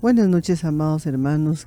Buenas 0.00 0.28
noches, 0.28 0.64
amados 0.64 1.06
hermanos. 1.06 1.66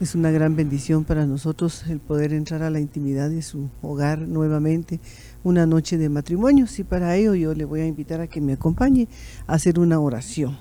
Es 0.00 0.14
una 0.14 0.30
gran 0.30 0.54
bendición 0.54 1.02
para 1.02 1.26
nosotros 1.26 1.82
el 1.88 1.98
poder 1.98 2.32
entrar 2.32 2.62
a 2.62 2.70
la 2.70 2.78
intimidad 2.78 3.28
de 3.28 3.42
su 3.42 3.70
hogar 3.82 4.20
nuevamente, 4.20 5.00
una 5.42 5.66
noche 5.66 5.98
de 5.98 6.08
matrimonios. 6.08 6.78
Y 6.78 6.84
para 6.84 7.16
ello 7.16 7.34
yo 7.34 7.54
le 7.54 7.64
voy 7.64 7.80
a 7.80 7.86
invitar 7.86 8.20
a 8.20 8.28
que 8.28 8.40
me 8.40 8.52
acompañe 8.52 9.08
a 9.48 9.54
hacer 9.54 9.80
una 9.80 9.98
oración. 9.98 10.56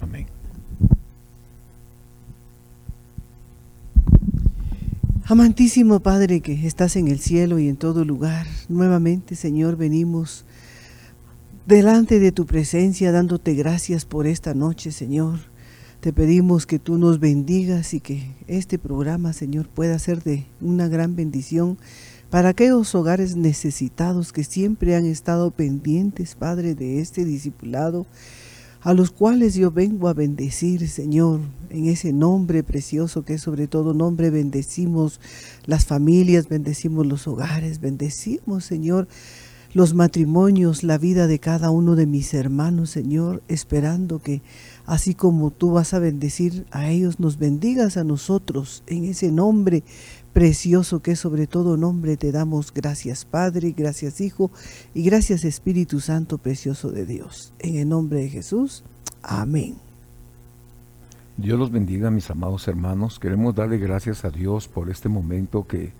Amén. 0.00 0.28
Amantísimo 5.24 5.98
Padre 5.98 6.42
que 6.42 6.64
estás 6.64 6.94
en 6.94 7.08
el 7.08 7.18
cielo 7.18 7.58
y 7.58 7.68
en 7.68 7.76
todo 7.76 8.04
lugar, 8.04 8.46
nuevamente 8.68 9.34
Señor 9.34 9.76
venimos 9.76 10.44
delante 11.66 12.20
de 12.20 12.30
tu 12.30 12.46
presencia 12.46 13.10
dándote 13.10 13.54
gracias 13.54 14.04
por 14.04 14.28
esta 14.28 14.54
noche 14.54 14.92
Señor 14.92 15.40
te 16.06 16.12
pedimos 16.12 16.66
que 16.66 16.78
tú 16.78 16.98
nos 16.98 17.18
bendigas 17.18 17.92
y 17.92 17.98
que 17.98 18.30
este 18.46 18.78
programa, 18.78 19.32
Señor, 19.32 19.66
pueda 19.66 19.98
ser 19.98 20.22
de 20.22 20.46
una 20.60 20.86
gran 20.86 21.16
bendición 21.16 21.78
para 22.30 22.50
aquellos 22.50 22.94
hogares 22.94 23.34
necesitados 23.34 24.32
que 24.32 24.44
siempre 24.44 24.94
han 24.94 25.04
estado 25.04 25.50
pendientes, 25.50 26.36
Padre, 26.36 26.76
de 26.76 27.00
este 27.00 27.24
discipulado, 27.24 28.06
a 28.82 28.94
los 28.94 29.10
cuales 29.10 29.56
yo 29.56 29.72
vengo 29.72 30.06
a 30.06 30.14
bendecir, 30.14 30.88
Señor, 30.88 31.40
en 31.70 31.86
ese 31.86 32.12
nombre 32.12 32.62
precioso 32.62 33.24
que 33.24 33.34
es 33.34 33.40
sobre 33.40 33.66
todo 33.66 33.92
nombre, 33.92 34.30
bendecimos 34.30 35.20
las 35.64 35.86
familias, 35.86 36.48
bendecimos 36.48 37.04
los 37.04 37.26
hogares, 37.26 37.80
bendecimos, 37.80 38.64
Señor, 38.64 39.08
los 39.76 39.92
matrimonios, 39.92 40.84
la 40.84 40.98
vida 40.98 41.26
de 41.26 41.38
cada 41.38 41.70
uno 41.70 41.96
de 41.96 42.06
mis 42.06 42.32
hermanos, 42.32 42.90
Señor, 42.90 43.42
esperando 43.48 44.20
que 44.20 44.40
así 44.86 45.14
como 45.14 45.50
tú 45.50 45.72
vas 45.72 45.92
a 45.92 45.98
bendecir 45.98 46.64
a 46.70 46.88
ellos, 46.88 47.20
nos 47.20 47.38
bendigas 47.38 47.96
a 47.96 48.04
nosotros 48.04 48.82
en 48.86 49.04
ese 49.04 49.30
nombre 49.30 49.84
precioso 50.32 51.00
que 51.00 51.16
sobre 51.16 51.46
todo 51.46 51.76
nombre 51.76 52.16
te 52.16 52.30
damos 52.30 52.72
gracias 52.72 53.24
Padre, 53.24 53.72
gracias 53.76 54.20
Hijo 54.20 54.50
y 54.94 55.02
gracias 55.02 55.44
Espíritu 55.44 56.00
Santo 56.00 56.38
precioso 56.38 56.90
de 56.90 57.06
Dios. 57.06 57.52
En 57.58 57.76
el 57.76 57.88
nombre 57.88 58.20
de 58.20 58.28
Jesús, 58.28 58.84
amén. 59.22 59.76
Dios 61.36 61.58
los 61.58 61.70
bendiga 61.70 62.10
mis 62.10 62.30
amados 62.30 62.66
hermanos. 62.68 63.18
Queremos 63.18 63.54
darle 63.54 63.78
gracias 63.78 64.24
a 64.24 64.30
Dios 64.30 64.68
por 64.68 64.88
este 64.88 65.08
momento 65.08 65.66
que 65.66 65.92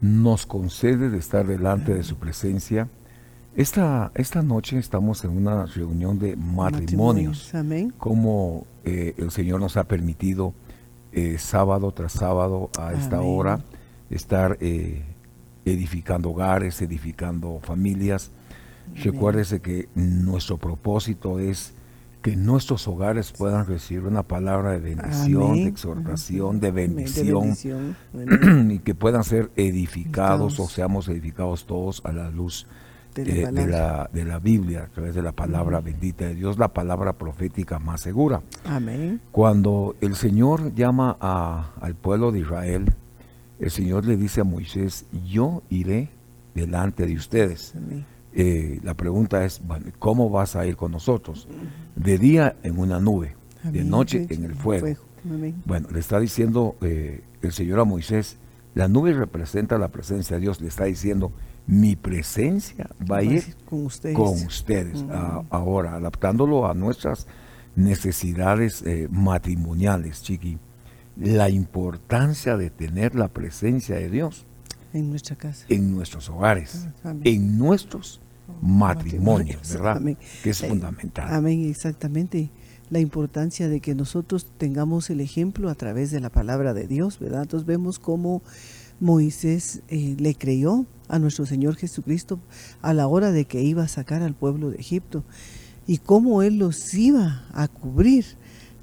nos 0.00 0.44
concede 0.44 1.08
de 1.08 1.18
estar 1.18 1.46
delante 1.46 1.94
de 1.94 2.02
su 2.02 2.16
presencia 2.16 2.88
esta, 3.56 4.12
esta 4.14 4.42
noche 4.42 4.78
estamos 4.78 5.24
en 5.24 5.30
una 5.30 5.64
reunión 5.66 6.18
de 6.18 6.36
matrimonios, 6.36 7.54
Amén. 7.54 7.92
como 7.96 8.66
eh, 8.84 9.14
el 9.16 9.30
Señor 9.30 9.60
nos 9.60 9.76
ha 9.78 9.84
permitido 9.84 10.52
eh, 11.12 11.38
sábado 11.38 11.92
tras 11.92 12.12
sábado 12.12 12.70
a 12.78 12.92
esta 12.92 13.22
hora 13.22 13.60
estar 14.10 14.58
eh, 14.60 15.02
edificando 15.64 16.30
hogares, 16.30 16.82
edificando 16.82 17.58
familias. 17.62 18.30
Recuérdese 19.02 19.60
que 19.60 19.88
nuestro 19.94 20.58
propósito 20.58 21.40
es 21.40 21.72
que 22.20 22.36
nuestros 22.36 22.86
hogares 22.88 23.32
puedan 23.32 23.66
recibir 23.66 24.04
una 24.04 24.22
palabra 24.22 24.72
de 24.72 24.80
bendición, 24.80 25.54
de 25.54 25.68
exhortación, 25.68 26.60
de 26.60 26.70
bendición, 26.72 27.56
y 28.70 28.78
que 28.80 28.94
puedan 28.94 29.24
ser 29.24 29.50
edificados 29.56 30.60
o 30.60 30.68
seamos 30.68 31.08
edificados 31.08 31.66
todos 31.66 32.02
a 32.04 32.12
la 32.12 32.30
luz 32.30 32.66
de 32.66 32.85
la, 33.24 34.10
de, 34.12 34.24
la, 34.24 34.38
Biblia, 34.38 34.84
a 34.84 34.86
través 34.88 35.14
de 35.14 35.22
la 35.22 35.32
palabra 35.32 35.80
bendita 35.80 36.26
de 36.26 36.34
Dios, 36.34 36.58
la 36.58 36.68
palabra 36.68 37.14
profética 37.14 37.78
más 37.78 38.00
segura. 38.00 38.42
Amén. 38.64 39.20
Cuando 39.32 39.96
el 40.00 40.16
Señor 40.16 40.74
llama 40.74 41.16
a, 41.20 41.72
al 41.80 41.94
pueblo 41.94 42.32
de 42.32 42.40
Israel, 42.40 42.92
el 43.58 43.70
Señor 43.70 44.04
le 44.04 44.16
dice 44.16 44.42
a 44.42 44.44
Moisés, 44.44 45.06
yo 45.26 45.62
iré 45.70 46.10
delante 46.54 47.06
de 47.06 47.14
ustedes. 47.14 47.74
Eh, 48.34 48.80
la 48.82 48.94
pregunta 48.94 49.44
es, 49.44 49.62
¿cómo 49.98 50.28
vas 50.28 50.56
a 50.56 50.66
ir 50.66 50.76
con 50.76 50.92
nosotros? 50.92 51.48
De 51.94 52.18
día 52.18 52.56
en 52.62 52.78
una 52.78 53.00
nube, 53.00 53.34
de 53.62 53.84
noche 53.84 54.26
en 54.30 54.44
el 54.44 54.54
fuego. 54.54 54.88
Bueno, 55.64 55.88
le 55.90 56.00
está 56.00 56.20
diciendo 56.20 56.76
eh, 56.82 57.22
el 57.42 57.52
Señor 57.52 57.80
a 57.80 57.84
Moisés, 57.84 58.36
la 58.74 58.88
nube 58.88 59.12
representa 59.14 59.78
la 59.78 59.88
presencia 59.88 60.36
de 60.36 60.42
Dios, 60.42 60.60
le 60.60 60.68
está 60.68 60.84
diciendo, 60.84 61.32
mi 61.66 61.96
presencia 61.96 62.88
va 63.10 63.18
a 63.18 63.22
ir 63.22 63.56
con 63.66 63.84
ustedes, 63.84 65.04
ahora, 65.50 65.94
adaptándolo 65.96 66.68
a 66.68 66.74
nuestras 66.74 67.26
necesidades 67.74 68.82
eh, 68.82 69.08
matrimoniales, 69.10 70.22
chiqui. 70.22 70.58
La 71.16 71.48
importancia 71.48 72.56
de 72.56 72.70
tener 72.70 73.14
la 73.14 73.28
presencia 73.28 73.96
de 73.96 74.10
Dios 74.10 74.46
en 74.92 75.10
nuestra 75.10 75.36
casa, 75.36 75.64
en 75.68 75.94
nuestros 75.94 76.28
hogares, 76.28 76.88
ah, 77.04 77.14
en 77.24 77.58
nuestros 77.58 78.20
matrimonios, 78.60 79.72
¿verdad? 79.72 80.00
Que 80.42 80.50
es 80.50 80.60
fundamental. 80.60 81.32
Amén, 81.32 81.68
exactamente. 81.68 82.50
La 82.90 83.00
importancia 83.00 83.68
de 83.68 83.80
que 83.80 83.94
nosotros 83.94 84.46
tengamos 84.58 85.10
el 85.10 85.20
ejemplo 85.20 85.70
a 85.70 85.74
través 85.74 86.12
de 86.12 86.20
la 86.20 86.30
palabra 86.30 86.72
de 86.72 86.86
Dios, 86.86 87.18
¿verdad? 87.18 87.42
Entonces 87.42 87.66
vemos 87.66 87.98
cómo 87.98 88.42
Moisés 89.00 89.82
eh, 89.88 90.16
le 90.18 90.34
creyó 90.34 90.86
a 91.08 91.18
nuestro 91.18 91.46
Señor 91.46 91.76
Jesucristo 91.76 92.40
a 92.82 92.94
la 92.94 93.06
hora 93.06 93.30
de 93.32 93.44
que 93.44 93.62
iba 93.62 93.82
a 93.82 93.88
sacar 93.88 94.22
al 94.22 94.34
pueblo 94.34 94.70
de 94.70 94.78
Egipto 94.78 95.24
y 95.86 95.98
cómo 95.98 96.42
Él 96.42 96.58
los 96.58 96.94
iba 96.94 97.44
a 97.52 97.68
cubrir. 97.68 98.24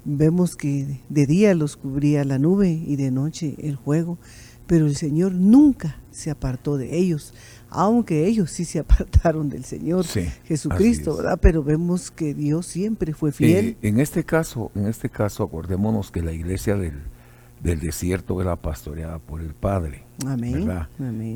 Vemos 0.04 0.56
que 0.56 1.00
de 1.08 1.26
día 1.26 1.54
los 1.54 1.76
cubría 1.76 2.24
la 2.24 2.38
nube 2.38 2.70
y 2.70 2.96
de 2.96 3.10
noche 3.10 3.56
el 3.58 3.78
fuego, 3.78 4.18
pero 4.66 4.86
el 4.86 4.96
Señor 4.96 5.32
nunca 5.32 5.96
se 6.10 6.30
apartó 6.30 6.76
de 6.76 6.96
ellos, 6.96 7.34
aunque 7.70 8.26
ellos 8.26 8.50
sí 8.50 8.64
se 8.64 8.78
apartaron 8.80 9.48
del 9.48 9.64
Señor 9.64 10.04
Jesucristo, 10.44 11.16
¿verdad? 11.16 11.38
Pero 11.40 11.62
vemos 11.62 12.10
que 12.10 12.34
Dios 12.34 12.66
siempre 12.66 13.14
fue 13.14 13.32
fiel. 13.32 13.76
Eh, 13.82 13.88
en 13.88 13.98
este 13.98 14.24
caso, 14.24 14.70
en 14.74 14.86
este 14.86 15.08
caso, 15.08 15.42
acordémonos 15.42 16.10
que 16.10 16.22
la 16.22 16.32
iglesia 16.32 16.76
del, 16.76 17.02
del 17.64 17.80
desierto 17.80 18.40
era 18.42 18.56
pastoreada 18.56 19.18
por 19.18 19.40
el 19.40 19.54
Padre. 19.54 20.04
Amén. 20.26 20.70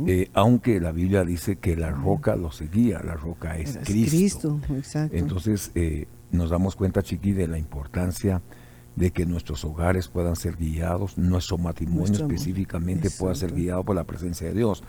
Eh, 0.06 0.30
aunque 0.34 0.78
la 0.78 0.92
Biblia 0.92 1.24
dice 1.24 1.56
que 1.56 1.74
la 1.74 1.90
roca 1.90 2.36
lo 2.36 2.52
seguía, 2.52 3.00
la 3.02 3.14
roca 3.14 3.56
es 3.56 3.78
Cristo. 3.84 4.60
exacto. 4.68 5.16
Entonces 5.16 5.72
eh, 5.74 6.06
nos 6.30 6.50
damos 6.50 6.76
cuenta, 6.76 7.02
Chiqui, 7.02 7.32
de 7.32 7.48
la 7.48 7.58
importancia 7.58 8.42
de 8.94 9.10
que 9.10 9.24
nuestros 9.24 9.64
hogares 9.64 10.08
puedan 10.08 10.36
ser 10.36 10.56
guiados, 10.56 11.16
nuestro 11.16 11.56
matrimonio 11.56 12.12
específicamente 12.12 13.10
pueda 13.10 13.34
ser 13.34 13.54
guiado 13.54 13.82
por 13.84 13.96
la 13.96 14.04
presencia 14.04 14.48
de 14.48 14.54
Dios. 14.54 14.82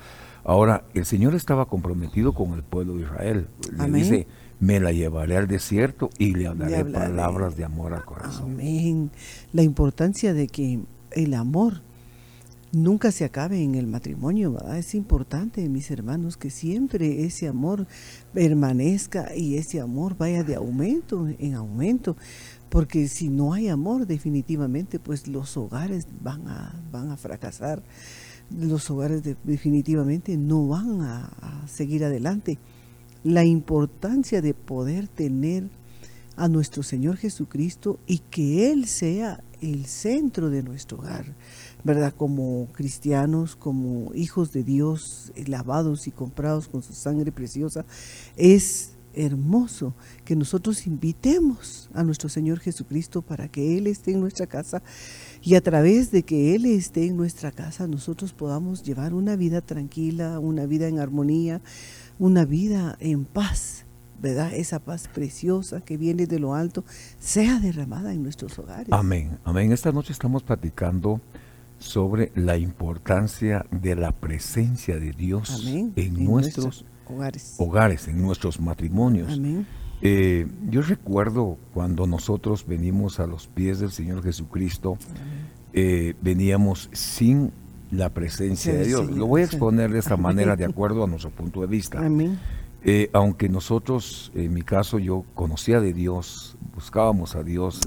Ahora, 0.44 0.83
el 0.94 1.06
Señor 1.06 1.35
estaba 1.35 1.68
comprometido 1.68 2.33
con 2.33 2.53
el 2.53 2.63
pueblo 2.63 2.95
de 2.95 3.03
Israel. 3.03 3.47
Le 3.77 3.92
dice, 3.92 4.27
me 4.59 4.80
la 4.80 4.92
llevaré 4.92 5.38
al 5.38 5.47
desierto 5.47 6.09
y 6.18 6.33
le 6.33 6.47
hablaré 6.47 6.83
palabras 6.85 7.56
de 7.56 7.63
amor 7.63 7.94
al 7.94 8.03
corazón. 8.03 8.53
Amén. 8.53 9.12
La 9.53 9.62
importancia 9.62 10.33
de 10.33 10.47
que 10.47 10.80
el 11.11 11.33
amor 11.33 11.81
nunca 12.71 13.11
se 13.11 13.25
acabe 13.25 13.61
en 13.61 13.75
el 13.75 13.88
matrimonio. 13.88 14.57
Es 14.73 14.95
importante, 14.95 15.67
mis 15.69 15.89
hermanos, 15.91 16.38
que 16.38 16.50
siempre 16.50 17.25
ese 17.25 17.47
amor 17.47 17.88
permanezca 18.33 19.35
y 19.35 19.56
ese 19.56 19.79
amor 19.79 20.17
vaya 20.17 20.44
de 20.44 20.56
aumento 20.56 21.27
en 21.39 21.56
aumento, 21.56 22.15
porque 22.69 23.07
si 23.07 23.29
no 23.29 23.53
hay 23.53 23.67
amor, 23.67 24.06
definitivamente, 24.06 25.00
pues 25.00 25.27
los 25.27 25.57
hogares 25.57 26.07
van 26.21 26.47
a, 26.47 26.79
van 26.91 27.09
a 27.09 27.17
fracasar, 27.17 27.81
los 28.56 28.89
hogares 28.89 29.21
definitivamente 29.44 30.38
no 30.38 30.67
van 30.67 31.01
a 31.01 31.65
seguir 31.67 32.03
adelante. 32.03 32.57
La 33.23 33.44
importancia 33.44 34.41
de 34.41 34.53
poder 34.53 35.07
tener 35.07 35.69
a 36.35 36.47
nuestro 36.47 36.83
Señor 36.83 37.17
Jesucristo 37.17 38.00
y 38.07 38.19
que 38.19 38.71
Él 38.71 38.85
sea 38.85 39.44
el 39.61 39.85
centro 39.85 40.50
de 40.50 40.63
nuestro 40.63 41.00
hogar, 41.00 41.25
¿verdad? 41.83 42.13
Como 42.15 42.67
cristianos, 42.73 43.56
como 43.56 44.13
hijos 44.13 44.51
de 44.51 44.63
Dios, 44.63 45.31
lavados 45.47 46.07
y 46.07 46.11
comprados 46.11 46.67
con 46.67 46.83
su 46.83 46.94
sangre 46.94 47.31
preciosa, 47.31 47.85
es 48.35 48.94
hermoso 49.13 49.94
que 50.23 50.35
nosotros 50.35 50.85
invitemos 50.85 51.89
a 51.94 52.03
nuestro 52.03 52.29
Señor 52.29 52.59
Jesucristo 52.59 53.21
para 53.21 53.47
que 53.47 53.77
Él 53.77 53.88
esté 53.88 54.11
en 54.11 54.21
nuestra 54.21 54.47
casa 54.47 54.81
y 55.41 55.56
a 55.56 55.61
través 55.61 56.11
de 56.11 56.23
que 56.23 56.56
Él 56.56 56.65
esté 56.65 57.06
en 57.06 57.17
nuestra 57.17 57.51
casa 57.51 57.88
nosotros 57.88 58.33
podamos 58.33 58.83
llevar 58.83 59.13
una 59.13 59.35
vida 59.35 59.61
tranquila, 59.61 60.39
una 60.39 60.65
vida 60.65 60.88
en 60.88 61.00
armonía, 61.00 61.61
una 62.19 62.45
vida 62.45 62.97
en 63.00 63.25
paz 63.25 63.85
¿verdad? 64.21 64.54
Esa 64.54 64.80
paz 64.80 65.07
preciosa 65.07 65.81
que 65.81 65.98
viene 65.98 66.25
de 66.25 66.39
lo 66.39 66.54
alto 66.54 66.83
sea 67.19 67.60
derramada 67.60 68.13
en 68.13 68.24
nuestros 68.24 68.57
hogares. 68.60 68.88
Amén, 68.92 69.39
amén. 69.44 69.71
Esta 69.71 69.92
noche 69.92 70.13
estamos 70.13 70.44
platicando 70.44 71.21
sobre 71.77 72.31
la 72.36 72.57
importancia 72.57 73.66
de 73.71 73.95
la 73.95 74.12
presencia 74.12 75.00
de 75.00 75.12
Dios 75.12 75.66
en, 75.66 76.25
nuestros, 76.25 76.86
hogares. 77.07 77.56
hogares. 77.57 78.07
en 78.07 78.21
nuestros 78.21 78.60
matrimonios. 78.60 79.33
Amén. 79.33 79.66
Eh, 80.01 80.48
yo 80.69 80.81
recuerdo 80.81 81.57
cuando 81.74 82.07
nosotros 82.07 82.66
venimos 82.66 83.19
a 83.19 83.27
los 83.27 83.48
pies 83.48 83.80
del 83.80 83.92
Señor 83.92 84.24
Jesucristo, 84.24 84.98
eh, 85.74 86.16
veníamos 86.21 86.89
sin 86.94 87.51
la 87.92 88.10
presencia 88.13 88.74
de 88.74 88.86
Dios. 88.86 89.10
Lo 89.12 89.27
voy 89.27 89.42
a 89.42 89.45
exponer 89.45 89.92
de 89.92 90.00
esta 90.00 90.16
manera 90.16 90.56
de 90.56 90.66
acuerdo 90.69 91.04
a 91.04 91.07
nuestro 91.07 91.31
punto 91.31 91.62
de 91.62 91.68
vista. 91.68 92.01
Eh, 92.83 93.09
aunque 93.13 93.49
nosotros, 93.49 94.31
en 94.35 94.53
mi 94.53 94.61
caso, 94.61 94.99
yo 94.99 95.25
conocía 95.33 95.81
de 95.81 95.93
Dios, 95.93 96.57
buscábamos 96.73 97.35
a 97.35 97.43
Dios 97.43 97.81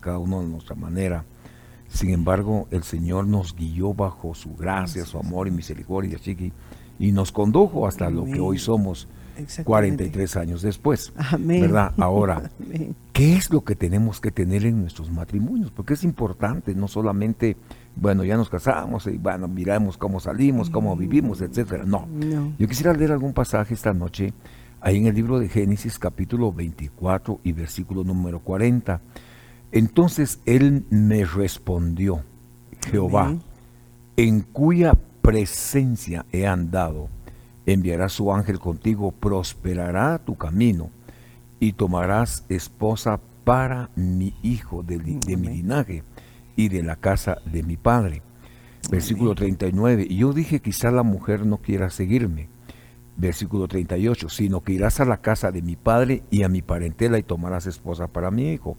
cada 0.00 0.18
uno 0.18 0.40
de 0.40 0.48
nuestra 0.48 0.76
manera. 0.76 1.24
Sin 1.88 2.10
embargo, 2.10 2.68
el 2.70 2.82
Señor 2.82 3.26
nos 3.26 3.54
guió 3.54 3.94
bajo 3.94 4.34
su 4.34 4.54
gracia, 4.54 5.04
su 5.04 5.18
amor 5.18 5.48
y 5.48 5.50
misericordia, 5.50 6.18
chiqui, 6.18 6.52
y 6.98 7.12
nos 7.12 7.32
condujo 7.32 7.86
hasta 7.86 8.10
lo 8.10 8.24
que 8.24 8.40
hoy 8.40 8.58
somos 8.58 9.08
43 9.64 10.36
años 10.36 10.62
después. 10.62 11.12
¿Verdad? 11.38 11.92
Ahora, 11.98 12.50
¿qué 13.12 13.36
es 13.36 13.50
lo 13.50 13.62
que 13.62 13.76
tenemos 13.76 14.20
que 14.20 14.30
tener 14.30 14.64
en 14.64 14.80
nuestros 14.80 15.10
matrimonios? 15.10 15.70
Porque 15.70 15.94
es 15.94 16.04
importante, 16.04 16.74
no 16.74 16.88
solamente, 16.88 17.56
bueno, 17.96 18.24
ya 18.24 18.36
nos 18.36 18.50
casamos 18.50 19.06
y 19.06 19.16
bueno, 19.16 19.48
miramos 19.48 19.96
cómo 19.96 20.20
salimos, 20.20 20.68
cómo 20.68 20.94
vivimos, 20.96 21.40
etcétera. 21.40 21.84
No. 21.84 22.06
Yo 22.58 22.68
quisiera 22.68 22.92
leer 22.92 23.10
algún 23.10 23.32
pasaje 23.32 23.72
esta 23.72 23.94
noche, 23.94 24.34
ahí 24.82 24.98
en 24.98 25.06
el 25.06 25.14
libro 25.14 25.38
de 25.38 25.48
Génesis, 25.48 25.98
capítulo 25.98 26.52
24 26.52 27.40
y 27.42 27.52
versículo 27.52 28.04
número 28.04 28.40
40. 28.40 29.00
Entonces 29.72 30.40
él 30.44 30.84
me 30.90 31.24
respondió, 31.24 32.22
Jehová, 32.90 33.34
en 34.16 34.42
cuya 34.42 34.94
presencia 35.22 36.26
he 36.32 36.46
andado 36.46 37.08
enviará 37.64 38.10
su 38.10 38.32
ángel 38.32 38.60
contigo, 38.60 39.10
prosperará 39.10 40.18
tu 40.18 40.36
camino 40.36 40.90
y 41.58 41.72
tomarás 41.72 42.44
esposa 42.50 43.20
para 43.44 43.90
mi 43.96 44.34
hijo 44.42 44.82
de, 44.82 44.98
mi 44.98 45.48
linaje 45.48 46.02
y 46.56 46.68
de 46.68 46.82
la 46.82 46.96
casa 46.96 47.38
de 47.44 47.62
mi 47.62 47.76
padre. 47.76 48.22
Versículo 48.90 49.34
39. 49.34 50.06
Y 50.08 50.16
yo 50.16 50.32
dije, 50.32 50.60
quizá 50.60 50.90
la 50.90 51.02
mujer 51.02 51.46
no 51.46 51.58
quiera 51.58 51.90
seguirme. 51.90 52.48
Versículo 53.16 53.68
38. 53.68 54.28
Sino 54.28 54.62
que 54.62 54.72
irás 54.72 55.00
a 55.00 55.04
la 55.04 55.18
casa 55.18 55.52
de 55.52 55.62
mi 55.62 55.76
padre 55.76 56.22
y 56.30 56.42
a 56.42 56.48
mi 56.48 56.62
parentela 56.62 57.18
y 57.18 57.22
tomarás 57.22 57.66
esposa 57.66 58.08
para 58.08 58.30
mi 58.30 58.52
hijo. 58.52 58.76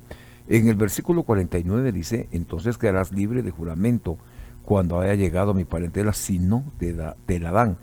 En 0.48 0.68
el 0.68 0.76
versículo 0.76 1.24
49 1.24 1.92
dice, 1.92 2.30
entonces 2.32 2.78
quedarás 2.78 3.12
libre 3.12 3.44
de 3.44 3.52
juramento 3.52 4.18
cuando 4.64 5.00
haya 5.00 5.16
llegado 5.16 5.52
a 5.52 5.54
mi 5.54 5.66
parentela, 5.66 6.14
si 6.14 6.40
no 6.40 6.64
te, 6.78 6.94
da, 6.94 7.16
te 7.26 7.40
la 7.40 7.52
dan 7.52 7.78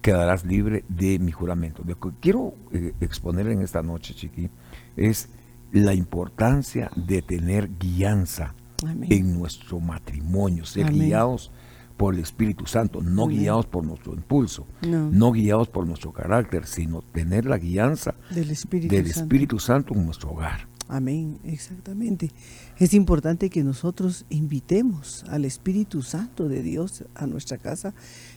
quedarás 0.00 0.44
libre 0.44 0.84
de 0.88 1.18
mi 1.18 1.32
juramento. 1.32 1.82
Lo 1.86 1.98
que 1.98 2.10
quiero 2.20 2.54
eh, 2.72 2.94
exponer 3.00 3.48
en 3.48 3.62
esta 3.62 3.82
noche, 3.82 4.14
Chiqui, 4.14 4.50
es 4.96 5.28
la 5.72 5.94
importancia 5.94 6.90
de 6.96 7.22
tener 7.22 7.68
guianza 7.78 8.54
en 8.86 9.38
nuestro 9.38 9.80
matrimonio, 9.80 10.64
ser 10.64 10.92
guiados 10.92 11.50
por 11.96 12.14
el 12.14 12.20
Espíritu 12.20 12.66
Santo, 12.66 13.02
no 13.02 13.26
guiados 13.26 13.66
por 13.66 13.84
nuestro 13.84 14.14
impulso, 14.14 14.66
no. 14.82 15.32
guiados 15.32 15.68
por 15.68 15.86
nuestro 15.86 16.12
carácter, 16.12 16.64
sino 16.66 17.02
tener 17.02 17.44
la 17.44 17.58
guianza 17.58 18.14
del 18.30 18.50
Espíritu 18.50 19.58
Santo 19.58 19.94
en 19.94 20.06
nuestro 20.06 20.30
hogar. 20.30 20.68
Amén, 20.88 21.38
exactamente. 21.44 22.30
Es 22.78 22.94
importante 22.94 23.50
que 23.50 23.62
nosotros 23.62 24.24
invitemos 24.30 25.22
al 25.28 25.44
Espíritu 25.44 26.00
Santo 26.02 26.48
de 26.48 26.62
Dios 26.62 27.04
a 27.14 27.26
nuestra 27.26 27.58
casa, 27.58 27.92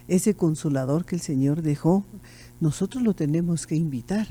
ese 0.09 0.33
consolador 0.33 1.05
que 1.05 1.15
el 1.15 1.21
Señor 1.21 1.61
dejó, 1.61 2.03
nosotros 2.59 3.03
lo 3.03 3.13
tenemos 3.13 3.67
que 3.67 3.75
invitar, 3.75 4.27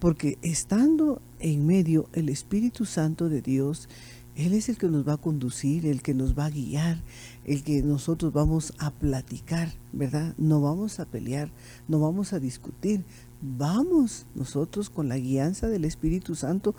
porque 0.00 0.36
estando 0.42 1.22
en 1.38 1.64
medio 1.64 2.10
el 2.12 2.28
Espíritu 2.28 2.84
Santo 2.84 3.30
de 3.30 3.40
Dios, 3.40 3.88
Él 4.36 4.54
es 4.54 4.68
el 4.68 4.78
que 4.78 4.88
nos 4.88 5.06
va 5.06 5.14
a 5.14 5.18
conducir, 5.18 5.86
el 5.86 6.02
que 6.02 6.14
nos 6.14 6.36
va 6.38 6.46
a 6.46 6.50
guiar, 6.50 7.02
el 7.44 7.62
que 7.62 7.82
nosotros 7.82 8.32
vamos 8.32 8.72
a 8.78 8.90
platicar, 8.90 9.72
¿verdad? 9.92 10.34
No 10.38 10.60
vamos 10.62 11.00
a 11.00 11.06
pelear, 11.06 11.50
no 11.86 12.00
vamos 12.00 12.32
a 12.32 12.40
discutir, 12.40 13.04
vamos 13.42 14.26
nosotros 14.34 14.88
con 14.88 15.08
la 15.08 15.18
guianza 15.18 15.68
del 15.68 15.84
Espíritu 15.84 16.34
Santo 16.34 16.74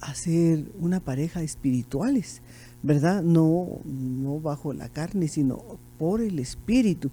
a 0.00 0.14
ser 0.14 0.72
una 0.80 1.00
pareja 1.00 1.42
espirituales, 1.42 2.42
¿verdad? 2.82 3.22
No, 3.22 3.80
no 3.84 4.40
bajo 4.40 4.72
la 4.72 4.88
carne, 4.88 5.28
sino 5.28 5.78
por 5.98 6.20
el 6.20 6.38
Espíritu, 6.38 7.10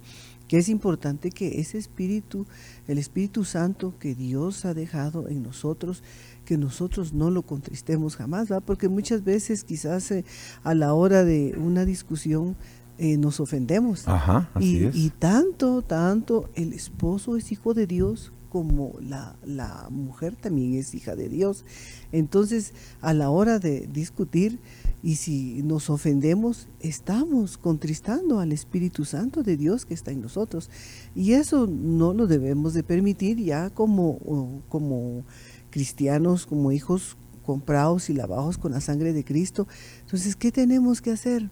que 0.53 0.59
es 0.59 0.69
importante 0.69 1.31
que 1.31 1.59
ese 1.61 1.79
Espíritu, 1.79 2.45
el 2.87 2.99
Espíritu 2.99 3.43
Santo 3.43 3.95
que 3.97 4.13
Dios 4.13 4.65
ha 4.65 4.75
dejado 4.75 5.27
en 5.27 5.41
nosotros, 5.41 6.03
que 6.45 6.59
nosotros 6.59 7.11
no 7.11 7.31
lo 7.31 7.41
contristemos 7.41 8.15
jamás, 8.15 8.49
¿verdad? 8.49 8.61
Porque 8.63 8.87
muchas 8.87 9.23
veces 9.23 9.63
quizás 9.63 10.11
eh, 10.11 10.23
a 10.61 10.75
la 10.75 10.93
hora 10.93 11.23
de 11.23 11.55
una 11.57 11.85
discusión 11.85 12.55
eh, 12.99 13.17
nos 13.17 13.39
ofendemos. 13.39 14.07
Ajá, 14.07 14.51
así 14.53 14.91
y, 14.93 15.05
y 15.05 15.09
tanto, 15.09 15.81
tanto, 15.81 16.51
el 16.53 16.73
esposo 16.73 17.35
es 17.35 17.51
hijo 17.51 17.73
de 17.73 17.87
Dios 17.87 18.31
como 18.51 18.93
la, 19.01 19.35
la, 19.43 19.87
mujer 19.89 20.35
también 20.35 20.75
es 20.75 20.93
hija 20.93 21.15
de 21.15 21.29
Dios. 21.29 21.65
Entonces, 22.11 22.75
a 23.01 23.15
la 23.15 23.31
hora 23.31 23.57
de 23.57 23.87
discutir, 23.91 24.59
y 25.03 25.17
si 25.17 25.61
nos 25.63 25.89
ofendemos, 25.89 26.69
estamos 26.79 27.57
contristando 27.57 28.39
al 28.39 28.53
Espíritu 28.53 29.03
Santo 29.03 29.43
de 29.43 29.57
Dios 29.57 29.85
que 29.85 29.93
está 29.93 30.11
en 30.11 30.21
nosotros. 30.21 30.69
Y 31.13 31.33
eso 31.33 31.67
no 31.67 32.13
lo 32.13 32.25
debemos 32.25 32.73
de 32.73 32.83
permitir 32.83 33.37
ya 33.37 33.69
como, 33.69 34.61
como 34.69 35.25
cristianos, 35.71 36.45
como 36.45 36.71
hijos 36.71 37.17
comprados 37.45 38.09
y 38.09 38.13
lavados 38.13 38.57
con 38.57 38.71
la 38.71 38.79
sangre 38.79 39.11
de 39.11 39.25
Cristo. 39.25 39.67
Entonces, 40.05 40.37
¿qué 40.37 40.53
tenemos 40.53 41.01
que 41.01 41.11
hacer? 41.11 41.51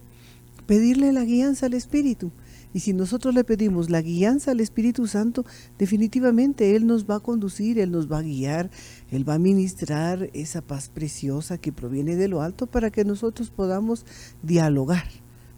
Pedirle 0.65 1.11
la 1.11 1.25
guianza 1.25 1.65
al 1.65 1.73
Espíritu. 1.73 2.31
Y 2.73 2.79
si 2.79 2.93
nosotros 2.93 3.35
le 3.35 3.43
pedimos 3.43 3.89
la 3.89 4.01
guianza 4.01 4.51
al 4.51 4.59
Espíritu 4.59 5.07
Santo, 5.07 5.45
definitivamente 5.77 6.75
Él 6.75 6.87
nos 6.87 7.09
va 7.09 7.15
a 7.15 7.19
conducir, 7.19 7.79
Él 7.79 7.91
nos 7.91 8.11
va 8.11 8.19
a 8.19 8.23
guiar, 8.23 8.69
Él 9.09 9.27
va 9.27 9.35
a 9.35 9.39
ministrar 9.39 10.29
esa 10.33 10.61
paz 10.61 10.89
preciosa 10.89 11.57
que 11.57 11.71
proviene 11.71 12.15
de 12.15 12.27
lo 12.27 12.41
alto 12.41 12.67
para 12.67 12.91
que 12.91 13.03
nosotros 13.03 13.49
podamos 13.49 14.05
dialogar, 14.41 15.07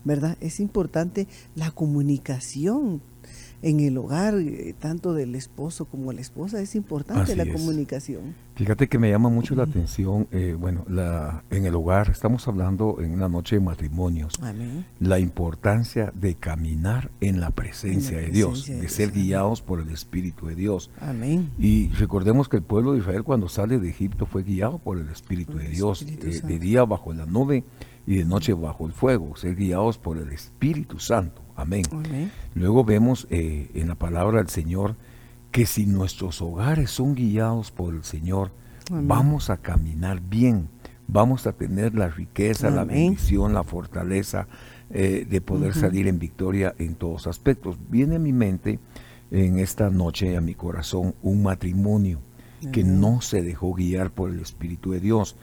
¿verdad? 0.03 0.37
Es 0.41 0.59
importante 0.59 1.27
la 1.55 1.71
comunicación 1.71 3.01
en 3.63 3.79
el 3.79 3.97
hogar, 3.97 4.35
eh, 4.35 4.75
tanto 4.77 5.13
del 5.13 5.35
esposo 5.35 5.85
como 5.85 6.11
la 6.11 6.19
esposa, 6.19 6.59
es 6.59 6.75
importante 6.75 7.33
la 7.35 7.45
comunicación. 7.45 8.35
Fíjate 8.55 8.89
que 8.89 8.99
me 8.99 9.09
llama 9.09 9.29
mucho 9.29 9.55
la 9.55 9.63
atención, 9.63 10.27
eh, 10.31 10.55
bueno, 10.59 10.85
la, 10.87 11.43
en 11.49 11.65
el 11.65 11.73
hogar, 11.73 12.09
estamos 12.09 12.45
hablando 12.47 12.97
en 12.99 13.13
una 13.13 13.29
noche 13.29 13.55
de 13.55 13.61
matrimonios, 13.61 14.33
la 14.99 15.17
importancia 15.17 16.11
de 16.13 16.35
caminar 16.35 17.09
en 17.21 17.39
la 17.39 17.51
presencia, 17.51 18.17
de 18.17 18.29
Dios, 18.29 18.67
de, 18.67 18.87
ser 18.89 19.11
guiados 19.11 19.61
por 19.61 19.79
el 19.79 19.89
Espíritu 19.89 20.47
de 20.47 20.55
Dios. 20.55 20.91
Amén. 20.99 21.49
Y 21.57 21.87
recordemos 21.93 22.49
que 22.49 22.57
el 22.57 22.63
pueblo 22.63 22.91
de 22.93 22.99
Israel 22.99 23.23
cuando 23.23 23.47
sale 23.47 23.79
de 23.79 23.89
Egipto 23.89 24.25
fue 24.25 24.43
guiado 24.43 24.77
por 24.77 24.99
el 24.99 25.09
Espíritu 25.09 25.57
de 25.57 25.69
Dios, 25.69 26.01
eh, 26.01 26.41
de 26.43 26.59
día 26.59 26.83
bajo 26.83 27.13
la 27.13 27.25
nube 27.25 27.63
y 28.05 28.17
de 28.17 28.25
noche 28.25 28.51
bajo 28.51 28.85
el 28.85 28.91
fuego, 28.91 29.37
ser 29.37 29.55
guiados 29.55 29.97
por 29.97 30.17
el 30.17 30.29
Espíritu 30.33 30.99
Santo. 30.99 31.42
Amén. 31.55 31.83
Luego 32.55 32.83
vemos 32.83 33.27
eh, 33.29 33.69
en 33.73 33.87
la 33.87 33.95
palabra 33.95 34.39
del 34.39 34.49
Señor 34.49 34.95
que 35.51 35.65
si 35.65 35.85
nuestros 35.85 36.41
hogares 36.41 36.89
son 36.89 37.13
guiados 37.15 37.71
por 37.71 37.93
el 37.93 38.03
Señor, 38.03 38.51
vamos 38.89 39.49
a 39.49 39.57
caminar 39.57 40.19
bien, 40.19 40.67
vamos 41.07 41.45
a 41.45 41.53
tener 41.53 41.93
la 41.93 42.09
riqueza, 42.09 42.71
la 42.71 42.83
bendición, 42.85 43.53
la 43.53 43.63
fortaleza 43.63 44.47
eh, 44.89 45.27
de 45.29 45.41
poder 45.41 45.73
salir 45.73 46.07
en 46.07 46.17
victoria 46.17 46.73
en 46.79 46.95
todos 46.95 47.27
aspectos. 47.27 47.77
Viene 47.89 48.15
a 48.15 48.19
mi 48.19 48.33
mente 48.33 48.79
en 49.31 49.59
esta 49.59 49.89
noche, 49.89 50.35
a 50.37 50.41
mi 50.41 50.55
corazón, 50.55 51.15
un 51.21 51.43
matrimonio 51.43 52.19
que 52.71 52.83
no 52.83 53.21
se 53.21 53.41
dejó 53.41 53.73
guiar 53.73 54.11
por 54.11 54.29
el 54.29 54.39
Espíritu 54.39 54.91
de 54.91 54.99
Dios. 54.99 55.35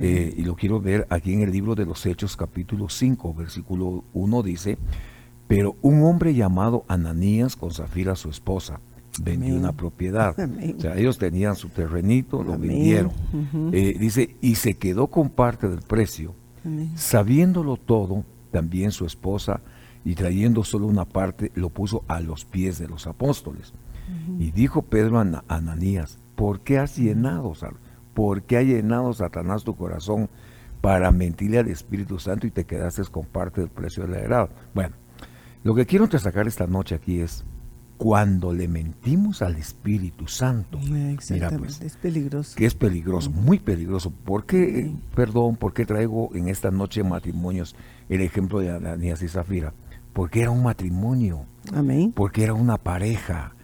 Eh, 0.00 0.34
y 0.36 0.42
lo 0.42 0.56
quiero 0.56 0.80
ver 0.80 1.06
aquí 1.10 1.32
en 1.32 1.42
el 1.42 1.52
libro 1.52 1.74
de 1.74 1.84
los 1.84 2.04
Hechos 2.06 2.36
capítulo 2.36 2.88
5, 2.88 3.34
versículo 3.34 4.04
1 4.12 4.42
dice, 4.42 4.78
pero 5.46 5.76
un 5.82 6.02
hombre 6.02 6.34
llamado 6.34 6.84
Ananías 6.88 7.56
con 7.56 7.70
Zafira, 7.70 8.16
su 8.16 8.30
esposa, 8.30 8.80
vendió 9.22 9.54
una 9.56 9.72
propiedad. 9.72 10.34
O 10.76 10.80
sea, 10.80 10.96
ellos 10.96 11.18
tenían 11.18 11.56
su 11.56 11.68
terrenito, 11.68 12.42
lo 12.42 12.58
vendieron. 12.58 13.12
Eh, 13.72 13.96
dice, 13.98 14.36
y 14.40 14.56
se 14.56 14.74
quedó 14.74 15.08
con 15.08 15.30
parte 15.30 15.68
del 15.68 15.82
precio. 15.82 16.34
Sabiéndolo 16.94 17.76
todo, 17.76 18.24
también 18.50 18.90
su 18.90 19.04
esposa, 19.04 19.60
y 20.04 20.14
trayendo 20.14 20.64
solo 20.64 20.86
una 20.86 21.04
parte, 21.04 21.52
lo 21.54 21.70
puso 21.70 22.04
a 22.08 22.20
los 22.20 22.44
pies 22.44 22.78
de 22.78 22.88
los 22.88 23.06
apóstoles. 23.06 23.72
Y 24.38 24.50
dijo 24.50 24.82
Pedro 24.82 25.18
a 25.18 25.44
Ananías, 25.48 26.18
¿por 26.36 26.60
qué 26.60 26.78
has 26.78 26.96
llenado, 26.96 27.52
por 28.14 28.42
qué 28.42 28.58
ha 28.58 28.62
llenado 28.62 29.12
Satanás 29.12 29.64
tu 29.64 29.76
corazón 29.76 30.28
para 30.80 31.10
mentirle 31.10 31.58
al 31.58 31.68
Espíritu 31.68 32.18
Santo 32.18 32.46
y 32.46 32.50
te 32.50 32.64
quedaste 32.64 33.02
con 33.04 33.24
parte 33.24 33.60
del 33.60 33.70
precio 33.70 34.04
de 34.04 34.10
la 34.10 34.18
heredad? 34.18 34.50
Bueno, 34.74 34.94
lo 35.64 35.74
que 35.74 35.86
quiero 35.86 36.06
destacar 36.06 36.46
esta 36.46 36.66
noche 36.66 36.94
aquí 36.94 37.20
es 37.20 37.44
cuando 37.96 38.52
le 38.52 38.68
mentimos 38.68 39.40
al 39.40 39.56
Espíritu 39.56 40.28
Santo, 40.28 40.78
mira 40.78 41.50
pues, 41.56 41.80
es 41.80 41.96
peligroso. 41.96 42.56
Que 42.56 42.66
es 42.66 42.74
peligroso, 42.74 43.30
muy 43.30 43.58
peligroso. 43.58 44.10
¿Por 44.10 44.44
qué, 44.46 44.92
perdón, 45.14 45.56
por 45.56 45.72
qué 45.72 45.86
traigo 45.86 46.28
en 46.34 46.48
esta 46.48 46.70
noche 46.70 47.02
matrimonios 47.02 47.74
el 48.08 48.20
ejemplo 48.20 48.58
de 48.58 48.72
Ananías 48.72 49.22
y 49.22 49.28
Zafira? 49.28 49.72
Porque 50.12 50.42
era 50.42 50.50
un 50.50 50.62
matrimonio. 50.62 51.46
Amén. 51.72 52.12
Porque 52.14 52.44
era 52.44 52.54
una 52.54 52.76
pareja. 52.76 53.54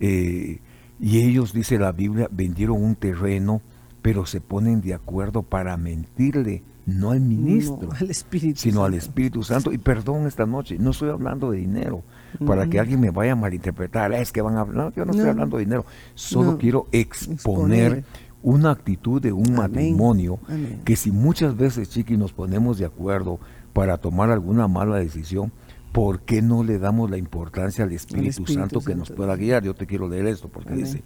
Eh, 0.00 0.60
y 1.00 1.18
ellos, 1.18 1.52
dice 1.52 1.78
la 1.78 1.92
Biblia, 1.92 2.28
vendieron 2.30 2.82
un 2.82 2.94
terreno, 2.94 3.62
pero 4.02 4.26
se 4.26 4.40
ponen 4.40 4.80
de 4.80 4.94
acuerdo 4.94 5.42
para 5.42 5.76
mentirle 5.76 6.62
no 6.88 7.10
al 7.10 7.20
ministro, 7.20 7.90
al 8.00 8.10
Espíritu 8.10 8.60
sino 8.60 8.82
al 8.82 8.94
Espíritu 8.94 9.42
Santo. 9.42 9.72
Y 9.72 9.78
perdón 9.78 10.26
esta 10.26 10.46
noche, 10.46 10.78
no 10.78 10.90
estoy 10.90 11.10
hablando 11.10 11.50
de 11.50 11.58
dinero, 11.58 12.02
para 12.46 12.66
que 12.66 12.80
alguien 12.80 13.00
me 13.00 13.10
vaya 13.10 13.32
a 13.32 13.36
malinterpretar, 13.36 14.12
es 14.14 14.32
que 14.32 14.40
van 14.40 14.56
a 14.56 14.60
hablar, 14.60 14.86
no, 14.86 14.92
yo 14.94 15.04
no, 15.04 15.12
estoy 15.12 15.28
hablando 15.28 15.58
de 15.58 15.64
dinero, 15.64 15.84
solo 16.14 16.56
quiero 16.56 16.86
exponer, 16.92 18.04
una 18.40 18.70
actitud 18.70 19.20
de 19.20 19.32
un 19.32 19.52
matrimonio 19.54 20.38
que 20.84 20.96
si 20.96 21.10
muchas 21.10 21.56
veces, 21.56 21.90
Chiqui, 21.90 22.16
nos 22.16 22.32
ponemos 22.32 22.78
de 22.78 22.86
acuerdo 22.86 23.40
para 23.72 23.98
tomar 23.98 24.30
alguna 24.30 24.68
mala 24.68 24.96
decisión, 24.96 25.52
¿por 25.92 26.20
qué 26.20 26.40
no 26.40 26.62
le 26.62 26.78
damos 26.78 27.10
la 27.10 27.18
importancia 27.18 27.84
al 27.84 27.92
Espíritu, 27.92 28.46
Santo, 28.46 28.80
que 28.80 28.94
nos 28.94 29.10
pueda 29.10 29.34
guiar? 29.36 29.64
Yo 29.64 29.74
te 29.74 29.86
quiero 29.86 30.08
leer 30.08 30.26
esto 30.26 30.48
porque 30.48 30.72
dice, 30.72 31.02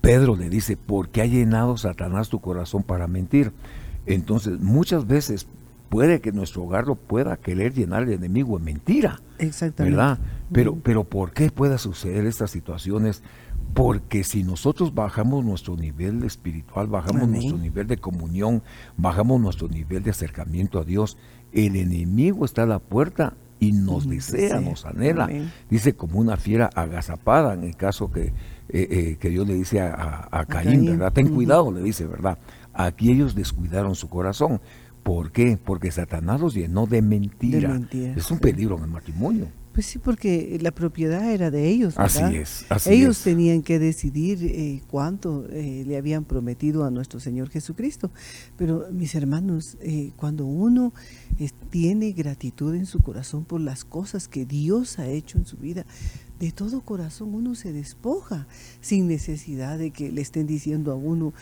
Pedro 0.00 0.34
le 0.34 0.48
dice, 0.48 0.76
¿por 0.76 1.10
qué 1.10 1.20
ha 1.20 1.26
llenado 1.26 1.76
Satanás 1.76 2.30
tu 2.30 2.40
corazón 2.40 2.82
para 2.82 3.06
mentir? 3.06 3.52
Entonces, 4.06 4.60
muchas 4.60 5.06
veces 5.06 5.46
puede 5.88 6.20
que 6.20 6.32
nuestro 6.32 6.62
hogar 6.62 6.86
lo 6.86 6.94
pueda 6.94 7.36
querer 7.36 7.74
llenar 7.74 8.04
el 8.04 8.12
enemigo 8.12 8.56
en 8.56 8.64
mentira. 8.64 9.20
Exactamente. 9.38 9.94
¿Verdad? 9.94 10.18
Pero, 10.50 10.76
pero 10.82 11.04
¿por 11.04 11.32
qué 11.32 11.50
pueda 11.50 11.76
suceder 11.78 12.26
estas 12.26 12.50
situaciones? 12.50 13.22
Porque 13.74 14.24
si 14.24 14.42
nosotros 14.42 14.94
bajamos 14.94 15.44
nuestro 15.44 15.76
nivel 15.76 16.24
espiritual, 16.24 16.86
bajamos 16.86 17.28
nuestro 17.28 17.58
nivel 17.58 17.86
de 17.86 17.98
comunión, 17.98 18.62
bajamos 18.96 19.40
nuestro 19.40 19.68
nivel 19.68 20.02
de 20.02 20.10
acercamiento 20.10 20.78
a 20.78 20.84
Dios, 20.84 21.18
el 21.52 21.76
enemigo 21.76 22.44
está 22.44 22.62
a 22.62 22.66
la 22.66 22.78
puerta 22.78 23.34
y 23.62 23.72
nos 23.72 24.08
desea, 24.08 24.60
nos 24.60 24.84
anhela. 24.84 25.28
Dice 25.70 25.94
como 25.94 26.18
una 26.18 26.36
fiera 26.36 26.68
agazapada 26.74 27.54
en 27.54 27.64
el 27.64 27.76
caso 27.76 28.10
que, 28.10 28.24
eh, 28.24 28.32
eh, 28.70 29.16
que 29.20 29.28
Dios 29.28 29.46
le 29.46 29.54
dice 29.54 29.80
a, 29.80 30.44
Caín, 30.48 30.86
¿verdad? 30.86 31.12
Ten 31.12 31.28
cuidado, 31.28 31.70
le 31.70 31.82
dice, 31.82 32.06
¿verdad? 32.06 32.38
Aquí 32.72 33.10
ellos 33.10 33.34
descuidaron 33.34 33.94
su 33.94 34.08
corazón. 34.08 34.60
¿Por 35.02 35.32
qué? 35.32 35.58
Porque 35.62 35.90
Satanás 35.90 36.40
los 36.40 36.54
llenó 36.54 36.86
de 36.86 37.02
mentira. 37.02 37.80
es 37.92 38.30
un 38.30 38.38
peligro 38.38 38.76
en 38.78 38.84
el 38.84 38.90
matrimonio. 38.90 39.48
Pues 39.72 39.86
sí, 39.86 39.98
porque 39.98 40.58
la 40.60 40.70
propiedad 40.70 41.32
era 41.32 41.50
de 41.50 41.68
ellos. 41.68 41.96
¿verdad? 41.96 42.26
Así 42.26 42.36
es. 42.36 42.86
ellos 42.86 43.22
tenían 43.22 43.62
que 43.62 43.78
decidir 43.78 44.38
eh, 44.42 44.82
cuánto 44.90 45.46
eh, 45.48 45.84
le 45.86 45.96
habían 45.96 46.24
prometido 46.24 46.84
a 46.84 46.90
nuestro 46.90 47.20
Señor 47.20 47.48
Jesucristo. 47.48 48.10
Pero 48.58 48.86
mis 48.92 49.14
hermanos, 49.14 49.78
eh, 49.80 50.12
cuando 50.16 50.44
uno 50.44 50.92
tiene 51.70 52.12
gratitud 52.12 52.74
en 52.74 52.84
su 52.84 53.00
corazón 53.00 53.44
por 53.44 53.62
las 53.62 53.84
cosas 53.84 54.28
que 54.28 54.44
Dios 54.44 54.98
ha 54.98 55.06
hecho 55.06 55.38
en 55.38 55.46
su 55.46 55.56
vida, 55.56 55.86
de 56.38 56.52
todo 56.52 56.82
corazón 56.82 57.34
uno 57.34 57.54
se 57.54 57.72
despoja 57.72 58.46
sin 58.82 59.08
necesidad 59.08 59.78
de 59.78 59.90
que 59.90 60.12
le 60.12 60.20
estén 60.20 60.46
diciendo 60.46 60.92
a 60.92 60.96
uno, 60.96 61.32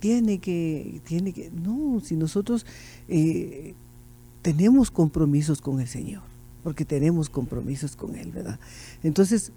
tiene 0.00 0.38
que, 0.38 1.00
tiene 1.04 1.32
que, 1.32 1.50
no, 1.50 2.00
si 2.00 2.16
nosotros 2.16 2.66
tenemos 4.42 4.90
compromisos 4.90 5.60
con 5.60 5.80
el 5.80 5.86
Señor, 5.86 6.22
porque 6.62 6.84
tenemos 6.84 7.28
compromisos 7.28 7.96
con 7.96 8.16
Él, 8.16 8.32
¿verdad? 8.32 8.58
Entonces, 9.02 9.52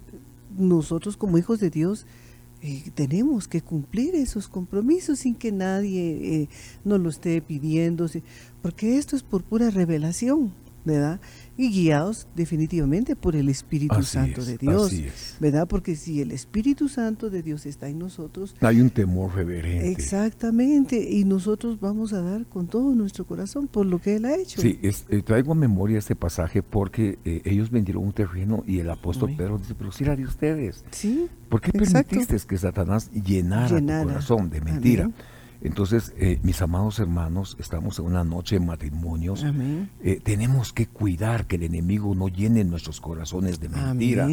nosotros 0.56 1.16
como 1.16 1.38
hijos 1.38 1.60
de 1.60 1.70
Dios, 1.70 2.06
eh, 2.62 2.90
tenemos 2.94 3.48
que 3.48 3.60
cumplir 3.60 4.14
esos 4.14 4.48
compromisos 4.48 5.20
sin 5.20 5.34
que 5.34 5.52
nadie 5.52 6.48
nos 6.84 7.00
lo 7.00 7.10
esté 7.10 7.42
pidiendo, 7.42 8.06
porque 8.62 8.98
esto 8.98 9.16
es 9.16 9.22
por 9.22 9.42
pura 9.42 9.70
revelación, 9.70 10.52
¿verdad? 10.84 11.20
Y 11.56 11.70
guiados 11.70 12.26
definitivamente 12.34 13.16
por 13.16 13.36
el 13.36 13.48
Espíritu 13.48 14.02
Santo 14.02 14.44
de 14.44 14.58
Dios, 14.58 14.92
¿verdad? 15.40 15.68
Porque 15.68 15.96
si 15.96 16.20
el 16.20 16.32
Espíritu 16.32 16.88
Santo 16.88 17.30
de 17.30 17.42
Dios 17.42 17.66
está 17.66 17.88
en 17.88 17.98
nosotros, 17.98 18.54
hay 18.60 18.80
un 18.80 18.90
temor 18.90 19.34
reverente. 19.34 19.90
Exactamente, 19.90 20.96
y 21.10 21.24
nosotros 21.24 21.78
vamos 21.80 22.12
a 22.12 22.22
dar 22.22 22.46
con 22.46 22.66
todo 22.66 22.94
nuestro 22.94 23.24
corazón 23.24 23.68
por 23.68 23.86
lo 23.86 24.00
que 24.00 24.16
Él 24.16 24.24
ha 24.24 24.34
hecho. 24.34 24.60
Sí, 24.60 24.78
eh, 24.82 25.22
traigo 25.22 25.52
a 25.52 25.54
memoria 25.54 25.98
este 25.98 26.16
pasaje 26.16 26.62
porque 26.62 27.18
eh, 27.24 27.42
ellos 27.44 27.70
vendieron 27.70 28.04
un 28.04 28.12
terreno 28.12 28.64
y 28.66 28.80
el 28.80 28.90
apóstol 28.90 29.34
Pedro 29.36 29.58
dice, 29.58 29.74
pero 29.74 29.92
si 29.92 30.04
era 30.04 30.16
de 30.16 30.24
ustedes. 30.24 30.84
Sí. 30.90 31.28
¿Por 31.48 31.60
qué 31.60 31.72
permitiste 31.72 32.36
que 32.48 32.58
Satanás 32.58 33.10
llenara, 33.12 33.78
tu 33.78 33.86
corazón 33.86 34.50
de 34.50 34.60
mentira? 34.60 35.10
Entonces, 35.64 36.12
eh, 36.18 36.38
mis 36.42 36.60
amados 36.60 36.98
hermanos, 36.98 37.56
estamos 37.58 37.98
en 37.98 38.04
una 38.04 38.22
noche 38.22 38.58
de 38.58 38.66
matrimonios. 38.66 39.46
Eh, 40.02 40.20
tenemos 40.22 40.74
que 40.74 40.86
cuidar 40.86 41.46
que 41.46 41.56
el 41.56 41.62
enemigo 41.62 42.14
no 42.14 42.28
llene 42.28 42.64
nuestros 42.64 43.00
corazones 43.00 43.60
de 43.60 43.70
mentira, 43.70 44.28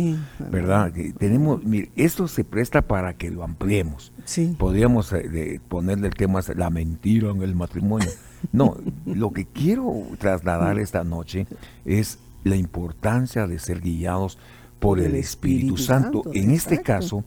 ¿verdad? 0.52 0.92
tenemos, 1.18 1.64
mire, 1.64 1.90
esto 1.96 2.28
se 2.28 2.44
presta 2.44 2.82
para 2.82 3.14
que 3.14 3.32
lo 3.32 3.46
ampliemos. 3.46 4.12
Sí. 4.26 4.58
Podríamos 4.60 5.14
eh, 5.14 5.62
ponerle 5.70 6.08
el 6.08 6.16
tema 6.16 6.42
la 6.54 6.70
mentira 6.70 7.30
en 7.32 7.42
el 7.44 7.56
matrimonio. 7.56 8.10
No, 8.52 8.76
lo 9.06 9.32
que 9.32 9.46
quiero 9.46 10.04
trasladar 10.18 10.80
esta 10.80 11.06
noche 11.06 11.48
es 11.86 12.20
la 12.44 12.58
importancia 12.58 13.48
de 13.48 13.58
ser 13.58 13.80
guiados 13.80 14.38
por 14.82 15.00
el, 15.00 15.16
Espíritu, 15.16 15.78
Santo. 15.78 16.24
En 16.34 16.52
este 16.52 16.82
caso, 16.82 17.24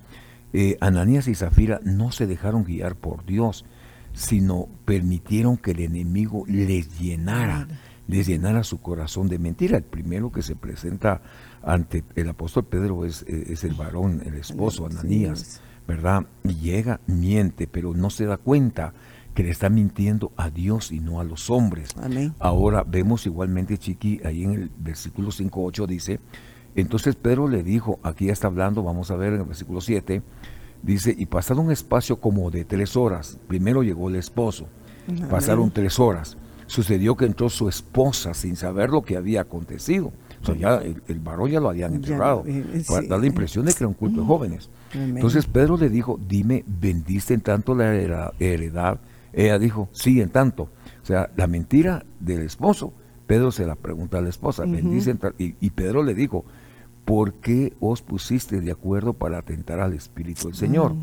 Ananías 0.81 1.27
y 1.27 1.35
Zafira 1.35 1.81
no 1.85 2.13
se 2.13 2.27
dejaron 2.27 2.65
guiar 2.65 2.97
por 2.97 3.25
Dios 3.25 3.65
sino 4.15 4.69
permitieron 4.85 5.59
que 5.59 5.73
el 5.73 5.81
enemigo 5.81 6.45
les 6.47 6.99
llenara, 6.99 7.69
les 8.07 8.27
llenara 8.27 8.65
su 8.65 8.81
corazón 8.81 9.29
de 9.29 9.39
mentira. 9.39 9.77
El 9.77 9.85
primero 9.85 10.33
que 10.33 10.41
se 10.41 10.57
presenta 10.57 11.21
ante 11.63 12.05
el 12.15 12.29
apóstol 12.29 12.65
Pedro 12.65 13.05
es, 13.05 13.23
es 13.23 13.65
el 13.65 13.75
varón, 13.75 14.23
el 14.25 14.35
esposo, 14.35 14.87
Ananías, 14.87 15.61
¿verdad? 15.87 16.27
Y 16.45 16.55
llega, 16.55 17.01
miente, 17.07 17.67
pero 17.67 17.93
no 17.93 18.09
se 18.09 18.25
da 18.25 18.37
cuenta 18.39 18.95
que 19.35 19.43
le 19.43 19.51
está 19.51 19.69
mintiendo 19.69 20.33
a 20.37 20.49
Dios 20.49 20.93
y 20.93 21.01
no 21.01 21.21
a 21.21 21.25
los 21.25 21.51
hombres. 21.51 21.91
Ahora 22.39 22.85
vemos 22.85 23.27
igualmente, 23.27 23.79
Chiqui, 23.79 24.21
ahí 24.25 24.45
en 24.45 24.53
el 24.53 24.71
versículo 24.79 25.31
5.8 25.31 25.87
dice, 25.89 26.21
entonces 26.77 27.17
Pedro 27.17 27.49
le 27.49 27.63
dijo, 27.63 27.99
aquí 28.03 28.27
ya 28.27 28.33
está 28.33 28.47
hablando, 28.47 28.83
vamos 28.83 29.11
a 29.11 29.17
ver 29.17 29.33
en 29.35 29.41
el 29.41 29.47
versículo 29.47 29.81
7, 29.81 30.23
Dice, 30.85 31.15
y 31.17 31.25
pasado 31.25 31.63
un 31.63 31.73
espacio 31.73 32.21
como 32.21 32.51
de 32.51 32.65
tres 32.67 32.95
horas, 32.95 33.39
primero 33.49 33.83
llegó 33.83 34.11
el 34.11 34.17
esposo, 34.17 34.67
pasaron 35.31 35.71
tres 35.71 35.99
horas, 35.99 36.37
sucedió 36.67 37.17
que 37.17 37.25
entró 37.25 37.49
su 37.49 37.71
esposa 37.71 38.35
sin 38.35 38.55
saber 38.55 38.91
lo 38.91 39.03
que 39.03 39.17
había 39.17 39.41
acontecido. 39.41 40.13
O 40.43 40.47
sea, 40.47 40.55
ya 40.57 40.83
el, 40.83 41.21
varón 41.21 41.51
ya 41.51 41.59
lo 41.59 41.71
habían 41.71 41.95
enterrado, 41.95 42.45
eh, 42.47 42.85
para 42.87 43.07
dar 43.07 43.19
la 43.19 43.27
impresión 43.27 43.65
de 43.65 43.73
que 43.73 43.79
era 43.79 43.89
un 43.89 43.95
culto 43.95 44.21
de 44.21 44.27
jóvenes. 44.27 44.69
Entonces 44.93 45.47
Pedro 45.47 45.79
le 45.79 45.89
dijo, 45.89 46.21
dime, 46.29 46.65
¿vendiste 46.67 47.33
en 47.33 47.41
tanto 47.41 47.75
la 47.75 47.95
heredad? 48.39 49.01
Ella 49.33 49.59
dijo, 49.59 49.89
sí, 49.93 50.21
en 50.21 50.29
tanto. 50.29 50.65
O 51.03 51.07
sea, 51.07 51.31
la 51.35 51.47
mentira 51.47 52.05
del 52.21 52.43
esposo, 52.43 52.93
Pedro 53.27 53.51
se 53.53 53.65
la 53.65 53.75
pregunta 53.75 54.19
a 54.19 54.21
la 54.21 54.29
esposa, 54.29 54.65
¿vendiste 54.67 55.13
en 55.13 55.19
tanto? 55.19 55.43
Y, 55.43 55.55
y 55.61 55.71
Pedro 55.71 56.03
le 56.03 56.13
dijo, 56.13 56.45
¿por 57.05 57.35
qué 57.35 57.75
os 57.81 58.03
pusiste 58.03 58.61
de 58.61 58.73
acuerdo 58.73 59.13
para 59.13 59.39
atentar 59.39 59.81
al 59.81 59.93
Espíritu 59.93 60.49
del 60.49 60.57
Señor? 60.57 60.95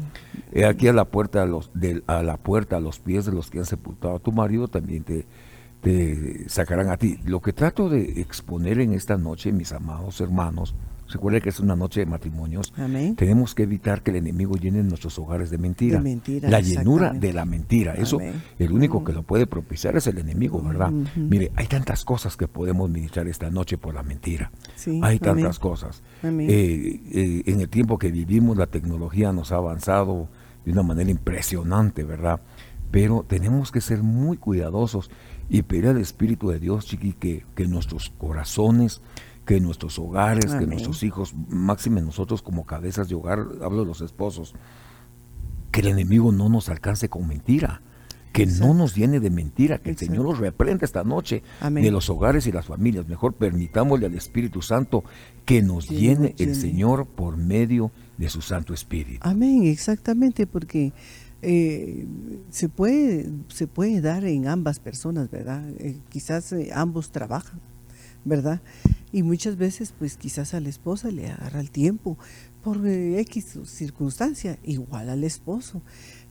He 0.51 0.65
aquí 0.65 0.87
a 0.87 0.93
la 0.93 1.05
puerta 1.05 1.43
a 1.43 1.45
los, 1.45 1.71
a 2.07 2.23
la 2.23 2.37
puerta 2.37 2.77
a 2.77 2.79
los 2.79 2.99
pies 2.99 3.25
de 3.25 3.31
los 3.31 3.49
que 3.49 3.59
han 3.59 3.65
sepultado 3.65 4.15
a 4.15 4.19
tu 4.19 4.31
marido 4.31 4.67
también 4.67 5.03
te, 5.03 5.25
te 5.81 6.49
sacarán 6.49 6.89
a 6.89 6.97
ti. 6.97 7.19
Lo 7.25 7.41
que 7.41 7.53
trato 7.53 7.89
de 7.89 8.21
exponer 8.21 8.79
en 8.79 8.93
esta 8.93 9.17
noche, 9.17 9.51
mis 9.51 9.71
amados 9.71 10.21
hermanos, 10.21 10.75
Recuerde 11.11 11.41
que 11.41 11.49
es 11.49 11.59
una 11.59 11.75
noche 11.75 12.01
de 12.01 12.05
matrimonios. 12.05 12.73
Tenemos 13.15 13.55
que 13.55 13.63
evitar 13.63 14.01
que 14.01 14.11
el 14.11 14.17
enemigo 14.17 14.55
llene 14.55 14.83
nuestros 14.83 15.17
hogares 15.19 15.49
de 15.49 15.57
mentira. 15.57 16.01
la 16.41 16.59
llenura 16.59 17.11
de 17.13 17.33
la 17.33 17.45
mentira. 17.45 17.93
Eso, 17.93 18.19
el 18.59 18.71
único 18.71 19.03
que 19.03 19.13
lo 19.13 19.23
puede 19.23 19.47
propiciar 19.47 19.95
es 19.97 20.07
el 20.07 20.17
enemigo, 20.17 20.61
¿verdad? 20.61 20.91
Mire, 21.15 21.51
hay 21.55 21.67
tantas 21.67 22.03
cosas 22.03 22.37
que 22.37 22.47
podemos 22.47 22.89
ministrar 22.89 23.27
esta 23.27 23.49
noche 23.49 23.77
por 23.77 23.93
la 23.93 24.03
mentira. 24.03 24.51
hay 25.01 25.19
tantas 25.19 25.59
cosas. 25.59 26.01
Eh, 26.23 27.01
eh, 27.11 27.43
en 27.45 27.61
el 27.61 27.69
tiempo 27.69 27.97
que 27.97 28.11
vivimos, 28.11 28.57
la 28.57 28.67
tecnología 28.67 29.31
nos 29.31 29.51
ha 29.51 29.55
avanzado 29.55 30.29
de 30.65 30.71
una 30.71 30.83
manera 30.83 31.09
impresionante, 31.09 32.03
¿verdad? 32.03 32.41
Pero 32.91 33.25
tenemos 33.27 33.71
que 33.71 33.81
ser 33.81 34.03
muy 34.03 34.37
cuidadosos 34.37 35.09
y 35.49 35.63
pedir 35.63 35.87
al 35.87 35.97
Espíritu 35.97 36.49
de 36.49 36.59
Dios, 36.59 36.85
chiqui, 36.85 37.13
que, 37.13 37.45
que 37.55 37.67
nuestros 37.67 38.09
corazones 38.17 39.01
que 39.51 39.59
nuestros 39.59 39.99
hogares, 39.99 40.55
que 40.55 40.65
nuestros 40.65 41.03
hijos, 41.03 41.35
máxime 41.49 42.01
nosotros 42.01 42.41
como 42.41 42.65
cabezas 42.65 43.09
de 43.09 43.15
hogar, 43.15 43.39
hablo 43.61 43.81
de 43.81 43.85
los 43.85 43.99
esposos, 43.99 44.53
que 45.71 45.81
el 45.81 45.87
enemigo 45.87 46.31
no 46.31 46.47
nos 46.47 46.69
alcance 46.69 47.09
con 47.09 47.27
mentira, 47.27 47.81
que 48.31 48.45
no 48.45 48.73
nos 48.73 48.95
llene 48.95 49.19
de 49.19 49.29
mentira, 49.29 49.79
que 49.79 49.89
el 49.89 49.97
Señor 49.97 50.23
nos 50.23 50.39
reprenda 50.39 50.85
esta 50.85 51.03
noche 51.03 51.43
de 51.69 51.91
los 51.91 52.09
hogares 52.09 52.47
y 52.47 52.53
las 52.53 52.67
familias. 52.67 53.09
Mejor 53.09 53.33
permitámosle 53.33 54.05
al 54.05 54.15
Espíritu 54.15 54.61
Santo 54.61 55.03
que 55.43 55.61
nos 55.61 55.89
llene, 55.89 56.33
el 56.37 56.55
Señor 56.55 57.05
por 57.05 57.35
medio 57.35 57.91
de 58.17 58.29
su 58.29 58.41
Santo 58.41 58.73
Espíritu. 58.73 59.19
Amén, 59.19 59.63
exactamente, 59.65 60.47
porque 60.47 60.93
eh, 61.41 62.05
se, 62.51 62.69
puede, 62.69 63.29
se 63.49 63.67
puede 63.67 63.99
dar 63.99 64.23
en 64.23 64.47
ambas 64.47 64.79
personas, 64.79 65.29
¿verdad? 65.29 65.69
Eh, 65.77 65.97
quizás 66.07 66.53
eh, 66.53 66.69
ambos 66.73 67.11
trabajan, 67.11 67.59
¿verdad? 68.23 68.61
Y 69.13 69.23
muchas 69.23 69.57
veces, 69.57 69.93
pues 69.97 70.15
quizás 70.15 70.53
a 70.53 70.59
la 70.59 70.69
esposa 70.69 71.11
le 71.11 71.29
agarra 71.29 71.59
el 71.59 71.69
tiempo 71.69 72.17
por 72.63 72.85
X 72.85 73.59
circunstancia, 73.65 74.57
igual 74.63 75.09
al 75.09 75.23
esposo. 75.23 75.81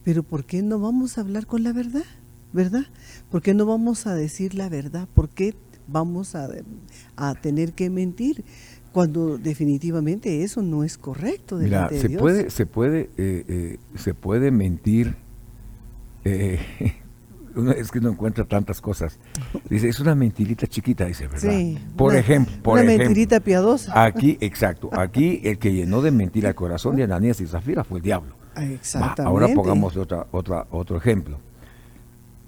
Pero 0.05 0.23
¿por 0.23 0.45
qué 0.45 0.63
no 0.63 0.79
vamos 0.79 1.19
a 1.19 1.21
hablar 1.21 1.47
con 1.47 1.63
la 1.63 1.73
verdad? 1.73 2.05
¿Verdad? 2.53 2.87
¿Por 3.31 3.43
qué 3.43 3.55
no 3.55 3.67
vamos 3.67 4.07
a 4.07 4.15
decir 4.15 4.55
la 4.55 4.69
verdad? 4.69 5.07
¿Por 5.15 5.29
qué 5.29 5.55
vamos 5.87 6.35
a, 6.35 6.49
tener 7.43 7.73
que 7.73 7.91
mentir? 7.91 8.45
Cuando 8.93 9.39
definitivamente 9.39 10.43
eso 10.43 10.63
no 10.63 10.83
es 10.83 10.99
correcto 10.99 11.59
Mira, 11.59 11.89
se 11.91 12.11
Puede, 12.11 12.51
se, 12.51 12.67
puede, 12.67 13.11
eh, 13.17 13.45
eh, 13.47 13.79
se 13.95 14.15
puede 14.15 14.51
mentir. 14.51 15.15
Eh, 16.25 16.59
es 17.77 17.91
que 17.91 18.01
no 18.01 18.11
encuentra 18.11 18.45
tantas 18.45 18.81
cosas. 18.81 19.19
Dice, 19.69 19.89
es 19.89 20.01
una 20.01 20.15
mentirita 20.15 20.67
chiquita, 20.67 21.07
dice, 21.07 21.27
¿verdad? 21.27 21.51
Sí, 21.51 21.79
por 21.97 22.15
ejemplo, 22.15 22.55
por 22.63 22.79
una 22.79 22.85
mentirita 22.85 23.41
piadosa. 23.41 24.05
Aquí, 24.05 24.39
exacto, 24.41 24.91
aquí 24.93 25.41
el 25.45 25.59
que 25.59 25.73
llenó 25.73 26.03
de 26.03 26.11
mentira 26.11 26.51
el 26.51 26.55
corazón 26.55 26.97
de 26.97 27.05
Ananías 27.05 27.41
y 27.41 27.47
Zafira 27.47 27.85
fue 27.85 27.99
el 27.99 28.05
diablo. 28.05 28.35
Exactamente. 28.57 29.23
ahora 29.23 29.49
pongamos 29.55 29.97
otra, 29.97 30.27
otra, 30.31 30.67
otro 30.71 30.97
ejemplo. 30.97 31.39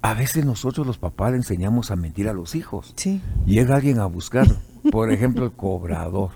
A 0.02 0.14
veces 0.14 0.44
nosotros 0.44 0.84
los 0.84 0.98
papás 0.98 1.30
le 1.30 1.36
enseñamos 1.36 1.92
a 1.92 1.96
mentir 1.96 2.28
a 2.28 2.32
los 2.32 2.56
hijos. 2.56 2.92
Sí. 2.96 3.20
Llega 3.46 3.76
alguien 3.76 4.00
a 4.00 4.06
buscarlo. 4.06 4.56
Por 4.90 5.12
ejemplo, 5.12 5.44
el 5.44 5.52
cobrador. 5.52 6.30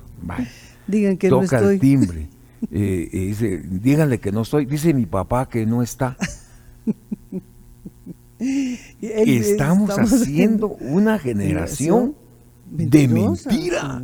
Digan 0.87 1.17
que 1.17 1.29
toca 1.29 1.61
no 1.61 1.71
estoy. 1.71 1.75
el 1.75 1.81
timbre. 1.81 2.29
Eh, 2.71 3.09
y 3.13 3.27
dice, 3.27 3.59
díganle 3.59 4.21
que 4.21 4.31
no 4.31 4.43
estoy. 4.43 4.67
Dice 4.67 4.95
mi 4.95 5.07
papá 5.07 5.49
que 5.49 5.67
no 5.67 5.83
está. 5.83 6.17
estamos, 9.01 9.91
haciendo 9.99 10.69
una 10.69 11.19
generación 11.19 12.15
de 12.67 13.07
mentira. 13.07 14.03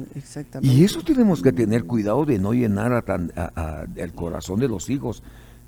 y 0.61 0.85
eso 0.85 1.03
tenemos 1.03 1.43
que 1.43 1.53
tener 1.53 1.85
cuidado 1.85 2.25
de 2.25 2.39
no 2.39 2.53
llenar 2.53 2.93
a 2.93 3.87
el 3.97 4.13
corazón 4.13 4.61
de 4.61 4.69
los 4.69 4.89
hijos 4.89 5.23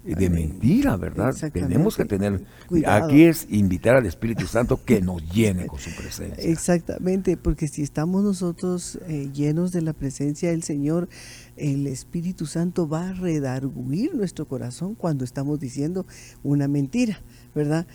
de 0.05 0.29
mentira, 0.29 0.97
¿verdad? 0.97 1.35
Tenemos 1.51 1.97
que 1.97 2.05
tener, 2.05 2.45
aquí 2.87 3.25
es 3.25 3.47
invitar 3.49 3.97
al 3.97 4.05
Espíritu 4.05 4.47
Santo 4.47 4.85
que 4.85 5.01
nos 5.01 5.23
llene 5.33 5.67
con 5.67 5.79
su 5.79 5.91
presencia. 5.97 6.45
Exactamente, 6.45 7.39
porque 7.39 7.69
si 7.69 7.83
estamos 7.83 8.23
nosotros 8.23 8.99
eh, 9.09 9.31
llenos 9.33 9.73
de 9.73 9.81
la 9.81 9.95
presencia 9.95 10.51
del 10.51 10.63
Señor, 10.63 11.09
el 11.57 11.87
Espíritu 11.87 12.45
Santo 12.45 12.87
va 12.87 13.09
a 13.09 13.13
redarguir 13.15 14.15
nuestro 14.15 14.47
corazón 14.47 14.95
cuando 14.95 15.25
estamos 15.25 15.59
diciendo 15.59 16.07
una 16.43 16.69
mentira, 16.69 17.23
¿verdad? 17.55 17.87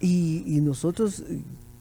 Y, 0.00 0.60
nosotros, 0.60 1.24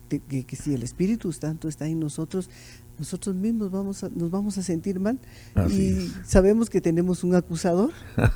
eh, 0.09 0.21
que 0.47 0.55
si 0.55 0.73
el 0.73 0.83
Espíritu 0.83 1.31
Santo 1.31 1.67
está 1.67 1.87
en 1.87 1.99
nosotros, 1.99 2.49
nosotros 2.97 3.35
mismos 3.35 3.71
vamos 3.71 4.03
a, 4.03 4.09
nos 4.09 4.29
vamos 4.29 4.57
a 4.57 4.63
sentir 4.63 4.99
mal 4.99 5.19
y 5.69 6.11
sabemos 6.25 6.69
que 6.69 6.79
tenemos 6.79 7.23
un 7.23 7.35
acusador, 7.35 7.91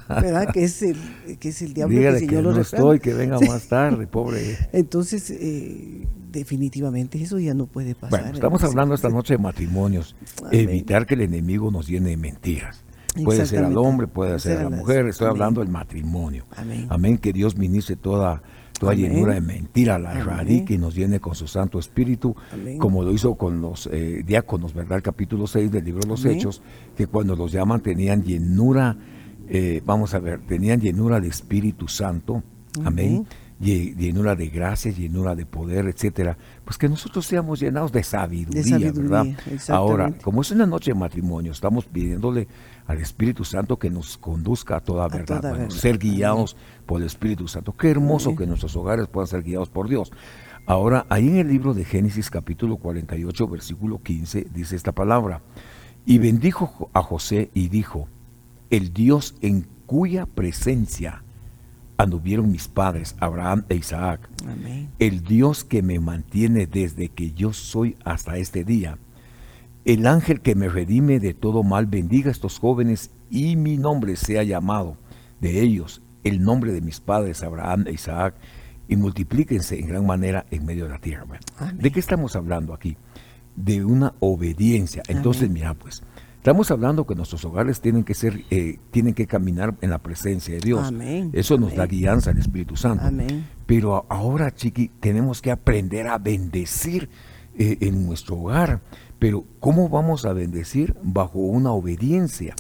¿verdad? 0.10 0.52
que 0.52 0.64
es 0.64 0.82
el 0.82 0.98
que 1.40 1.50
es 1.50 1.62
el 1.62 1.74
diablo 1.74 2.00
que, 2.00 2.08
el 2.08 2.20
Señor 2.20 2.44
que 2.44 2.50
no 2.50 2.62
estoy, 2.62 3.00
que 3.00 3.14
venga 3.14 3.40
más 3.40 3.68
tarde, 3.68 4.08
pobre. 4.08 4.58
Entonces, 4.74 5.30
eh, 5.30 6.08
definitivamente 6.32 7.22
eso 7.22 7.38
ya 7.40 7.54
no 7.54 7.68
puede 7.68 7.94
pasar. 7.94 8.22
Bueno, 8.22 8.34
estamos 8.34 8.64
hablando 8.64 8.96
esta 8.96 9.10
noche 9.10 9.36
de 9.36 9.40
matrimonios, 9.40 10.16
evitar 10.52 11.06
que 11.06 11.14
el 11.14 11.22
enemigo 11.22 11.70
nos 11.72 11.88
llene 11.88 12.12
de 12.12 12.18
mentiras. 12.18 12.84
Puede 13.24 13.46
ser 13.46 13.64
al 13.64 13.78
hombre, 13.78 14.08
puede 14.08 14.40
ser 14.40 14.60
a 14.60 14.64
la 14.64 14.70
mujer, 14.70 15.08
estoy 15.08 15.28
hablando 15.28 15.62
del 15.62 15.70
matrimonio. 15.70 16.46
Amén. 16.56 16.88
Amén, 16.90 17.18
que 17.18 17.34
Dios 17.34 17.58
ministre 17.58 17.96
toda 17.96 18.44
toda 18.80 18.94
llenura 18.94 19.34
de 19.34 19.42
mentira 19.42 19.98
la 20.00 20.14
radique 20.24 20.76
y 20.76 20.78
nos 20.78 20.96
llene 20.96 21.20
con 21.20 21.36
su 21.36 21.48
Santo 21.48 21.80
Espíritu, 21.80 22.36
como 22.80 23.04
lo 23.04 23.12
hizo 23.12 23.36
con 23.36 23.62
los 23.62 23.88
eh, 23.92 24.24
diáconos, 24.26 24.74
¿verdad? 24.74 24.98
El 24.98 25.04
capítulo 25.04 25.48
6 25.48 25.72
del 25.72 25.86
libro 25.86 26.02
de 26.02 26.08
los 26.08 26.26
Hechos, 26.26 26.62
que 26.96 27.08
cuando 27.08 27.36
los 27.36 27.52
llaman 27.52 27.82
tenían 27.82 28.24
llenura, 28.24 28.96
eh, 29.50 29.82
vamos 29.86 30.14
a 30.14 30.20
ver, 30.20 30.42
tenían 30.42 30.80
llenura 30.80 31.20
de 31.20 31.28
Espíritu 31.28 31.88
Santo, 31.88 32.44
amén, 32.84 33.26
llenura 33.60 34.36
de 34.36 34.48
gracia, 34.50 34.92
llenura 34.92 35.36
de 35.36 35.46
poder, 35.46 35.88
etcétera, 35.88 36.38
pues 36.64 36.78
que 36.78 36.88
nosotros 36.88 37.26
seamos 37.26 37.60
llenados 37.60 37.92
de 37.92 38.04
sabiduría, 38.04 38.92
¿verdad? 38.92 39.26
Ahora, 39.70 40.14
como 40.22 40.42
es 40.42 40.52
una 40.52 40.66
noche 40.66 40.92
de 40.92 41.00
matrimonio, 41.00 41.52
estamos 41.52 41.86
pidiéndole 41.86 42.48
al 42.86 43.00
Espíritu 43.00 43.44
Santo 43.44 43.80
que 43.80 43.90
nos 43.90 44.18
conduzca 44.18 44.78
a 44.78 44.80
toda 44.80 45.08
verdad, 45.08 45.70
ser 45.70 45.98
guiados 45.98 46.56
por 46.86 47.02
el 47.02 47.08
Espíritu 47.08 47.48
Santo. 47.48 47.76
Qué 47.76 47.90
hermoso 47.90 48.36
que 48.36 48.46
nuestros 48.46 48.76
hogares 48.76 49.08
puedan 49.08 49.28
ser 49.28 49.44
guiados 49.44 49.70
por 49.70 49.90
Dios. 49.90 50.12
Ahora, 50.66 51.06
ahí 51.10 51.28
en 51.28 51.38
el 51.38 51.48
libro 51.48 51.74
de 51.74 51.86
Génesis 51.86 52.30
capítulo 52.30 52.78
48, 52.78 53.48
versículo 53.48 54.02
15, 54.04 54.48
dice 54.54 54.76
esta 54.76 54.92
palabra, 54.92 55.42
y 56.06 56.18
bendijo 56.20 56.90
a 56.94 57.02
José 57.02 57.50
y 57.54 57.70
dijo, 57.70 58.08
el 58.70 58.94
Dios 58.94 59.36
en 59.42 59.66
cuya 59.86 60.26
presencia 60.26 61.24
anduvieron 61.98 62.52
mis 62.52 62.68
padres, 62.68 63.16
Abraham 63.20 63.66
e 63.70 63.76
Isaac, 63.76 64.30
el 65.00 65.24
Dios 65.24 65.64
que 65.64 65.82
me 65.82 66.00
mantiene 66.00 66.68
desde 66.68 67.10
que 67.10 67.32
yo 67.32 67.54
soy 67.54 67.98
hasta 68.06 68.38
este 68.38 68.64
día, 68.64 68.98
el 69.86 70.06
ángel 70.06 70.42
que 70.42 70.56
me 70.56 70.70
redime 70.70 71.20
de 71.20 71.34
todo 71.34 71.64
mal 71.64 71.86
bendiga 71.86 72.30
a 72.30 72.32
estos 72.32 72.60
jóvenes 72.60 73.12
y 73.30 73.56
mi 73.56 73.78
nombre 73.78 74.16
sea 74.16 74.44
llamado 74.44 74.98
de 75.40 75.62
ellos, 75.62 76.02
el 76.24 76.42
nombre 76.42 76.72
de 76.72 76.82
mis 76.82 77.00
padres 77.00 77.42
Abraham 77.42 77.86
e 77.88 77.94
Isaac, 77.94 78.36
y 78.88 78.96
multiplíquense 78.96 79.80
en 79.80 79.88
gran 79.88 80.06
manera 80.06 80.46
en 80.52 80.66
medio 80.66 80.86
de 80.86 80.92
la 80.92 81.00
tierra. 81.00 81.26
¿De 81.74 81.92
qué 81.92 82.00
estamos 82.00 82.36
hablando 82.36 82.74
aquí? 82.74 82.98
De 83.56 83.84
una 83.84 84.14
obediencia. 84.20 85.04
Entonces, 85.08 85.50
mira, 85.50 85.74
pues, 85.74 86.04
estamos 86.48 86.72
hablando 86.72 87.06
que 87.06 87.14
nuestros 87.14 87.44
hogares 87.44 87.82
tienen 87.82 88.06
que 88.06 88.14
ser, 88.14 88.46
eh, 88.52 88.80
tienen 88.92 89.14
que 89.14 89.28
caminar 89.28 89.76
en 89.82 89.90
la 89.90 89.98
presencia 89.98 90.54
de 90.54 90.62
Dios. 90.62 90.94
Eso 91.34 91.58
nos 91.58 91.76
da 91.76 91.86
guianza 91.86 92.32
al 92.32 92.38
Espíritu 92.38 92.78
Santo. 92.78 93.04
Pero 93.66 94.06
ahora, 94.08 94.56
chiqui, 94.56 94.88
tenemos 95.02 95.42
que 95.42 95.52
aprender 95.52 96.08
a 96.08 96.18
bendecir 96.18 97.10
eh, 97.58 97.80
en 97.82 98.06
nuestro 98.06 98.38
hogar. 98.38 98.80
Pero 99.20 99.44
¿cómo 99.60 99.90
vamos 99.90 100.24
a 100.26 100.32
bendecir 100.32 100.96
bajo 101.04 101.40
una 101.40 101.74
obediencia? 101.74 102.56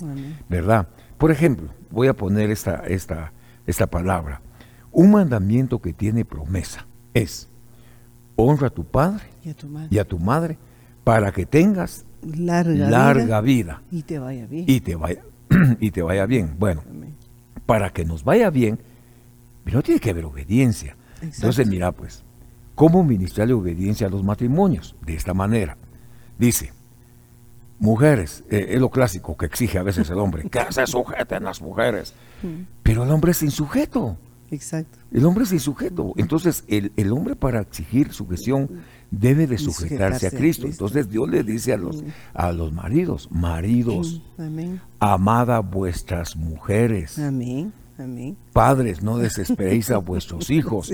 ¿Verdad? 0.49 0.89
Por 1.17 1.31
ejemplo, 1.31 1.69
voy 1.89 2.09
a 2.09 2.13
poner 2.13 2.51
esta, 2.51 2.83
esta, 2.87 3.31
esta 3.65 3.87
palabra. 3.87 4.41
Un 4.91 5.11
mandamiento 5.11 5.79
que 5.79 5.93
tiene 5.93 6.25
promesa 6.25 6.85
es, 7.13 7.47
honra 8.35 8.67
a 8.67 8.71
tu 8.71 8.83
padre 8.83 9.23
y 9.89 9.97
a 9.97 10.03
tu 10.03 10.19
madre, 10.19 10.57
para 11.05 11.31
que 11.31 11.45
tengas 11.45 12.05
larga, 12.21 13.41
vida, 13.41 13.81
y 13.91 14.03
te 14.03 14.19
vaya 14.19 14.45
bien. 14.45 14.65
Y 14.67 14.79
te 14.81 14.95
vaya, 14.95 15.21
y 15.79 15.91
te 15.91 16.01
vaya 16.01 16.25
bien. 16.25 16.55
Bueno, 16.57 16.83
para 17.65 17.91
que 17.91 18.05
nos 18.05 18.23
vaya 18.23 18.49
bien, 18.49 18.79
pero 19.63 19.81
tiene 19.81 19.99
que 19.99 20.09
haber 20.09 20.25
obediencia. 20.25 20.95
Entonces, 21.21 21.67
mira, 21.67 21.91
pues, 21.91 22.23
¿cómo 22.75 23.03
ministrarle 23.03 23.53
obediencia 23.53 24.07
a 24.07 24.09
los 24.09 24.23
matrimonios? 24.23 24.95
De 25.05 25.15
esta 25.15 25.33
manera. 25.33 25.77
Dice, 26.37 26.71
mujeres, 27.79 28.43
eh, 28.49 28.67
es 28.69 28.79
lo 28.79 28.89
clásico 28.89 29.35
que 29.35 29.45
exige 29.45 29.77
a 29.77 29.83
veces 29.83 30.09
el 30.09 30.19
hombre, 30.19 30.43
que 30.49 30.59
se 30.71 30.87
sujeten 30.87 31.43
las 31.43 31.61
mujeres. 31.61 32.13
Mm. 32.43 32.63
Pero 32.83 33.03
el 33.03 33.11
hombre 33.11 33.31
es 33.31 33.43
insujeto. 33.43 34.17
Exacto. 34.49 34.99
El 35.11 35.25
hombre 35.25 35.43
es 35.43 35.51
insujeto. 35.51 36.13
Entonces, 36.15 36.63
el, 36.67 36.91
el 36.95 37.11
hombre 37.11 37.35
para 37.35 37.59
exigir 37.59 38.13
sujeción 38.13 38.69
debe 39.11 39.47
de 39.47 39.57
sujetarse 39.57 40.27
a 40.27 40.31
Cristo. 40.31 40.67
Entonces, 40.67 41.09
Dios 41.09 41.29
le 41.29 41.43
dice 41.43 41.73
a 41.73 41.77
los, 41.77 42.03
mm. 42.03 42.07
a 42.33 42.51
los 42.51 42.73
maridos, 42.73 43.29
maridos, 43.31 44.21
amada 44.99 45.59
vuestras 45.59 46.35
mujeres. 46.35 47.17
Amén. 47.19 47.73
Amén. 47.97 48.37
Padres, 48.53 49.01
no 49.01 49.17
desesperéis 49.17 49.89
a 49.89 49.97
vuestros 49.97 50.49
hijos. 50.49 50.93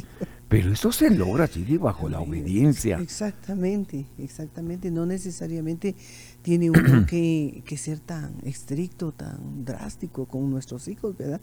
Pero 0.53 0.71
eso 0.71 0.91
se 0.91 1.09
logra, 1.09 1.47
Chile, 1.47 1.79
bajo 1.79 2.07
la 2.07 2.19
obediencia. 2.19 2.99
Exactamente, 2.99 4.05
exactamente. 4.19 4.91
No 4.91 5.03
necesariamente 5.05 5.95
tiene 6.43 6.69
uno 6.69 7.05
que, 7.07 7.63
ser 7.75 7.99
tan 7.99 8.35
estricto, 8.43 9.11
tan 9.11 9.65
drástico 9.65 10.27
con 10.27 10.51
nuestros 10.51 10.87
hijos, 10.87 11.17
¿verdad? 11.17 11.41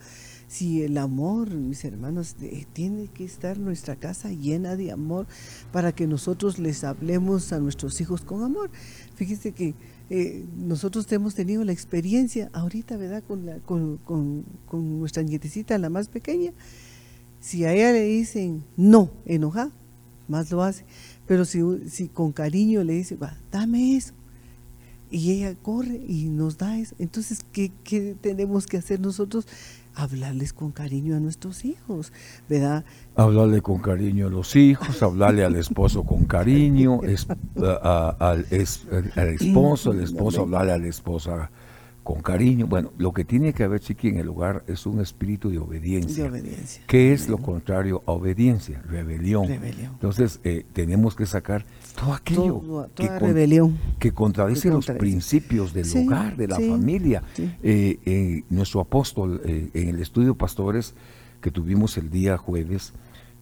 Si 0.51 0.83
el 0.83 0.99
amor, 0.99 1.55
mis 1.55 1.85
hermanos, 1.85 2.35
tiene 2.73 3.07
que 3.07 3.25
estar 3.25 3.57
nuestra 3.57 3.95
casa 3.95 4.31
llena 4.31 4.75
de 4.75 4.91
amor 4.91 5.29
para 5.71 5.93
que 5.93 6.09
nosotros 6.09 6.59
les 6.59 6.83
hablemos 6.83 7.53
a 7.53 7.61
nuestros 7.61 8.01
hijos 8.01 8.23
con 8.23 8.43
amor. 8.43 8.69
Fíjese 9.15 9.53
que 9.53 9.77
eh, 10.11 10.45
nosotros 10.57 11.11
hemos 11.13 11.37
tenido 11.37 11.63
la 11.63 11.71
experiencia 11.71 12.51
ahorita, 12.53 12.97
¿verdad? 12.97 13.23
Con, 13.23 13.47
la, 13.47 13.61
con, 13.61 13.99
con, 13.99 14.99
nuestra 14.99 15.23
nietecita, 15.23 15.79
la 15.79 15.89
más 15.89 16.09
pequeña 16.09 16.53
Si 17.39 17.65
a 17.65 17.73
ella 17.73 17.93
le 17.93 18.03
dicen 18.03 18.65
no, 18.77 19.13
enojada, 19.27 19.71
más 20.27 20.51
lo 20.51 20.65
hace. 20.65 20.85
Pero 21.29 21.45
si, 21.45 21.61
si 21.89 22.09
con 22.09 22.33
cariño 22.33 22.83
le 22.83 22.95
dice, 22.95 23.15
va, 23.15 23.39
dame 23.53 23.97
eso, 23.97 24.15
y 25.11 25.33
ella 25.33 25.55
corre 25.55 26.01
y 26.09 26.27
nos 26.27 26.59
da 26.59 26.79
eso. 26.79 26.95
Entonces, 26.99 27.45
¿qué, 27.53 27.73
¿qué, 27.85 28.17
tenemos 28.21 28.67
que 28.67 28.79
hacer 28.79 29.01
nosotros? 29.01 29.47
Hablarles 29.95 30.53
con 30.53 30.73
cariño 30.73 31.17
a 31.17 31.21
nuestros 31.21 31.65
hijos, 31.65 32.13
¿verdad? 32.49 32.85
Hablarle 33.17 33.61
con 33.61 33.79
cariño 33.79 34.29
a 34.29 34.31
los 34.31 34.57
hijos, 34.57 35.03
hablarle 35.03 35.45
al 35.45 35.57
esposo 35.57 36.05
con 36.05 36.25
cariño, 36.25 37.03
es, 37.05 37.27
al, 37.83 38.47
es, 38.51 38.87
al, 39.17 39.29
esposo, 39.29 39.91
al 39.91 40.01
esposo 40.01 40.43
hablarle 40.43 40.73
a 40.73 40.79
la 40.79 40.89
esposa 40.89 41.51
con 42.03 42.23
cariño. 42.23 42.67
Bueno, 42.67 42.93
lo 42.99 43.13
que 43.13 43.25
tiene 43.25 43.53
que 43.53 43.65
haber, 43.65 43.81
Chiqui, 43.81 44.09
en 44.09 44.19
el 44.19 44.27
lugar 44.27 44.65
es 44.67 44.87
un 44.87 45.01
espíritu 45.01 45.51
de 45.51 45.59
obediencia. 45.59 46.25
De 46.25 46.31
obediencia. 46.31 46.83
¿Qué 46.87 47.13
es 47.13 47.29
lo 47.29 47.39
contrario 47.39 48.03
a 48.07 48.13
obediencia? 48.13 48.83
Rebelión. 48.83 49.47
Rebelión. 49.47 49.93
Entonces, 49.93 50.41
eh, 50.45 50.65
tenemos 50.73 51.15
que 51.15 51.27
sacar 51.27 51.65
todo 51.95 52.15
aquello 52.15 52.43
Todo- 52.65 52.91
que, 52.95 53.07
toda 53.07 53.19
con- 53.19 53.29
rebelión. 53.29 53.79
que 53.99 54.13
contradice 54.13 54.69
Que 54.69 54.75
los 54.75 54.87
principios 54.87 55.73
del 55.73 55.85
Sí, 55.85 56.07
hogar, 56.07 56.37
de 56.37 56.49
la 56.49 56.57
sí, 56.57 56.69
familia. 56.71 57.23
sí. 57.35 57.51
Eh, 57.63 57.99
eh, 58.07 58.45
nuestro 58.51 58.81
apóstol, 58.81 59.41
eh, 59.45 59.71
en 59.75 59.89
el 59.89 60.01
estudio 60.01 60.35
Pastores 60.35 60.95
que 61.41 61.51
tuvimos 61.51 61.97
el 61.99 62.11
día 62.11 62.37
jueves, 62.37 62.93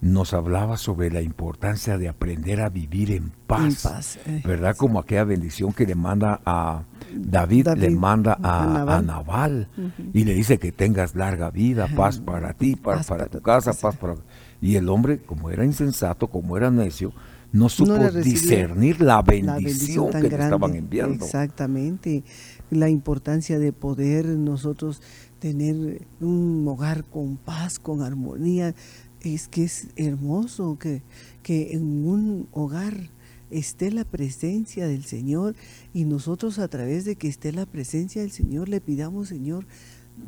nos 0.01 0.33
hablaba 0.33 0.77
sobre 0.77 1.11
la 1.11 1.23
importancia 1.23 1.99
de 1.99 2.09
aprender 2.09 2.61
a 2.61 2.69
vivir 2.69 3.11
en 3.11 3.33
paz. 3.49 3.85
En 3.85 3.91
paz, 3.91 4.19
¿Verdad? 4.45 4.77
Como 4.77 5.01
aquella 5.01 5.25
bendición 5.25 5.73
que 5.73 5.87
le 5.87 5.97
manda 5.97 6.41
a 6.47 6.85
David, 7.13 7.67
le 7.77 7.91
manda 7.91 8.39
a, 8.41 8.97
a 8.99 9.03
Nabal 9.03 9.67
y 10.15 10.23
le 10.23 10.35
dice 10.35 10.59
que 10.59 10.71
tengas 10.71 11.17
larga 11.17 11.51
vida, 11.51 11.89
paz 11.97 12.21
para 12.21 12.53
ti, 12.53 12.77
paz, 12.77 12.99
Paz 12.99 13.07
para 13.09 13.19
para 13.25 13.31
tu 13.31 13.41
casa. 13.43 13.73
paz 13.73 13.97
para... 13.97 14.15
Y 14.61 14.77
el 14.77 14.89
hombre, 14.89 15.19
como 15.19 15.51
era 15.51 15.65
insensato, 15.65 16.29
como 16.29 16.57
era 16.57 16.71
necio, 16.71 17.13
no 17.53 17.69
supo 17.69 17.97
discernir 18.11 19.01
la 19.01 19.17
la 19.17 19.23
bendición, 19.23 20.11
que 20.11 20.23
le 20.23 20.29
estaban 20.29 20.75
enviando. 20.75 21.25
Exactamente. 21.25 22.23
La 22.71 22.89
importancia 22.91 23.59
de 23.59 23.73
poder 23.73 24.27
nosotros 24.27 25.01
tener 25.39 26.07
un 26.21 26.67
hogar 26.69 27.05
con 27.05 27.37
paz, 27.37 27.79
con 27.79 28.03
armonía. 28.03 28.75
Es 29.21 29.49
que 29.49 29.65
es 29.65 29.89
hermoso 29.97 30.79
que, 30.79 31.03
que 31.43 31.73
en 31.73 32.07
un 32.07 32.49
hogar 32.53 33.11
esté 33.51 33.91
la 33.91 34.05
presencia 34.05 34.87
del 34.87 35.05
Señor 35.05 35.57
y 35.93 36.05
nosotros 36.05 36.59
a 36.59 36.69
través 36.69 37.05
de 37.05 37.17
que 37.17 37.29
esté 37.29 37.53
la 37.53 37.67
presencia 37.67 38.23
del 38.23 38.31
Señor 38.31 38.69
le 38.69 38.81
pidamos, 38.81 39.29
Señor, 39.29 39.67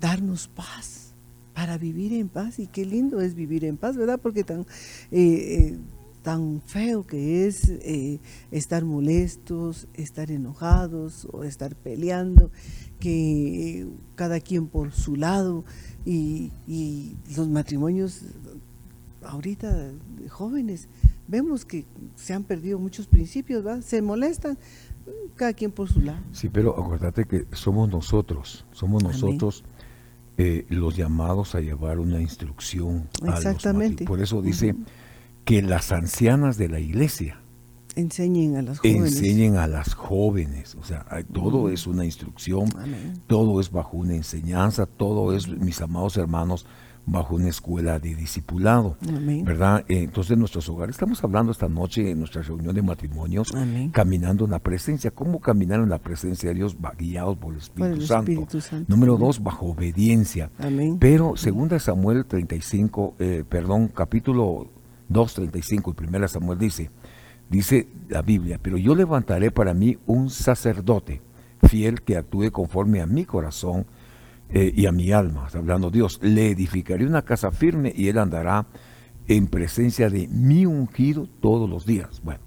darnos 0.01 0.49
paz 0.49 1.15
para 1.55 1.79
vivir 1.79 2.13
en 2.15 2.29
paz. 2.29 2.59
Y 2.59 2.67
qué 2.67 2.85
lindo 2.85 3.21
es 3.21 3.35
vivir 3.35 3.65
en 3.65 3.77
paz, 3.77 3.97
¿verdad? 3.97 4.19
Porque 4.21 4.43
tan, 4.43 4.61
eh, 4.61 4.65
eh, 5.13 5.79
tan 6.23 6.63
feo 6.65 7.07
que 7.07 7.47
es 7.47 7.69
eh, 7.69 8.21
estar 8.51 8.85
molestos, 8.85 9.89
estar 9.95 10.31
enojados 10.31 11.27
o 11.33 11.45
estar 11.45 11.75
peleando, 11.75 12.51
que 12.99 13.87
cada 14.15 14.41
quien 14.41 14.67
por 14.67 14.93
su 14.93 15.17
lado 15.17 15.65
y, 16.05 16.53
y 16.67 17.17
los 17.37 17.49
matrimonios 17.49 18.23
ahorita 19.23 19.93
jóvenes 20.29 20.89
vemos 21.29 21.65
que 21.65 21.87
se 22.17 22.35
han 22.35 22.45
perdido 22.45 22.79
muchos 22.79 23.07
principios. 23.07 23.65
Se 23.85 24.03
molestan, 24.03 24.59
cada 25.37 25.53
quien 25.53 25.71
por 25.71 25.89
su 25.89 26.01
lado. 26.01 26.21
Sí, 26.33 26.49
pero 26.49 26.79
acuérdate 26.79 27.25
que 27.25 27.47
somos 27.53 27.89
nosotros, 27.89 28.67
somos 28.73 29.03
nosotros 29.03 29.65
eh, 30.37 30.67
los 30.69 30.97
llamados 30.97 31.55
a 31.55 31.61
llevar 31.61 31.99
una 31.99 32.21
instrucción. 32.21 33.09
a 33.23 33.27
los 33.27 33.37
Exactamente. 33.37 34.05
Por 34.05 34.21
eso 34.21 34.43
dice 34.43 34.75
que 35.45 35.63
las 35.63 35.93
ancianas 35.93 36.57
de 36.59 36.69
la 36.69 36.81
iglesia 36.81 37.37
Enseñen 37.97 38.57
a 38.57 38.63
los 38.63 38.79
jóvenes. 38.79 39.17
enseñen 39.17 39.57
a 39.57 39.67
las 39.67 39.95
jóvenes. 39.95 40.77
O 40.77 40.85
sea, 40.85 41.05
todo 41.33 41.69
es 41.71 41.89
una 41.89 42.05
instrucción, 42.05 42.67
Amén. 42.79 43.15
todo 43.27 43.61
es 43.61 43.73
bajo 43.73 43.97
una 43.97 44.15
enseñanza, 44.15 44.87
todo 44.87 45.35
es, 45.35 45.49
mis 45.49 45.81
amados 45.81 46.17
hermanos, 46.17 46.67
bajo 47.05 47.35
una 47.35 47.49
escuela 47.49 47.99
de 47.99 48.15
discipulado. 48.15 48.97
Amén. 49.09 49.45
¿Verdad? 49.45 49.85
Eh, 49.89 50.05
Entonces, 50.05 50.31
en 50.33 50.39
nuestros 50.39 50.69
hogares, 50.69 50.95
estamos 50.95 51.23
hablando 51.25 51.51
esta 51.51 51.69
noche 51.69 52.13
en 52.13 52.21
nuestra 52.21 52.43
reunión 52.43 52.77
de 52.77 52.83
matrimonios, 52.83 53.53
Amén. 53.57 53.91
caminando 53.91 54.45
en 54.45 54.53
la 54.53 54.61
presencia. 54.61 55.11
¿Cómo 55.11 55.41
caminar 55.41 55.81
en 55.81 55.89
la 55.89 55.99
presencia 55.99 56.51
de 56.51 56.55
Dios? 56.55 56.77
Guiados 56.97 57.39
por 57.39 57.55
el 57.55 57.59
Espíritu, 57.59 57.95
el 57.95 58.07
Santo. 58.07 58.31
Espíritu 58.31 58.61
Santo. 58.61 58.87
Número 58.89 59.17
dos, 59.17 59.43
bajo 59.43 59.67
obediencia. 59.67 60.51
Amén. 60.59 60.97
Pero, 61.01 61.37
segunda 61.37 61.77
Samuel 61.81 62.25
35, 62.25 63.17
eh, 63.19 63.45
perdón, 63.49 63.89
capítulo 63.89 64.69
2, 65.11 65.35
35, 65.35 65.91
y 65.91 65.95
primera 65.95 66.29
Samuel 66.29 66.59
dice, 66.59 66.91
dice 67.51 67.89
la 68.09 68.23
Biblia, 68.23 68.59
pero 68.63 68.79
yo 68.79 68.95
levantaré 68.95 69.51
para 69.51 69.75
mí 69.75 69.99
un 70.07 70.31
sacerdote 70.31 71.21
fiel 71.69 72.01
que 72.03 72.17
actúe 72.17 72.51
conforme 72.51 73.01
a 73.03 73.07
mi 73.07 73.25
corazón 73.27 73.87
eh, 74.49 74.73
y 74.75 74.87
a 74.87 74.93
mi 74.93 75.13
alma, 75.13 75.47
está 75.47 75.59
hablando 75.59 75.91
Dios, 75.91 76.21
le 76.23 76.51
edificaré 76.51 77.05
una 77.07 77.23
casa 77.23 77.51
firme 77.51 77.93
y 77.95 78.09
él 78.09 78.19
andará 78.19 78.67
en 79.29 79.47
presencia 79.47 80.09
de 80.11 80.27
mi 80.29 80.65
ungido 80.65 81.29
todos 81.41 81.69
los 81.69 81.87
días. 81.87 82.21
Bueno, 82.25 82.41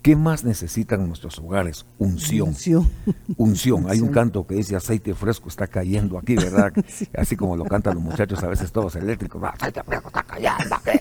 ¿qué 0.00 0.16
más 0.16 0.44
necesitan 0.44 1.06
nuestros 1.06 1.38
hogares? 1.38 1.84
Unción. 1.98 2.48
Unción. 2.48 2.90
Unción. 3.36 3.90
Hay 3.90 4.00
un 4.00 4.08
canto 4.08 4.46
que 4.46 4.54
dice 4.54 4.76
aceite 4.76 5.14
fresco 5.14 5.48
está 5.48 5.66
cayendo 5.66 6.18
aquí, 6.18 6.36
¿verdad? 6.36 6.72
Así 7.16 7.36
como 7.36 7.56
lo 7.56 7.64
cantan 7.64 7.94
los 7.94 8.02
muchachos 8.02 8.42
a 8.42 8.48
veces 8.48 8.70
todos 8.72 8.96
eléctricos. 8.96 9.42
"Ah, 9.44 9.54
Aceite 9.58 9.82
fresco 9.82 10.08
está 10.08 10.22
cayendo 10.22 10.74
aquí". 10.74 10.98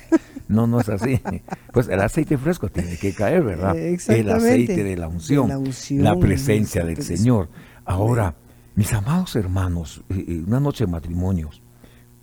No, 0.52 0.68
no 0.68 0.80
es 0.80 0.90
así. 0.90 1.22
Pues 1.74 1.88
el 1.88 2.02
aceite 2.02 2.38
fresco 2.38 2.68
tiene 2.70 2.98
que 2.98 3.14
caer, 3.14 3.44
¿verdad? 3.44 3.76
Eh, 3.78 3.98
El 4.10 4.30
aceite 4.30 4.84
de 4.84 4.98
la 4.98 5.08
unción, 5.08 5.48
De 5.48 5.54
la 5.54 5.60
unción, 5.60 6.04
la 6.04 6.16
presencia 6.18 6.84
del. 6.84 7.02
Señor. 7.02 7.48
Ahora, 7.86 8.36
mis 8.76 8.92
amados 8.94 9.36
hermanos, 9.38 10.04
eh, 10.10 10.26
eh, 10.28 10.44
una 10.46 10.60
noche 10.60 10.86
de 10.86 10.92
matrimonios, 10.92 11.62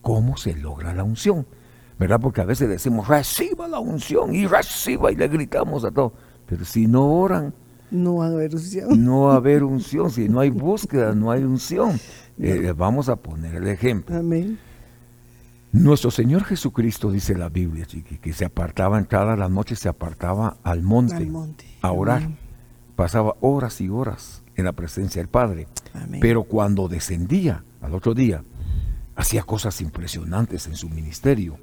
¿cómo 0.02 0.36
se 0.36 0.54
logra 0.54 0.92
la 0.92 1.02
unción? 1.04 1.46
¿Verdad? 1.98 2.20
Porque 2.20 2.42
a 2.42 2.44
veces 2.44 2.68
decimos, 2.68 3.08
reciba 3.08 3.66
la 3.66 3.78
unción 3.80 4.34
y 4.34 4.46
reciba 4.46 5.10
y 5.10 5.16
le 5.16 5.28
gritamos 5.28 5.84
a 5.84 5.90
todos. 5.90 6.12
Pero 6.46 6.64
si 6.64 6.86
no 6.86 7.10
oran, 7.10 7.52
No 7.90 8.16
va 8.16 8.26
a 8.26 8.28
haber 8.28 8.54
unción. 8.54 9.04
no 9.04 9.22
va 9.22 9.32
a 9.32 9.36
haber 9.36 9.64
unción. 9.64 10.10
Si 10.10 10.28
no 10.28 10.40
hay 10.40 10.50
búsqueda, 10.50 11.14
no 11.14 11.30
hay 11.30 11.42
unción. 11.42 11.98
Eh, 12.38 12.72
vamos 12.76 13.08
a 13.08 13.16
poner 13.16 13.54
el 13.56 13.66
ejemplo. 13.66 14.14
Amén. 14.16 14.58
Nuestro 15.72 16.10
Señor 16.10 16.44
Jesucristo, 16.44 17.10
dice 17.10 17.34
la 17.36 17.50
Biblia, 17.50 17.84
chiqui, 17.84 18.16
que 18.18 18.32
se 18.32 18.46
apartaba, 18.46 18.98
entrada 18.98 19.36
la 19.36 19.48
noche, 19.50 19.76
se 19.76 19.88
apartaba 19.88 20.56
al 20.62 20.82
monte, 20.82 21.16
Al 21.16 21.26
monte. 21.28 21.66
a 21.82 21.92
orar. 21.92 22.22
Amén. 22.22 22.38
Pasaba 22.96 23.36
horas 23.40 23.80
y 23.80 23.88
horas 23.90 24.42
en 24.56 24.64
la 24.64 24.72
presencia 24.72 25.20
del 25.20 25.28
Padre. 25.28 25.68
Amén. 25.94 26.20
Pero 26.20 26.44
cuando 26.44 26.88
descendía 26.88 27.64
al 27.82 27.94
otro 27.94 28.14
día, 28.14 28.42
hacía 29.14 29.42
cosas 29.42 29.80
impresionantes 29.82 30.66
en 30.66 30.74
su 30.74 30.88
ministerio. 30.88 31.58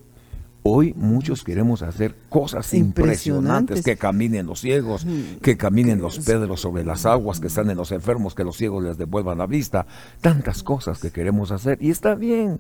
Hoy 0.68 0.94
muchos 0.96 1.44
queremos 1.44 1.82
hacer 1.82 2.16
cosas 2.30 2.74
impresionantes, 2.74 3.78
Impresionantes. 3.78 3.84
que 3.84 3.98
caminen 3.98 4.46
los 4.48 4.62
ciegos, 4.62 5.06
Mm, 5.06 5.40
que 5.42 5.58
caminen 5.58 6.00
los 6.02 6.20
pedros 6.20 6.62
sobre 6.62 6.84
las 6.86 7.06
aguas, 7.06 7.40
que 7.40 7.48
están 7.48 7.70
en 7.70 7.78
los 7.78 7.92
enfermos, 7.92 8.34
que 8.34 8.44
los 8.44 8.56
ciegos 8.58 8.84
les 8.84 8.98
devuelvan 8.98 9.38
la 9.40 9.46
vista. 9.48 9.86
Tantas 10.22 10.64
cosas 10.64 11.00
que 11.00 11.12
queremos 11.12 11.52
hacer. 11.52 11.78
Y 11.82 11.92
está 11.92 12.16
bien, 12.16 12.60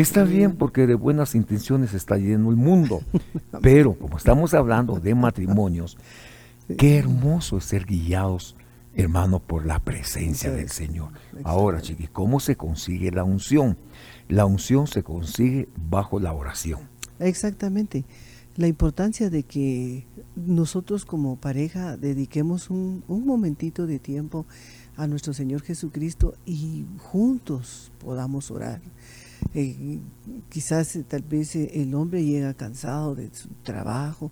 está 0.00 0.24
bien 0.24 0.56
porque 0.56 0.86
de 0.86 0.94
buenas 0.94 1.34
intenciones 1.34 1.94
está 1.94 2.16
lleno 2.16 2.50
el 2.50 2.56
mundo. 2.56 3.00
Pero 3.62 3.94
como 3.94 4.16
estamos 4.16 4.52
hablando 4.54 4.98
de 4.98 5.14
matrimonios, 5.14 5.96
qué 6.76 6.98
hermoso 6.98 7.58
es 7.58 7.64
ser 7.64 7.86
guiados, 7.86 8.56
hermano, 8.94 9.38
por 9.38 9.64
la 9.66 9.78
presencia 9.78 10.50
del 10.50 10.68
Señor. 10.68 11.10
Ahora, 11.44 11.80
chiqui, 11.80 12.08
¿cómo 12.08 12.40
se 12.40 12.56
consigue 12.56 13.10
la 13.10 13.24
unción? 13.24 13.76
La 14.28 14.46
unción 14.46 14.86
se 14.86 15.02
consigue 15.02 15.68
bajo 15.76 16.18
la 16.20 16.32
oración. 16.32 16.80
Exactamente. 17.18 18.04
La 18.56 18.68
importancia 18.68 19.30
de 19.30 19.42
que 19.42 20.06
nosotros 20.36 21.04
como 21.04 21.36
pareja 21.36 21.96
dediquemos 21.96 22.70
un, 22.70 23.02
un 23.08 23.26
momentito 23.26 23.86
de 23.86 23.98
tiempo 23.98 24.46
a 24.96 25.06
nuestro 25.06 25.32
Señor 25.32 25.62
Jesucristo 25.62 26.34
y 26.46 26.84
juntos 26.98 27.90
podamos 27.98 28.50
orar. 28.50 28.80
Eh, 29.52 30.00
quizás 30.48 30.96
eh, 30.96 31.04
tal 31.06 31.22
vez 31.22 31.54
eh, 31.56 31.70
el 31.74 31.94
hombre 31.94 32.24
llega 32.24 32.54
cansado 32.54 33.14
de 33.14 33.30
su 33.32 33.48
trabajo, 33.62 34.30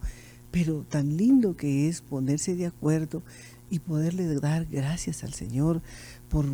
pero 0.50 0.84
tan 0.88 1.16
lindo 1.16 1.56
que 1.56 1.88
es 1.88 2.00
ponerse 2.00 2.56
de 2.56 2.66
acuerdo 2.66 3.22
y 3.70 3.78
poderle 3.78 4.26
dar 4.34 4.66
gracias 4.66 5.24
al 5.24 5.32
Señor 5.32 5.82
por, 6.28 6.46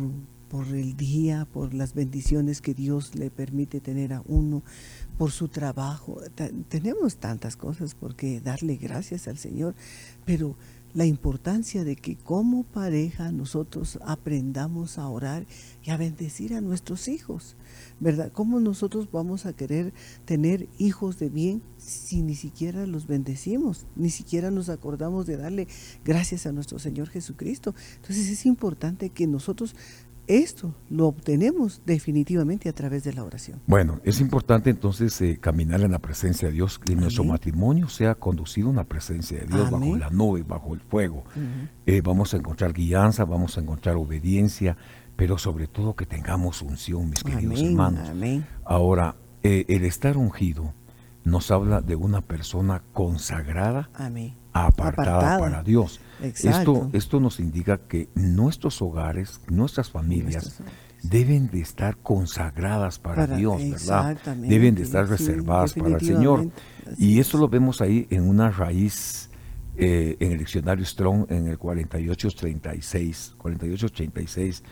por 0.49 0.67
el 0.67 0.95
día, 0.95 1.47
por 1.51 1.73
las 1.73 1.93
bendiciones 1.93 2.61
que 2.61 2.73
Dios 2.73 3.15
le 3.15 3.29
permite 3.29 3.79
tener 3.79 4.13
a 4.13 4.23
uno, 4.25 4.63
por 5.17 5.31
su 5.31 5.49
trabajo. 5.49 6.21
Tenemos 6.69 7.17
tantas 7.17 7.57
cosas 7.57 7.93
por 7.93 8.15
qué 8.15 8.39
darle 8.39 8.77
gracias 8.77 9.27
al 9.27 9.37
Señor, 9.37 9.75
pero 10.25 10.55
la 10.93 11.05
importancia 11.05 11.83
de 11.83 11.95
que 11.95 12.17
como 12.17 12.63
pareja 12.63 13.31
nosotros 13.31 13.99
aprendamos 14.05 14.97
a 14.97 15.07
orar 15.07 15.45
y 15.83 15.91
a 15.91 15.97
bendecir 15.97 16.53
a 16.53 16.61
nuestros 16.61 17.07
hijos, 17.07 17.55
¿verdad? 17.99 18.31
¿Cómo 18.31 18.59
nosotros 18.59 19.09
vamos 19.11 19.45
a 19.45 19.53
querer 19.53 19.93
tener 20.25 20.67
hijos 20.77 21.19
de 21.19 21.29
bien 21.29 21.61
si 21.77 22.21
ni 22.21 22.35
siquiera 22.35 22.87
los 22.87 23.07
bendecimos, 23.07 23.85
ni 23.95 24.09
siquiera 24.09 24.51
nos 24.51 24.69
acordamos 24.69 25.27
de 25.27 25.37
darle 25.37 25.67
gracias 26.03 26.45
a 26.45 26.51
nuestro 26.51 26.79
Señor 26.79 27.09
Jesucristo? 27.09 27.75
Entonces 27.97 28.29
es 28.29 28.45
importante 28.45 29.09
que 29.09 29.27
nosotros 29.27 29.75
esto 30.29 30.75
lo 30.89 31.07
obtenemos 31.07 31.81
definitivamente 31.87 32.69
a 32.69 32.73
través 32.73 33.03
de 33.03 33.13
la 33.13 33.23
oración. 33.23 33.59
Bueno, 33.65 33.99
es 34.03 34.21
importante 34.21 34.69
entonces 34.69 35.19
eh, 35.21 35.39
caminar 35.41 35.81
en 35.81 35.91
la 35.91 35.99
presencia 35.99 36.49
de 36.49 36.53
Dios, 36.53 36.77
que 36.77 36.95
nuestro 36.95 37.23
matrimonio 37.23 37.89
sea 37.89 38.13
conducido 38.13 38.69
en 38.69 38.75
la 38.75 38.83
presencia 38.83 39.39
de 39.39 39.47
Dios, 39.47 39.71
bajo 39.71 39.97
la 39.97 40.11
nube, 40.11 40.43
bajo 40.43 40.75
el 40.75 40.81
fuego. 40.81 41.23
Eh, 41.87 42.01
vamos 42.01 42.33
a 42.35 42.37
encontrar 42.37 42.73
guianza, 42.73 43.25
vamos 43.25 43.57
a 43.57 43.61
encontrar 43.61 43.95
obediencia, 43.95 44.77
pero 45.15 45.39
sobre 45.39 45.65
todo 45.65 45.95
que 45.95 46.05
tengamos 46.05 46.61
unción, 46.61 47.09
mis 47.09 47.23
queridos 47.23 47.61
hermanos. 47.61 48.11
Ahora, 48.63 49.15
eh, 49.41 49.65
el 49.67 49.83
estar 49.83 50.15
ungido 50.15 50.73
nos 51.23 51.49
habla 51.49 51.81
de 51.81 51.95
una 51.95 52.21
persona 52.21 52.83
consagrada, 52.93 53.89
Apartada, 54.67 55.39
para 55.39 55.63
Dios. 55.63 55.99
Esto, 56.21 56.89
esto 56.93 57.19
nos 57.19 57.39
indica 57.39 57.77
que 57.77 58.09
nuestros 58.15 58.81
hogares, 58.81 59.39
nuestras 59.47 59.89
familias, 59.89 60.61
deben 61.01 61.49
de 61.49 61.61
estar 61.61 61.97
consagradas 61.97 62.99
para, 62.99 63.25
Dios, 63.27 63.61
¿verdad? 63.69 64.17
Deben 64.37 64.75
de 64.75 64.83
estar 64.83 65.07
reservadas 65.07 65.73
para 65.73 65.95
el 65.95 66.01
Señor. 66.01 66.49
Y 66.97 67.19
esto 67.19 67.37
lo 67.37 67.47
vemos 67.47 67.81
ahí 67.81 68.07
en 68.09 68.27
una 68.27 68.51
raíz 68.51 69.29
eh, 69.81 70.17
en 70.19 70.33
el 70.33 70.39
diccionario 70.39 70.85
Strong, 70.85 71.27
en 71.29 71.47
el 71.47 71.57
4836, 71.57 73.35
4836, 73.37 74.63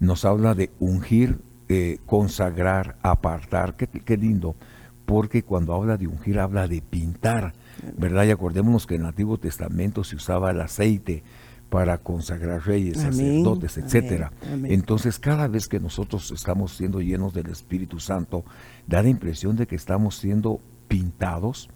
nos 0.00 0.24
habla 0.24 0.54
de 0.54 0.70
ungir, 0.80 1.38
eh, 1.68 1.98
consagrar, 2.06 2.96
apartar. 3.02 3.76
Qué, 3.76 3.86
qué 3.86 4.16
lindo, 4.16 4.56
porque 5.04 5.42
cuando 5.42 5.74
habla 5.74 5.98
de 5.98 6.06
ungir, 6.06 6.38
habla 6.38 6.66
de 6.66 6.80
pintar 6.80 7.52
¿verdad? 7.96 8.24
Y 8.24 8.30
acordémonos 8.30 8.86
que 8.86 8.96
en 8.96 9.02
el 9.02 9.08
Antiguo 9.08 9.38
Testamento 9.38 10.04
se 10.04 10.16
usaba 10.16 10.50
el 10.50 10.60
aceite 10.60 11.22
para 11.70 11.98
consagrar 11.98 12.64
reyes, 12.64 12.98
sacerdotes, 13.00 13.78
etcétera. 13.78 14.32
Entonces, 14.64 15.18
cada 15.18 15.48
vez 15.48 15.66
que 15.66 15.80
nosotros 15.80 16.30
estamos 16.30 16.76
siendo 16.76 17.00
llenos 17.00 17.34
del 17.34 17.48
Espíritu 17.48 17.98
Santo, 17.98 18.44
da 18.86 19.02
la 19.02 19.08
impresión 19.08 19.56
de 19.56 19.66
que 19.66 19.74
estamos 19.74 20.16
siendo 20.16 20.60
pintados, 20.86 21.68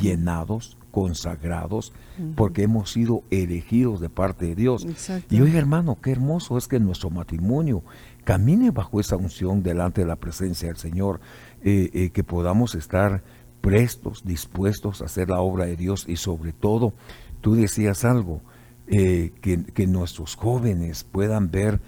llenados, 0.00 0.78
consagrados, 0.90 1.92
porque 2.36 2.62
hemos 2.62 2.92
sido 2.92 3.24
elegidos 3.30 4.00
de 4.00 4.08
parte 4.08 4.46
de 4.46 4.54
Dios. 4.54 4.86
Y 5.28 5.40
oye, 5.40 5.58
hermano, 5.58 5.98
qué 6.00 6.12
hermoso 6.12 6.56
es 6.56 6.68
que 6.68 6.78
nuestro 6.78 7.10
matrimonio 7.10 7.82
camine 8.24 8.70
bajo 8.70 9.00
esa 9.00 9.16
unción 9.16 9.62
delante 9.62 10.02
de 10.02 10.06
la 10.06 10.16
presencia 10.16 10.68
del 10.68 10.76
Señor, 10.76 11.20
eh, 11.62 11.90
eh, 11.92 12.10
que 12.10 12.24
podamos 12.24 12.74
estar 12.74 13.22
prestos, 13.62 14.24
dispuestos 14.26 15.00
a 15.00 15.06
hacer 15.06 15.30
la 15.30 15.40
obra 15.40 15.64
de 15.64 15.76
Dios 15.76 16.04
y 16.06 16.16
sobre 16.16 16.52
todo, 16.52 16.92
tú 17.40 17.54
decías 17.54 18.04
algo, 18.04 18.42
eh, 18.88 19.32
que, 19.40 19.86
nuestros 19.86 20.34
jóvenes 20.34 21.04
puedan 21.04 21.50
ver 21.50 21.80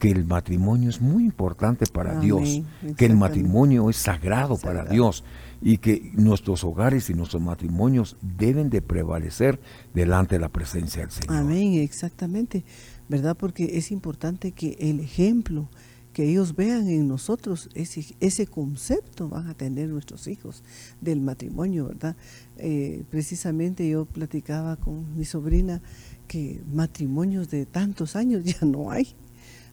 que 0.00 0.10
el 0.10 0.24
matrimonio 0.24 0.90
es 0.90 1.00
muy 1.00 1.24
importante 1.24 1.86
para 1.86 2.18
Dios, 2.18 2.62
que 2.96 3.06
el 3.06 3.16
matrimonio 3.16 3.90
es 3.90 3.96
sagrado, 3.96 4.56
para 4.56 4.84
Dios 4.84 5.24
y 5.60 5.78
que 5.78 6.10
nuestros 6.14 6.64
hogares 6.64 7.10
y 7.10 7.14
nuestros 7.14 7.42
matrimonios 7.42 8.16
deben 8.22 8.70
de 8.70 8.80
prevalecer 8.80 9.60
delante 9.92 10.36
de 10.36 10.40
la 10.40 10.48
presencia 10.48 11.02
del 11.02 11.10
Señor. 11.10 11.36
Amén, 11.36 11.74
exactamente, 11.74 12.64
¿verdad? 13.08 13.36
Porque 13.36 13.76
es 13.76 13.90
importante 13.90 14.52
que 14.52 14.76
el 14.80 15.00
ejemplo, 15.00 15.68
que 16.18 16.28
ellos 16.28 16.56
vean 16.56 16.88
en 16.88 17.06
nosotros 17.06 17.70
ese, 17.74 18.04
ese 18.18 18.48
concepto 18.48 19.28
van 19.28 19.46
a 19.46 19.54
tener 19.54 19.88
nuestros 19.88 20.26
hijos 20.26 20.64
del 21.00 21.20
matrimonio, 21.20 21.86
¿verdad? 21.86 22.16
Eh, 22.56 23.04
precisamente 23.08 23.88
yo 23.88 24.04
platicaba 24.04 24.74
con 24.74 25.16
mi 25.16 25.24
sobrina 25.24 25.80
que 26.26 26.60
matrimonios 26.72 27.50
de 27.50 27.66
tantos 27.66 28.16
años 28.16 28.42
ya 28.60 28.66
no 28.66 28.90
hay, 28.90 29.14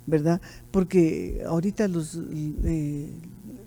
¿verdad? 0.05 0.39
Porque 0.69 1.41
ahorita 1.47 1.87
los 1.87 2.21
eh, 2.31 3.09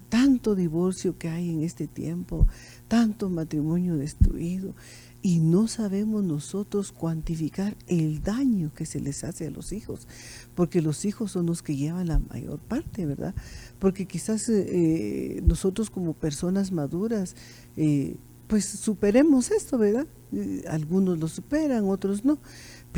tanto 0.09 0.55
divorcio 0.55 1.19
que 1.19 1.31
hay 1.31 1.51
en 1.51 1.65
este 1.65 1.89
tiempo, 1.89 2.47
tanto 2.87 3.29
matrimonio 3.29 3.97
destruido, 3.97 4.77
y 5.21 5.41
no 5.41 5.67
sabemos 5.67 6.25
nosotros 6.25 6.93
cuantificar 6.93 7.77
el 7.87 8.23
daño 8.23 8.73
que 8.75 8.87
se 8.87 9.01
les 9.01 9.25
hace 9.25 9.47
a 9.47 9.51
los 9.51 9.73
hijos, 9.73 10.07
porque 10.55 10.81
los 10.81 11.05
hijos 11.05 11.33
son 11.33 11.47
los 11.47 11.63
que 11.63 11.77
llevan 11.77 12.07
la 12.07 12.21
mayor 12.21 12.61
parte, 12.61 13.05
¿verdad? 13.05 13.35
Porque 13.79 14.07
quizás 14.07 14.49
eh, 14.49 14.67
eh, 14.69 15.43
nosotros 15.45 15.91
como 15.91 16.15
personas 16.15 16.71
maduras, 16.71 17.35
eh, 17.77 18.17
pues 18.47 18.65
superemos 18.65 19.51
esto, 19.51 19.79
¿verdad? 19.79 20.07
algunos 20.69 21.19
lo 21.19 21.27
superan, 21.27 21.89
otros 21.89 22.25
no, 22.25 22.39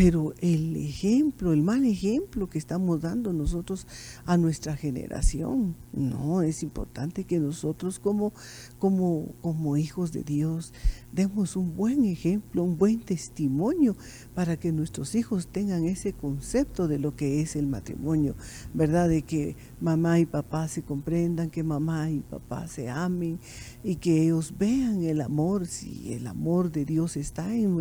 pero 0.03 0.33
el 0.41 0.79
ejemplo, 0.79 1.53
el 1.53 1.61
mal 1.61 1.85
ejemplo 1.85 2.49
que 2.49 2.57
estamos 2.57 3.03
dando 3.03 3.35
nosotros 3.35 3.87
a 4.25 4.39
nuestra 4.39 4.75
generación, 4.75 5.77
no, 5.93 6.41
es 6.41 6.63
importante 6.63 7.25
que 7.25 7.39
nosotros 7.39 7.99
como, 7.99 8.33
como, 8.79 9.35
como 9.43 9.77
hijos 9.77 10.11
de 10.13 10.23
Dios 10.23 10.73
demos 11.13 11.55
un 11.55 11.77
buen 11.77 12.07
ejemplo, 12.07 12.65
un 12.65 12.79
buen 12.79 13.01
testimonio 13.01 13.95
para 14.35 14.57
que 14.57 14.73
nuestros 14.73 15.15
hijos 15.15 15.49
tengan 15.49 15.85
ese 15.85 16.15
concepto 16.15 16.89
de 16.89 16.99
lo 16.99 17.15
que 17.15 17.43
es 17.43 17.55
el 17.55 17.67
matrimonio, 17.67 18.37
¿verdad? 18.73 19.07
De 19.07 19.21
que 19.21 19.55
mamá 19.81 20.19
y 20.21 20.27
papá 20.27 20.69
se 20.69 20.83
comprendan, 20.83 21.51
que 21.51 21.63
mamá 21.63 22.11
y 22.11 22.21
papá 22.21 22.69
se 22.69 22.89
amen 22.89 23.39
y 23.83 23.97
que 23.97 24.23
ellos 24.23 24.55
vean 24.59 25.03
el 25.03 25.21
amor, 25.21 25.67
si 25.67 26.13
el 26.13 26.27
amor 26.27 26.71
de 26.71 26.85
Dios 26.85 27.17
está 27.17 27.55
en, 27.55 27.77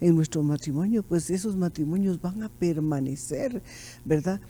en 0.00 0.16
nuestro 0.16 0.42
matrimonio, 0.42 1.02
pues 1.02 1.30
esos 1.30 1.56
matrimonios 1.56 2.20
van 2.20 2.42
a 2.42 2.48
permanecer, 2.48 3.62
¿verdad? 4.04 4.40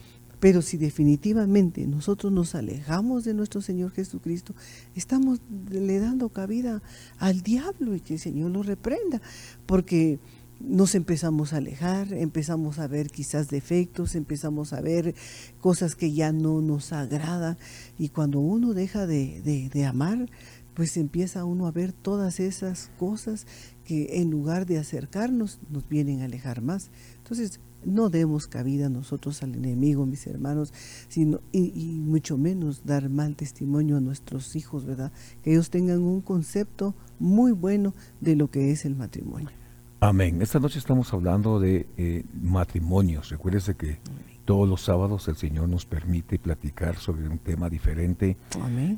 Pero 0.41 0.63
si 0.63 0.77
definitivamente 0.77 1.87
nosotros 1.87 2.33
nos 2.33 2.55
alejamos 2.55 3.25
de 3.25 3.35
nuestro 3.35 3.61
Señor 3.61 3.91
Jesucristo, 3.91 4.55
estamos 4.95 5.41
le 5.69 5.99
dando 5.99 6.29
cabida 6.29 6.81
al 7.19 7.43
diablo 7.43 7.95
y 7.97 8.01
que 8.01 8.15
el 8.15 8.21
Señor 8.21 8.53
lo 8.53 8.63
reprenda, 8.63 9.21
porque 9.67 10.21
nos 10.61 10.95
empezamos 10.95 11.53
a 11.53 11.59
alejar, 11.59 12.13
empezamos 12.13 12.79
a 12.79 12.89
ver 12.89 13.11
quizás 13.11 13.49
defectos, 13.49 14.15
empezamos 14.15 14.73
a 14.73 14.81
ver 14.81 15.15
cosas 15.61 15.95
que 15.95 16.13
ya 16.13 16.33
no 16.33 16.61
nos 16.61 16.93
agradan 16.93 17.57
y 17.99 18.09
cuando 18.09 18.41
uno 18.41 18.75
deja 18.75 19.07
de, 19.07 19.41
de 19.73 19.85
amar, 19.87 20.29
pues 20.75 20.97
empieza 20.97 21.45
uno 21.45 21.67
a 21.67 21.73
ver 21.73 21.93
todas 21.93 22.39
esas 22.39 22.91
cosas 22.99 23.47
que 23.85 24.21
en 24.21 24.31
lugar 24.31 24.67
de 24.67 24.79
acercarnos 24.79 25.59
nos 25.71 25.89
vienen 25.89 26.21
a 26.21 26.27
alejar 26.27 26.63
más. 26.63 26.91
Entonces, 27.17 27.59
no 27.85 28.11
demos 28.11 28.47
cabida 28.47 28.89
nosotros 28.89 29.43
al 29.43 29.55
enemigo, 29.55 30.07
mis 30.07 30.27
hermanos, 30.27 30.73
sino 31.09 31.41
y, 31.53 32.01
mucho 32.01 32.37
menos 32.39 32.85
dar 32.85 33.09
mal 33.09 33.37
testimonio 33.37 33.97
a 33.97 34.01
nuestros 34.01 34.57
hijos, 34.57 34.85
¿verdad? 34.85 35.13
Que 35.43 35.53
ellos 35.53 35.71
tengan 35.71 36.01
un 36.01 36.21
concepto 36.21 36.95
muy 37.19 37.53
bueno 37.53 37.95
de 38.21 38.37
lo 38.37 38.51
que 38.51 38.71
es 38.71 38.85
el 38.85 38.95
matrimonio. 38.95 39.58
Amén. 40.01 40.41
Esta 40.43 40.61
noche 40.61 40.79
estamos 40.79 41.13
hablando 41.13 41.59
de 41.59 41.89
eh, 41.97 42.25
matrimonios. 42.33 43.31
Recuérdese 43.31 43.75
que 43.75 43.99
todos 44.45 44.69
los 44.69 44.83
sábados 44.83 45.27
el 45.27 45.35
Señor 45.35 45.69
nos 45.69 45.87
permite 45.87 46.39
platicar 46.39 46.95
sobre 46.95 47.29
un 47.29 47.39
tema 47.39 47.69
diferente 47.69 48.37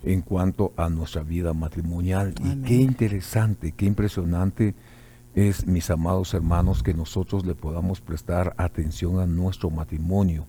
en 0.03 0.21
cuanto 0.21 0.75
a 0.77 0.91
nuestra 0.91 1.23
vida 1.23 1.55
matrimonial. 1.55 2.35
Y 2.45 2.57
qué 2.63 2.75
interesante, 2.75 3.73
qué 3.73 3.87
impresionante 3.87 4.75
es, 5.35 5.67
mis 5.67 5.89
amados 5.89 6.35
hermanos, 6.35 6.83
que 6.83 6.93
nosotros 6.93 7.47
le 7.47 7.55
podamos 7.55 8.03
prestar 8.03 8.55
atención 8.59 9.21
a 9.21 9.27
nuestro 9.27 9.71
matrimonio. 9.71 10.47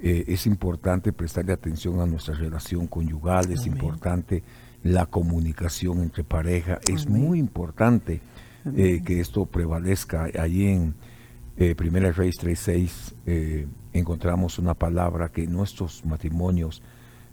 Eh, 0.00 0.24
es 0.26 0.48
importante 0.48 1.12
prestarle 1.12 1.52
atención 1.52 2.00
a 2.00 2.06
nuestra 2.06 2.34
relación 2.34 2.88
conyugal, 2.88 3.52
es 3.52 3.66
importante 3.66 4.42
la 4.82 5.06
comunicación 5.06 6.02
entre 6.02 6.24
pareja, 6.24 6.80
es 6.88 7.08
muy 7.08 7.38
importante 7.38 8.20
eh, 8.76 9.02
que 9.04 9.20
esto 9.20 9.46
prevalezca. 9.46 10.28
Allí 10.38 10.68
en 10.68 10.94
eh, 11.56 11.74
Primera 11.74 12.12
Reyes 12.12 12.36
3.6 12.40 13.14
eh, 13.26 13.66
encontramos 13.92 14.58
una 14.58 14.74
palabra 14.74 15.30
que 15.30 15.46
nuestros 15.46 16.04
matrimonios 16.04 16.82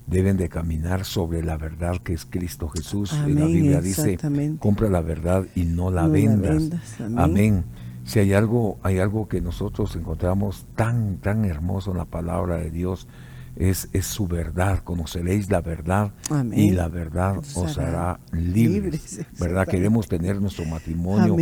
deben 0.07 0.37
de 0.37 0.49
caminar 0.49 1.05
sobre 1.05 1.43
la 1.43 1.57
verdad 1.57 1.97
que 2.01 2.13
es 2.13 2.25
Cristo 2.25 2.69
Jesús. 2.69 3.13
en 3.13 3.39
la 3.39 3.45
Biblia 3.45 3.81
dice, 3.81 4.17
compra 4.59 4.89
la 4.89 5.01
verdad 5.01 5.45
y 5.55 5.65
no 5.65 5.91
la 5.91 6.07
vendas. 6.07 6.69
amén. 7.15 7.63
Si 8.05 8.19
hay 8.19 8.33
algo, 8.33 8.79
hay 8.83 8.99
algo 8.99 9.29
que 9.29 9.39
nosotros 9.39 9.95
encontramos 9.95 10.65
tan, 10.75 11.17
tan 11.17 11.45
hermoso 11.45 11.91
en 11.91 11.97
la 11.97 12.05
palabra 12.05 12.57
de 12.57 12.69
Dios, 12.69 13.07
es, 13.55 13.89
es 13.93 14.05
su 14.07 14.27
verdad. 14.27 14.83
Conoceréis 14.83 15.49
la 15.49 15.61
verdad 15.61 16.13
y 16.53 16.71
la 16.71 16.87
verdad 16.87 17.37
os 17.37 17.77
hará 17.77 18.19
libres. 18.31 19.25
¿Verdad? 19.39 19.67
Queremos 19.67 20.07
tener 20.07 20.41
nuestro 20.41 20.65
matrimonio 20.65 21.35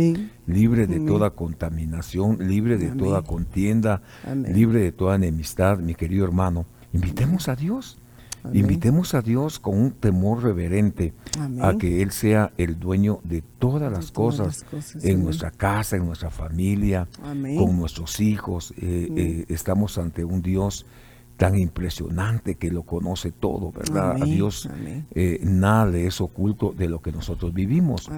libre 0.46 0.86
de 0.86 1.00
toda 1.00 1.30
contaminación, 1.30 2.38
libre 2.48 2.76
de 2.76 2.90
toda 2.90 3.22
contienda, 3.22 4.02
libre 4.34 4.80
de 4.80 4.92
toda 4.92 5.16
enemistad, 5.16 5.78
mi 5.78 5.94
querido 5.94 6.24
hermano. 6.24 6.66
Invitemos 6.92 7.48
a 7.48 7.56
Dios. 7.56 7.98
Invitemos 8.52 9.14
a 9.14 9.22
Dios 9.22 9.60
con 9.60 9.78
un 9.78 9.92
temor 9.92 10.42
reverente 10.42 11.14
a 11.60 11.74
que 11.74 12.02
Él 12.02 12.10
sea 12.10 12.52
el 12.58 12.78
dueño 12.78 13.20
de 13.22 13.40
todas 13.40 13.90
las 13.92 14.10
cosas, 14.10 14.66
en 15.02 15.22
nuestra 15.22 15.52
casa, 15.52 15.96
en 15.96 16.06
nuestra 16.06 16.30
familia, 16.30 17.08
con 17.22 17.76
nuestros 17.78 18.18
hijos. 18.20 18.74
Eh, 18.76 19.08
eh, 19.16 19.44
estamos 19.48 19.96
ante 19.96 20.24
un 20.24 20.42
Dios 20.42 20.86
tan 21.36 21.58
impresionante 21.58 22.54
que 22.54 22.70
lo 22.70 22.84
conoce 22.84 23.32
todo, 23.32 23.72
¿verdad? 23.72 24.22
a 24.22 24.24
Dios 24.24 24.68
eh, 25.14 25.40
nada 25.42 25.86
le 25.86 26.06
es 26.06 26.20
oculto 26.20 26.72
de 26.76 26.88
lo 26.88 27.00
que 27.00 27.12
nosotros 27.12 27.52
vivimos. 27.52 28.10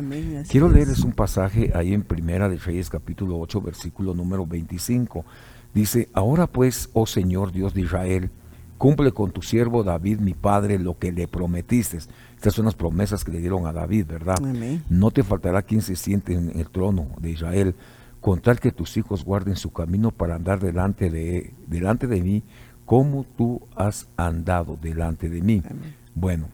Quiero 0.48 0.68
leerles 0.68 1.00
un 1.00 1.12
pasaje 1.12 1.72
ahí 1.74 1.94
en 1.94 2.03
Primera 2.03 2.48
de 2.48 2.59
Reyes 2.59 2.90
capítulo 2.90 3.38
8 3.38 3.61
versículo 3.62 4.14
número 4.14 4.46
25. 4.46 5.24
Dice, 5.72 6.09
ahora 6.12 6.46
pues, 6.46 6.90
oh 6.92 7.07
Señor 7.07 7.50
Dios 7.50 7.74
de 7.74 7.81
Israel, 7.81 8.31
Cumple 8.79 9.12
con 9.12 9.31
tu 9.31 9.40
siervo 9.40 9.85
David, 9.85 10.18
mi 10.18 10.35
padre, 10.35 10.79
lo 10.79 10.98
que 10.98 11.12
le 11.12 11.29
prometiste. 11.29 11.98
Estas 12.37 12.55
son 12.55 12.64
las 12.64 12.74
promesas 12.74 13.24
que 13.24 13.33
le 13.33 13.38
dieron 13.38 13.66
a 13.66 13.72
David, 13.72 14.07
¿verdad? 14.07 14.38
No 14.90 15.11
te 15.11 15.22
faltará 15.22 15.62
quien 15.62 15.81
se 15.81 15.96
siente 15.96 16.35
en 16.35 16.59
el 16.59 16.68
trono 16.68 17.09
de 17.20 17.31
Israel, 17.31 17.74
con 18.20 18.40
tal 18.40 18.59
que 18.59 18.72
tus 18.72 18.96
hijos 18.96 19.24
guarden 19.24 19.57
su 19.57 19.72
camino 19.72 20.11
para 20.11 20.35
andar 20.35 20.59
delante 20.59 21.09
de, 21.09 21.55
delante 21.66 22.07
de 22.07 22.20
mí, 22.20 22.42
como 22.85 23.25
tú 23.25 23.62
has 23.77 24.09
andado 24.16 24.79
delante 24.81 25.29
de 25.29 25.40
mí. 25.40 25.62
Bueno, 26.14 26.49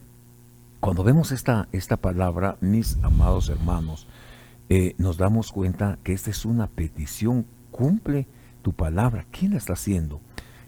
cuando 0.81 1.05
vemos 1.05 1.33
esta, 1.33 1.69
esta 1.73 1.97
palabra, 1.97 2.57
mis 2.61 2.97
amados 3.03 3.49
hermanos, 3.49 4.07
eh, 4.69 4.95
nos 4.99 5.19
damos 5.19 5.53
cuenta 5.53 5.99
que 6.05 6.13
esta 6.13 6.31
es 6.31 6.45
una 6.45 6.69
petición, 6.69 7.45
cumple 7.71 8.27
tu 8.63 8.73
palabra. 8.73 9.27
¿Quién 9.31 9.53
la 9.53 9.59
está 9.59 9.73
haciendo? 9.73 10.21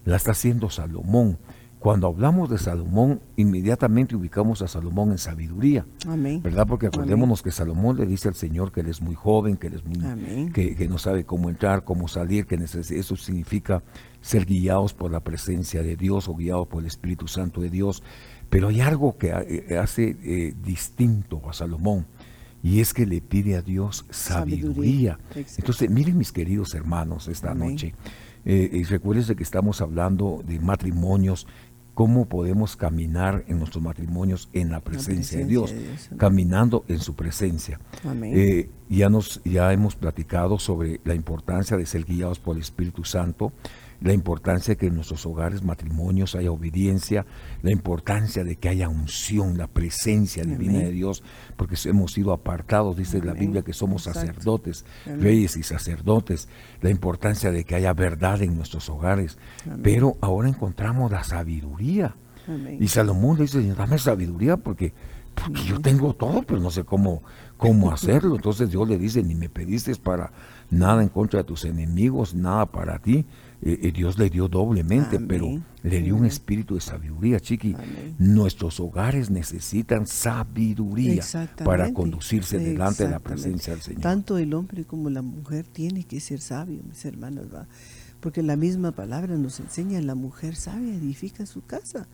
La 0.04 0.16
está 0.16 0.32
haciendo 0.32 0.70
Salomón. 0.70 1.38
Cuando 1.82 2.06
hablamos 2.06 2.48
de 2.48 2.58
Salomón, 2.58 3.20
inmediatamente 3.34 4.14
ubicamos 4.14 4.62
a 4.62 4.68
Salomón 4.68 5.10
en 5.10 5.18
sabiduría. 5.18 5.84
Amén. 6.06 6.40
¿Verdad? 6.40 6.64
Porque 6.64 6.86
acordémonos 6.86 7.42
que 7.42 7.50
Salomón 7.50 7.96
le 7.96 8.06
dice 8.06 8.28
al 8.28 8.36
Señor 8.36 8.70
que 8.70 8.82
él 8.82 8.86
es 8.86 9.02
muy 9.02 9.16
joven, 9.16 9.56
que 9.56 9.66
él 9.66 9.74
es 9.74 9.84
muy, 9.84 10.52
que, 10.52 10.86
no 10.88 10.98
sabe 10.98 11.24
cómo 11.24 11.50
entrar, 11.50 11.82
cómo 11.82 12.06
salir, 12.06 12.46
que 12.46 12.54
eso 12.54 13.16
significa 13.16 13.82
ser 14.20 14.46
guiados 14.46 14.94
por 14.94 15.10
la 15.10 15.24
presencia 15.24 15.82
de 15.82 15.96
Dios 15.96 16.28
o 16.28 16.36
guiados 16.36 16.68
por 16.68 16.82
el 16.82 16.86
Espíritu 16.86 17.26
Santo 17.26 17.60
de 17.60 17.68
Dios. 17.68 18.04
Pero 18.48 18.68
hay 18.68 18.80
algo 18.80 19.18
que 19.18 19.30
eh, 19.30 19.76
hace 19.76 20.16
eh, 20.22 20.54
distinto 20.62 21.42
a 21.48 21.52
Salomón 21.52 22.06
y 22.62 22.78
es 22.78 22.94
que 22.94 23.06
le 23.06 23.20
pide 23.20 23.56
a 23.56 23.62
Dios 23.62 24.06
sabiduría. 24.08 25.18
Entonces, 25.34 25.90
miren 25.90 26.16
mis 26.16 26.30
queridos 26.30 26.76
hermanos 26.76 27.26
esta 27.26 27.54
noche, 27.54 27.92
eh, 28.44 28.70
y 28.72 28.84
recuérdense 28.84 29.36
que 29.36 29.42
estamos 29.42 29.80
hablando 29.80 30.42
de 30.46 30.60
matrimonios 30.60 31.46
cómo 31.94 32.26
podemos 32.26 32.76
caminar 32.76 33.44
en 33.48 33.58
nuestros 33.58 33.82
matrimonios 33.82 34.48
en 34.52 34.70
la 34.70 34.80
presencia, 34.80 35.38
de 35.38 35.44
Dios, 35.44 35.74
caminando 36.16 36.84
en 36.88 37.00
su 37.00 37.14
presencia. 37.14 37.80
Eh, 38.22 38.70
ya, 38.88 39.10
nos, 39.10 39.42
ya 39.44 39.72
hemos 39.72 39.94
platicado 39.94 40.58
sobre 40.58 41.00
la 41.04 41.14
importancia 41.14 41.76
de 41.76 41.86
ser 41.86 42.04
guiados 42.04 42.38
por 42.38 42.56
el 42.56 42.62
Espíritu 42.62 43.04
Santo, 43.04 43.52
la 44.02 44.12
importancia 44.12 44.74
de 44.74 44.78
que 44.78 44.86
en 44.86 44.94
nuestros 44.94 45.24
hogares, 45.26 45.62
matrimonios, 45.62 46.34
haya 46.34 46.50
obediencia, 46.50 47.24
la 47.62 47.70
importancia 47.70 48.44
de 48.44 48.56
que 48.56 48.68
haya 48.68 48.88
unción, 48.88 49.56
la 49.56 49.68
presencia 49.68 50.44
divina 50.44 50.80
de 50.80 50.90
Dios, 50.90 51.22
porque 51.56 51.76
hemos 51.84 52.12
sido 52.12 52.32
apartados, 52.32 52.96
dice 52.96 53.22
la 53.22 53.32
Biblia, 53.32 53.62
que 53.62 53.72
somos 53.72 54.02
sacerdotes, 54.02 54.84
reyes 55.06 55.56
y 55.56 55.62
sacerdotes, 55.62 56.48
la 56.80 56.90
importancia 56.90 57.50
de 57.50 57.64
que 57.64 57.76
haya 57.76 57.92
verdad 57.92 58.42
en 58.42 58.56
nuestros 58.56 58.88
hogares. 58.88 59.38
Pero 59.82 60.16
ahora 60.20 60.48
encontramos 60.48 61.10
la 61.10 61.24
sabiduría. 61.24 62.16
Y 62.80 62.88
Salomón 62.88 63.36
le 63.36 63.42
dice, 63.42 63.62
dame 63.74 63.98
sabiduría 63.98 64.56
porque, 64.56 64.92
porque 65.34 65.62
yo 65.62 65.80
tengo 65.80 66.14
todo, 66.14 66.42
pero 66.42 66.60
no 66.60 66.72
sé 66.72 66.82
cómo, 66.82 67.22
cómo 67.56 67.92
hacerlo. 67.92 68.34
Entonces 68.34 68.68
Dios 68.70 68.88
le 68.88 68.98
dice, 68.98 69.22
ni 69.22 69.36
me 69.36 69.48
pediste 69.48 69.94
para 69.94 70.32
nada 70.70 71.02
en 71.02 71.08
contra 71.08 71.40
de 71.40 71.44
tus 71.44 71.64
enemigos, 71.64 72.34
nada 72.34 72.66
para 72.66 72.98
ti, 72.98 73.26
eh, 73.64 73.78
eh, 73.82 73.92
Dios 73.92 74.18
le 74.18 74.28
dio 74.28 74.48
doblemente, 74.48 75.20
pero 75.20 75.62
le 75.82 76.02
dio 76.02 76.16
un 76.16 76.26
espíritu 76.26 76.74
de 76.74 76.80
sabiduría, 76.80 77.38
chiqui. 77.38 77.76
Nuestros 78.18 78.80
hogares 78.80 79.30
necesitan 79.30 80.06
sabiduría 80.06 81.24
para 81.64 81.92
conducirse 81.92 82.58
delante 82.58 83.04
de 83.04 83.10
la 83.10 83.20
presencia 83.20 83.72
del 83.72 83.82
Señor. 83.82 84.02
Tanto 84.02 84.36
el 84.38 84.52
hombre 84.54 84.84
como 84.84 85.10
la 85.10 85.22
mujer 85.22 85.64
tiene 85.66 86.02
que 86.02 86.18
ser 86.18 86.40
sabio, 86.40 86.82
mis 86.82 87.04
hermanos, 87.04 87.46
¿va? 87.54 87.68
porque 88.18 88.42
la 88.42 88.56
misma 88.56 88.92
palabra 88.92 89.36
nos 89.36 89.60
enseña, 89.60 90.00
la 90.00 90.14
mujer 90.16 90.56
sabia 90.56 90.94
edifica 90.94 91.46
su 91.46 91.64
casa, 91.64 92.08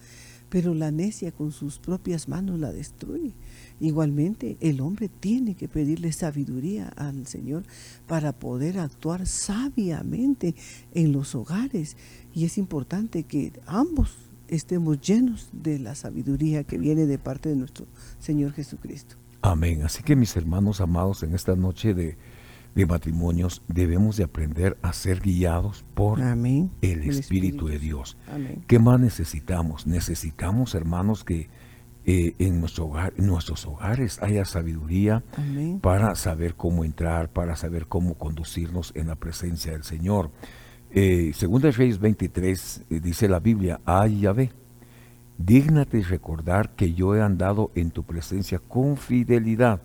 pero 0.48 0.74
la 0.74 0.90
necia 0.90 1.32
con 1.32 1.52
sus 1.52 1.78
propias 1.78 2.28
manos 2.28 2.58
la 2.58 2.72
destruye. 2.72 3.34
Igualmente, 3.80 4.56
el 4.60 4.80
hombre 4.80 5.08
tiene 5.08 5.54
que 5.54 5.68
pedirle 5.68 6.12
sabiduría 6.12 6.88
al 6.96 7.26
Señor 7.26 7.64
para 8.06 8.32
poder 8.32 8.78
actuar 8.78 9.26
sabiamente 9.26 10.54
en 10.94 11.12
los 11.12 11.34
hogares. 11.34 11.96
Y 12.34 12.44
es 12.44 12.58
importante 12.58 13.22
que 13.22 13.52
ambos 13.66 14.16
estemos 14.48 15.00
llenos 15.00 15.50
de 15.52 15.78
la 15.78 15.94
sabiduría 15.94 16.64
que 16.64 16.78
viene 16.78 17.06
de 17.06 17.18
parte 17.18 17.48
de 17.48 17.56
nuestro 17.56 17.86
Señor 18.18 18.52
Jesucristo. 18.52 19.16
Amén. 19.42 19.82
Así 19.82 20.02
que 20.02 20.16
mis 20.16 20.36
hermanos 20.36 20.80
amados, 20.80 21.22
en 21.22 21.34
esta 21.34 21.54
noche 21.54 21.94
de, 21.94 22.16
matrimonios 22.86 23.62
debemos 23.66 24.16
de 24.16 24.22
aprender 24.22 24.78
a 24.82 24.92
ser 24.92 25.20
guiados 25.20 25.84
por 25.94 26.20
el, 26.20 27.02
Espíritu, 27.02 27.66
de 27.66 27.78
Dios. 27.80 28.16
¿Qué 28.68 28.78
más 28.78 29.00
necesitamos? 29.00 29.88
Necesitamos, 29.88 30.76
hermanos, 30.76 31.24
que 31.24 31.48
eh, 32.10 32.34
en, 32.38 32.58
nuestro 32.58 32.86
hogar, 32.86 33.12
en 33.18 33.26
nuestros 33.26 33.66
hogares 33.66 34.18
haya 34.22 34.46
sabiduría 34.46 35.22
para 35.82 36.14
saber 36.14 36.54
cómo 36.54 36.86
entrar, 36.86 37.28
para 37.28 37.54
saber 37.54 37.86
cómo 37.86 38.14
conducirnos 38.14 38.92
en 38.94 39.08
la 39.08 39.16
presencia 39.16 39.72
del 39.72 39.84
Señor. 39.84 40.30
Eh, 40.90 41.32
Segunda 41.34 41.70
Reyes 41.70 41.98
23 41.98 42.84
eh, 42.88 43.00
dice 43.00 43.28
la 43.28 43.40
Biblia, 43.40 43.82
ay 43.84 44.20
Yahvé, 44.20 44.52
dígnate 45.36 46.00
recordar 46.00 46.74
que 46.74 46.94
yo 46.94 47.14
he 47.14 47.20
andado 47.20 47.72
en 47.74 47.90
tu 47.90 48.04
presencia 48.04 48.58
con 48.58 48.96
fidelidad 48.96 49.82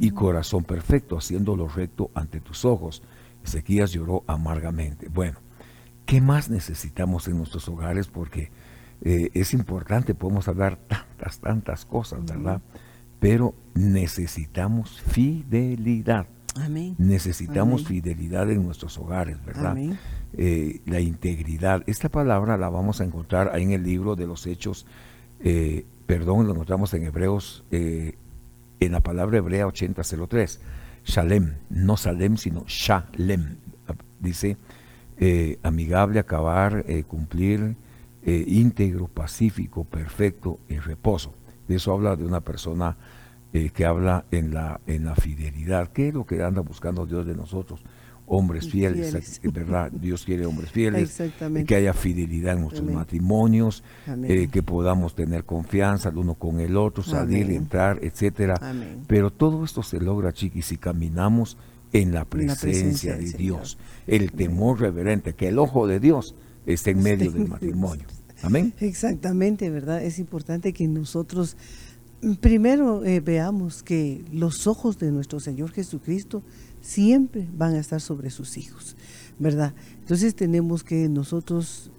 y 0.00 0.12
corazón 0.12 0.64
perfecto, 0.64 1.18
haciendo 1.18 1.56
lo 1.56 1.68
recto 1.68 2.10
ante 2.14 2.40
tus 2.40 2.64
ojos. 2.64 3.02
Ezequías 3.44 3.92
lloró 3.92 4.24
amargamente. 4.26 5.08
Bueno, 5.08 5.40
¿qué 6.06 6.22
más 6.22 6.48
necesitamos 6.48 7.28
en 7.28 7.36
nuestros 7.36 7.68
hogares? 7.68 8.06
Porque 8.06 8.50
eh, 9.02 9.30
es 9.34 9.52
importante, 9.52 10.14
podemos 10.14 10.48
hablar 10.48 10.76
tantas, 10.76 11.38
tantas 11.38 11.84
cosas, 11.84 12.24
¿verdad? 12.24 12.60
Pero 13.20 13.54
necesitamos 13.74 15.00
fidelidad. 15.02 16.26
Amén. 16.56 16.94
Necesitamos 16.98 17.84
fidelidad 17.84 18.50
en 18.50 18.64
nuestros 18.64 18.96
hogares, 18.98 19.44
¿verdad? 19.44 19.76
Eh, 20.34 20.80
la 20.86 21.00
integridad. 21.00 21.82
Esta 21.86 22.08
palabra 22.08 22.56
la 22.56 22.68
vamos 22.68 23.00
a 23.00 23.04
encontrar 23.04 23.50
ahí 23.52 23.64
en 23.64 23.72
el 23.72 23.82
libro 23.82 24.14
de 24.14 24.26
los 24.26 24.46
Hechos, 24.46 24.86
eh, 25.40 25.84
perdón, 26.06 26.46
lo 26.46 26.52
encontramos 26.52 26.94
en 26.94 27.04
Hebreos, 27.04 27.64
en 27.70 28.92
la 28.92 29.00
palabra 29.00 29.38
hebrea 29.38 29.66
8003. 29.66 30.60
Shalem, 31.04 31.54
no 31.70 31.96
Salem, 31.96 32.36
sino 32.36 32.64
Shalem. 32.66 33.56
Dice, 34.20 34.56
amigable, 35.62 36.20
acabar, 36.20 36.84
cumplir, 37.06 37.76
eh, 38.26 38.44
íntegro, 38.46 39.08
pacífico, 39.08 39.84
perfecto, 39.84 40.58
en 40.68 40.82
reposo. 40.82 41.34
De 41.68 41.76
eso 41.76 41.92
habla 41.92 42.16
de 42.16 42.24
una 42.24 42.40
persona 42.40 42.96
eh, 43.52 43.70
que 43.70 43.84
habla 43.84 44.24
en 44.30 44.52
la, 44.52 44.80
en 44.86 45.04
la 45.04 45.14
fidelidad. 45.14 45.92
¿Qué 45.92 46.08
es 46.08 46.14
lo 46.14 46.24
que 46.24 46.42
anda 46.42 46.60
buscando 46.60 47.06
Dios 47.06 47.26
de 47.26 47.34
nosotros? 47.34 47.84
Hombres 48.26 48.70
fieles, 48.70 49.40
¿verdad? 49.42 49.92
Dios 49.92 50.24
quiere 50.24 50.46
hombres 50.46 50.70
fieles, 50.72 51.22
que 51.66 51.74
haya 51.74 51.92
fidelidad 51.92 52.54
en 52.54 52.62
nuestros 52.62 52.90
matrimonios, 52.90 53.84
eh, 54.06 54.48
que 54.50 54.62
podamos 54.62 55.14
tener 55.14 55.44
confianza 55.44 56.08
el 56.08 56.16
uno 56.16 56.34
con 56.34 56.60
el 56.60 56.76
otro, 56.78 57.02
salir, 57.02 57.50
entrar, 57.50 57.98
etcétera. 58.02 58.54
Pero 59.06 59.30
todo 59.30 59.64
esto 59.64 59.82
se 59.82 60.00
logra, 60.00 60.32
chiquis, 60.32 60.64
si 60.64 60.78
caminamos 60.78 61.58
en 61.92 62.12
la 62.12 62.24
presencia, 62.24 63.16
de 63.16 63.30
Dios, 63.32 63.78
el 64.06 64.32
temor 64.32 64.80
reverente, 64.80 65.34
que 65.34 65.48
el 65.48 65.58
ojo 65.58 65.86
de 65.86 66.00
Dios 66.00 66.34
esté 66.66 66.90
en 66.90 67.02
medio 67.02 67.30
del 67.30 67.48
matrimonio. 67.48 68.06
Amén. 68.42 68.74
Exactamente, 68.80 69.70
¿verdad? 69.70 70.02
Es 70.04 70.18
importante 70.18 70.72
que 70.72 70.86
nosotros 70.86 71.56
primero 72.40 73.04
eh, 73.04 73.20
veamos 73.20 73.82
que 73.82 74.24
los 74.32 74.66
ojos 74.66 74.98
de 74.98 75.10
nuestro 75.12 75.40
Señor 75.40 75.72
Jesucristo 75.72 76.42
siempre 76.80 77.46
van 77.56 77.74
a 77.74 77.80
estar 77.80 78.00
sobre 78.00 78.30
sus 78.30 78.56
hijos, 78.56 78.96
¿verdad? 79.38 79.74
Entonces 80.00 80.34
tenemos 80.34 80.84
que 80.84 81.08
nosotros 81.08 81.90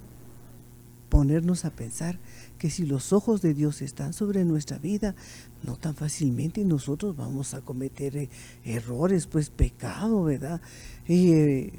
ponernos 1.09 1.65
a 1.65 1.69
pensar 1.69 2.19
que 2.57 2.69
si 2.69 2.85
los 2.85 3.13
ojos 3.13 3.41
de 3.41 3.53
Dios 3.53 3.81
están 3.81 4.13
sobre 4.13 4.43
nuestra 4.45 4.77
vida, 4.77 5.15
no 5.63 5.75
tan 5.75 5.95
fácilmente 5.95 6.65
nosotros 6.65 7.15
vamos 7.15 7.53
a 7.53 7.61
cometer 7.61 8.17
eh, 8.17 8.29
errores, 8.63 9.27
pues 9.27 9.49
pecado, 9.49 10.23
¿verdad? 10.23 10.61
Y 11.07 11.31
eh, 11.31 11.73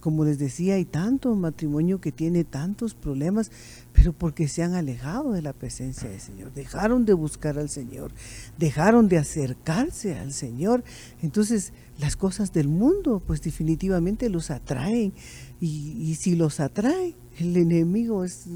como 0.00 0.24
les 0.24 0.38
decía, 0.38 0.74
hay 0.74 0.84
tanto 0.84 1.34
matrimonio 1.34 2.00
que 2.00 2.12
tiene 2.12 2.44
tantos 2.44 2.94
problemas, 2.94 3.50
pero 3.92 4.12
porque 4.12 4.48
se 4.48 4.62
han 4.62 4.74
alejado 4.74 5.32
de 5.32 5.42
la 5.42 5.52
presencia 5.52 6.08
del 6.08 6.20
Señor, 6.20 6.52
dejaron 6.52 7.04
de 7.04 7.14
buscar 7.14 7.58
al 7.58 7.68
Señor, 7.68 8.12
dejaron 8.58 9.08
de 9.08 9.18
acercarse 9.18 10.16
al 10.16 10.32
Señor. 10.32 10.84
Entonces, 11.22 11.72
las 11.98 12.16
cosas 12.16 12.52
del 12.52 12.68
mundo, 12.68 13.20
pues 13.26 13.42
definitivamente 13.42 14.30
los 14.30 14.50
atraen. 14.50 15.12
Y, 15.60 16.14
si 16.14 16.36
los 16.36 16.60
atrae, 16.60 17.16
el 17.38 17.56
enemigo 17.56 18.24
es, 18.24 18.46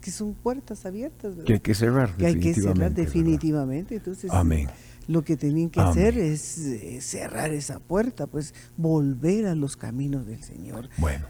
que 0.00 0.10
son 0.10 0.34
puertas 0.34 0.86
abiertas. 0.86 1.34
Que 1.44 1.54
hay 1.54 1.60
que 1.60 1.74
cerrar. 1.74 2.16
Que 2.16 2.26
hay 2.26 2.38
que 2.38 2.54
cerrar 2.54 2.92
definitivamente. 2.92 3.96
Entonces, 3.96 4.30
Amén 4.30 4.68
lo 5.06 5.22
que 5.22 5.36
tenían 5.36 5.70
que 5.70 5.80
hacer 5.80 6.18
es 6.18 6.58
eh, 6.58 7.00
cerrar 7.00 7.52
esa 7.52 7.78
puerta, 7.78 8.26
pues 8.26 8.54
volver 8.76 9.46
a 9.46 9.54
los 9.54 9.76
caminos 9.76 10.26
del 10.26 10.42
Señor. 10.42 10.88
Bueno, 10.98 11.26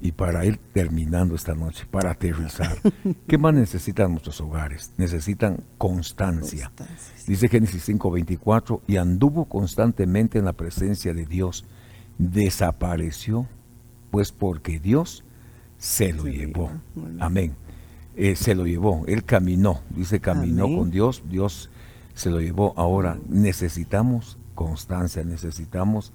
y 0.00 0.12
para 0.12 0.44
ir 0.44 0.58
terminando 0.72 1.34
esta 1.34 1.54
noche, 1.54 1.86
para 1.90 2.10
aterrizar, 2.10 2.76
¿qué 3.28 3.38
más 3.38 3.54
necesitan 3.54 4.10
nuestros 4.10 4.40
hogares? 4.40 4.92
Necesitan 4.96 5.62
constancia. 5.78 6.72
Dice 7.26 7.48
Génesis 7.48 7.88
5:24, 7.88 8.82
y 8.86 8.96
anduvo 8.96 9.46
constantemente 9.46 10.38
en 10.38 10.44
la 10.44 10.52
presencia 10.52 11.14
de 11.14 11.26
Dios. 11.26 11.64
Desapareció, 12.18 13.48
pues 14.10 14.30
porque 14.30 14.78
Dios 14.78 15.24
se 15.84 16.14
lo 16.14 16.24
llevó. 16.24 16.70
Amén. 17.20 17.54
Eh, 18.16 18.36
se 18.36 18.54
lo 18.54 18.64
llevó, 18.64 19.04
él 19.06 19.22
caminó, 19.22 19.82
dice 19.90 20.18
caminó 20.18 20.64
con 20.64 20.90
Dios, 20.90 21.22
Dios 21.28 21.68
se 22.14 22.30
lo 22.30 22.40
llevó. 22.40 22.72
Ahora 22.78 23.18
necesitamos 23.28 24.38
constancia, 24.54 25.24
necesitamos 25.24 26.14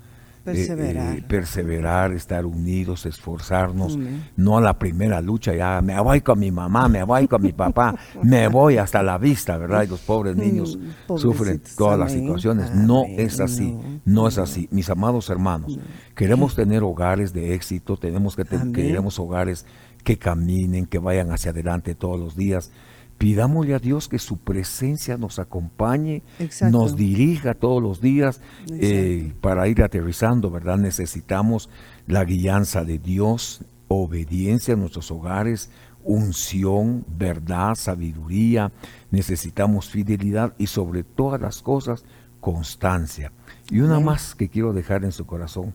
eh, 0.56 1.18
eh, 1.18 1.24
perseverar, 1.28 2.12
estar 2.14 2.46
unidos, 2.46 3.06
esforzarnos, 3.06 3.98
no 4.36 4.58
a 4.58 4.62
la 4.62 4.78
primera 4.78 5.22
lucha, 5.22 5.54
ya 5.54 5.82
me 5.82 6.00
voy 6.00 6.22
con 6.22 6.40
mi 6.40 6.52
mamá, 6.52 6.88
me 6.88 7.04
voy 7.04 7.28
con 7.28 7.42
mi 7.42 7.52
papá, 7.52 7.96
me 8.24 8.48
voy 8.48 8.78
hasta 8.78 9.04
la 9.04 9.18
vista, 9.18 9.58
¿verdad? 9.58 9.84
Y 9.84 9.88
los 9.88 10.02
pobres 10.02 10.36
mm, 10.36 10.40
niños 10.40 10.80
sufren 11.18 11.62
todas 11.78 12.00
las 12.00 12.12
situaciones. 12.12 12.74
No 12.74 13.06
es 13.06 13.40
así, 13.40 13.78
no, 14.06 14.28
es 14.28 14.38
así. 14.38 14.68
Mis 14.72 14.90
amados 14.90 15.30
hermanos, 15.30 15.80
queremos 16.16 16.56
tener 16.56 16.84
hogares 16.84 17.34
de 17.34 17.54
éxito, 17.54 17.98
tenemos 17.98 18.36
que 18.36 18.44
queremos 18.74 19.20
hogares 19.20 19.66
que 20.04 20.18
caminen, 20.18 20.86
que 20.86 21.00
vayan 21.00 21.32
hacia 21.32 21.52
adelante 21.52 21.96
todos 21.96 22.20
los 22.20 22.36
días 22.36 22.72
Pidámosle 23.20 23.76
a 23.76 23.80
Dios 23.80 24.08
que 24.08 24.18
su 24.18 24.38
presencia 24.38 25.18
nos 25.18 25.40
acompañe, 25.40 26.24
nos 26.72 26.96
dirija 26.96 27.54
todos 27.54 27.84
los 27.84 28.00
días 28.00 28.40
eh, 28.70 29.34
para 29.42 29.68
ir 29.68 29.84
aterrizando, 29.84 30.50
¿verdad? 30.50 30.78
Necesitamos 30.78 31.70
la 32.08 32.24
guianza 32.24 32.86
de 32.86 32.98
Dios, 32.98 33.66
obediencia 33.90 34.74
en 34.74 34.80
nuestros 34.80 35.12
hogares, 35.12 35.70
unción, 36.06 37.04
verdad, 37.10 37.76
sabiduría, 37.76 38.72
necesitamos 39.12 39.90
fidelidad 39.90 40.54
y 40.58 40.68
sobre 40.68 41.04
todas 41.04 41.42
las 41.42 41.62
cosas, 41.62 42.06
constancia. 42.40 43.34
Y 43.70 43.82
una 43.82 44.00
más 44.00 44.34
que 44.34 44.48
quiero 44.48 44.72
dejar 44.72 45.04
en 45.04 45.12
su 45.12 45.26
corazón, 45.26 45.74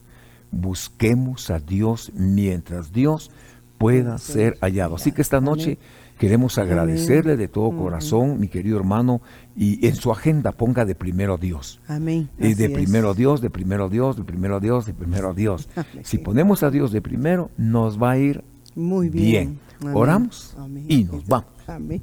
busquemos 0.50 1.50
a 1.50 1.58
Dios 1.58 2.10
mientras 2.14 2.90
Dios 2.90 3.30
pueda 3.76 4.16
ser 4.16 4.56
hallado. 4.62 4.94
Así 4.94 5.12
que 5.12 5.20
esta 5.20 5.42
noche... 5.42 5.76
Queremos 6.18 6.58
agradecerle 6.58 7.36
de 7.36 7.48
todo 7.48 7.76
corazón, 7.76 8.38
mi 8.38 8.48
querido 8.48 8.78
hermano, 8.78 9.20
y 9.56 9.86
en 9.86 9.96
su 9.96 10.12
agenda 10.12 10.52
ponga 10.52 10.84
de 10.84 10.94
primero 10.94 11.38
Dios. 11.38 11.80
Amén. 11.88 12.28
Y 12.38 12.54
de 12.54 12.70
primero 12.70 13.14
Dios, 13.14 13.40
de 13.40 13.50
primero 13.50 13.88
Dios, 13.88 14.16
de 14.16 14.24
primero 14.24 14.60
Dios, 14.60 14.86
de 14.86 14.94
primero 14.94 15.34
Dios. 15.34 15.68
Si 16.02 16.18
ponemos 16.18 16.62
a 16.62 16.70
Dios 16.70 16.92
de 16.92 17.00
primero, 17.00 17.50
nos 17.56 18.00
va 18.00 18.12
a 18.12 18.18
ir 18.18 18.44
muy 18.74 19.08
bien. 19.08 19.58
Oramos 19.92 20.56
y 20.88 21.04
nos 21.04 21.26
vamos. 21.26 21.48
Amén. 21.66 22.00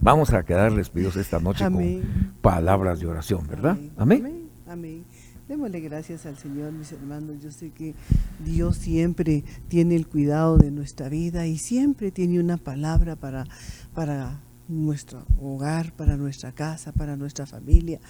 Vamos 0.00 0.32
a 0.32 0.42
quedar 0.44 0.74
despedidos 0.74 1.16
esta 1.16 1.38
noche 1.38 1.64
con 1.64 2.02
palabras 2.40 3.00
de 3.00 3.06
oración, 3.06 3.46
¿verdad? 3.46 3.76
Amén. 3.96 4.48
Amén. 4.66 5.04
Démosle 5.52 5.80
gracias 5.80 6.24
al 6.24 6.38
Señor, 6.38 6.72
mis 6.72 6.92
hermanos. 6.92 7.36
Yo 7.42 7.52
sé 7.52 7.72
que 7.72 7.94
Dios 8.42 8.74
siempre 8.78 9.44
tiene 9.68 9.96
el 9.96 10.08
cuidado 10.08 10.56
de 10.56 10.70
nuestra 10.70 11.10
vida 11.10 11.46
y 11.46 11.58
siempre 11.58 12.10
tiene 12.10 12.40
una 12.40 12.56
palabra 12.56 13.16
para, 13.16 13.44
para 13.92 14.40
nuestro 14.66 15.26
hogar, 15.38 15.92
para 15.92 16.16
nuestra 16.16 16.52
casa, 16.52 16.92
para 16.92 17.18
nuestra 17.18 17.44
familia. 17.44 18.00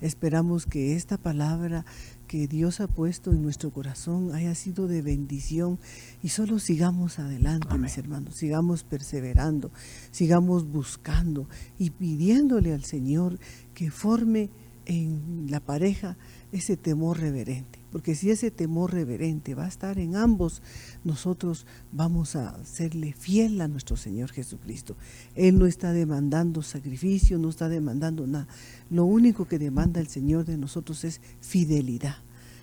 Esperamos 0.00 0.64
que 0.64 0.94
esta 0.94 1.18
palabra 1.18 1.84
que 2.28 2.46
Dios 2.46 2.80
ha 2.80 2.86
puesto 2.86 3.32
en 3.32 3.42
nuestro 3.42 3.72
corazón 3.72 4.32
haya 4.32 4.54
sido 4.54 4.86
de 4.86 5.02
bendición 5.02 5.80
y 6.22 6.28
solo 6.28 6.60
sigamos 6.60 7.18
adelante, 7.18 7.76
mis 7.78 7.98
hermanos, 7.98 8.36
sigamos 8.36 8.84
perseverando, 8.84 9.72
sigamos 10.12 10.70
buscando 10.70 11.48
y 11.80 11.90
pidiéndole 11.90 12.72
al 12.72 12.84
Señor 12.84 13.40
que 13.74 13.90
forme 13.90 14.50
en 14.86 15.46
la 15.48 15.60
pareja 15.60 16.16
ese 16.52 16.76
temor 16.76 17.18
reverente. 17.18 17.80
Porque 17.90 18.14
si 18.14 18.30
ese 18.30 18.50
temor 18.50 18.92
reverente 18.92 19.54
va 19.54 19.64
a 19.64 19.68
estar 19.68 19.98
en 19.98 20.16
ambos, 20.16 20.62
nosotros 21.04 21.66
vamos 21.92 22.36
a 22.36 22.62
serle 22.64 23.12
fiel 23.12 23.60
a 23.60 23.68
nuestro 23.68 23.96
Señor 23.96 24.30
Jesucristo. 24.30 24.96
Él 25.34 25.58
no 25.58 25.66
está 25.66 25.92
demandando 25.92 26.62
sacrificio, 26.62 27.38
no 27.38 27.48
está 27.50 27.68
demandando 27.68 28.26
nada. 28.26 28.48
Lo 28.90 29.04
único 29.04 29.46
que 29.46 29.58
demanda 29.58 30.00
el 30.00 30.08
Señor 30.08 30.44
de 30.44 30.56
nosotros 30.56 31.04
es 31.04 31.20
fidelidad, 31.40 32.16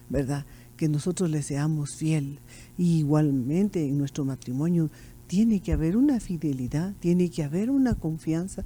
¿verdad? 0.09 0.45
Que 0.77 0.87
nosotros 0.87 1.29
le 1.29 1.41
seamos 1.41 1.95
fiel. 1.95 2.39
Y 2.77 2.99
igualmente 2.99 3.85
en 3.85 3.97
nuestro 3.97 4.25
matrimonio 4.25 4.89
tiene 5.27 5.59
que 5.59 5.73
haber 5.73 5.95
una 5.95 6.19
fidelidad, 6.19 6.95
tiene 6.99 7.29
que 7.29 7.43
haber 7.43 7.69
una 7.69 7.93
confianza, 7.93 8.65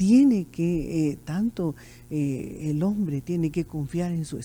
tiene 0.00 0.46
que, 0.46 1.10
eh, 1.10 1.18
tanto 1.26 1.74
eh, 2.08 2.70
el 2.70 2.82
hombre 2.82 3.20
tiene 3.20 3.50
que 3.50 3.66
confiar 3.66 4.12
en 4.12 4.24
su, 4.24 4.40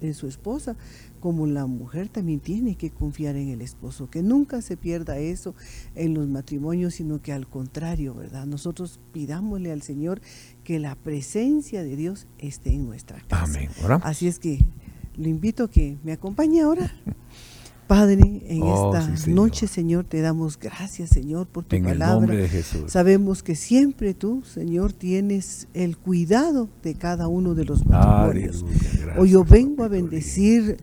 en 0.00 0.14
su 0.14 0.26
esposa, 0.26 0.76
como 1.20 1.46
la 1.46 1.66
mujer 1.66 2.08
también 2.08 2.40
tiene 2.40 2.74
que 2.74 2.90
confiar 2.90 3.36
en 3.36 3.50
el 3.50 3.60
esposo, 3.60 4.10
que 4.10 4.24
nunca 4.24 4.62
se 4.62 4.76
pierda 4.76 5.18
eso 5.18 5.54
en 5.94 6.12
los 6.14 6.26
matrimonios, 6.26 6.94
sino 6.94 7.22
que 7.22 7.32
al 7.32 7.46
contrario, 7.46 8.14
¿verdad? 8.14 8.46
Nosotros 8.46 8.98
pidámosle 9.12 9.70
al 9.70 9.82
Señor 9.82 10.20
que 10.64 10.80
la 10.80 10.96
presencia 10.96 11.84
de 11.84 11.94
Dios 11.94 12.26
esté 12.38 12.74
en 12.74 12.84
nuestra 12.84 13.20
casa. 13.28 13.44
Amén. 13.44 13.70
Así 14.02 14.26
es 14.26 14.40
que 14.40 14.58
lo 15.16 15.28
invito 15.28 15.62
a 15.62 15.70
que 15.70 15.98
me 16.02 16.10
acompañe 16.10 16.62
ahora. 16.62 16.92
Padre, 17.86 18.42
en 18.48 18.62
oh, 18.62 18.94
esta 18.94 19.30
noche, 19.30 19.66
Señor, 19.66 20.04
te 20.04 20.20
damos 20.20 20.58
gracias, 20.58 21.10
Señor, 21.10 21.46
por 21.46 21.64
tu 21.64 21.80
palabra. 21.82 22.34
Sabemos 22.86 23.42
que 23.42 23.54
siempre 23.54 24.12
tú, 24.14 24.42
Señor, 24.44 24.92
tienes 24.92 25.68
el 25.72 25.96
cuidado 25.96 26.68
de 26.82 26.94
cada 26.94 27.28
uno 27.28 27.54
de 27.54 27.64
los 27.64 27.86
matrimonios. 27.86 28.64
Hoy 29.16 29.30
yo 29.30 29.44
vengo 29.44 29.84
a 29.84 29.88
bendecir 29.88 30.78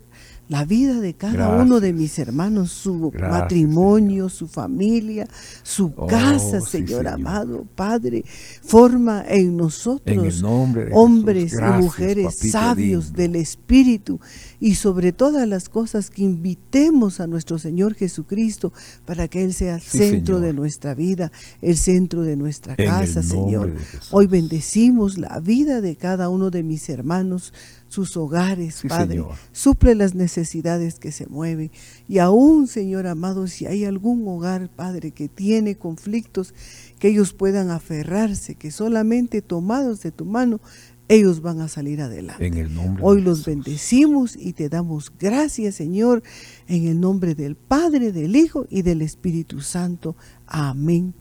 la 0.49 0.65
vida 0.65 0.99
de 0.99 1.13
cada 1.13 1.55
uno 1.61 1.79
de 1.79 1.93
mis 1.93 2.19
hermanos, 2.19 2.71
su 2.71 3.11
matrimonio, 3.11 4.29
su 4.29 4.47
familia, 4.47 5.25
su 5.63 5.93
oh, 5.95 6.05
casa, 6.05 6.59
Señor, 6.61 7.07
amado 7.07 7.65
Padre. 7.75 8.23
Forma 8.61 9.23
en 9.27 9.55
nosotros 9.55 10.43
hombres 10.43 11.53
y 11.53 11.81
mujeres 11.81 12.35
sabios 12.51 13.13
del 13.13 13.35
Espíritu 13.37 14.19
y 14.63 14.75
sobre 14.75 15.11
todas 15.11 15.45
las 15.45 15.67
cosas 15.67 16.09
que 16.09 16.21
invitemos 16.21 17.19
a 17.19 17.27
nuestro 17.27 17.59
Señor 17.59 17.95
Jesucristo 17.95 18.71
para 19.03 19.27
que 19.27 19.43
Él 19.43 19.53
sea 19.53 19.75
el 19.75 19.81
centro 19.81 20.39
de 20.39 20.53
nuestra 20.53 20.95
vida, 20.95 21.33
el 21.61 21.75
centro 21.75 22.21
de 22.21 22.37
nuestra 22.37 22.77
casa, 22.77 23.21
Señor. 23.23 23.75
Hoy 24.11 24.27
bendecimos 24.27 25.17
la 25.17 25.41
vida 25.41 25.81
de 25.81 25.97
cada 25.97 26.29
uno 26.29 26.49
de 26.49 26.63
mis 26.63 26.87
hermanos 26.87 27.51
sus 27.89 28.15
hogares, 28.15 28.81
Padre. 28.87 29.25
Suple 29.51 29.95
las 29.95 30.15
necesidades 30.15 30.97
que 30.97 31.11
se 31.11 31.27
mueven. 31.27 31.69
Y 32.07 32.19
aún, 32.19 32.67
Señor 32.67 33.05
amado, 33.05 33.47
si 33.47 33.65
hay 33.65 33.83
algún 33.83 34.25
hogar, 34.27 34.69
Padre, 34.69 35.11
que 35.11 35.27
tiene 35.27 35.75
conflictos, 35.75 36.55
que 36.99 37.09
ellos 37.09 37.33
puedan 37.33 37.69
aferrarse, 37.69 38.55
que 38.55 38.71
solamente 38.71 39.41
tomados 39.41 40.01
de 40.01 40.11
tu 40.11 40.23
mano, 40.23 40.61
ellos 41.07 41.41
van 41.41 41.61
a 41.61 41.67
salir 41.67 42.01
adelante. 42.01 42.45
En 42.45 42.55
el 42.55 42.73
nombre 42.73 43.03
Hoy 43.05 43.21
los 43.21 43.45
bendecimos 43.45 44.35
y 44.35 44.53
te 44.53 44.69
damos 44.69 45.11
gracias, 45.19 45.75
Señor, 45.75 46.23
en 46.67 46.87
el 46.87 46.99
nombre 46.99 47.35
del 47.35 47.55
Padre, 47.55 48.11
del 48.11 48.35
Hijo 48.35 48.65
y 48.69 48.81
del 48.81 49.01
Espíritu 49.01 49.61
Santo. 49.61 50.15
Amén 50.47 51.13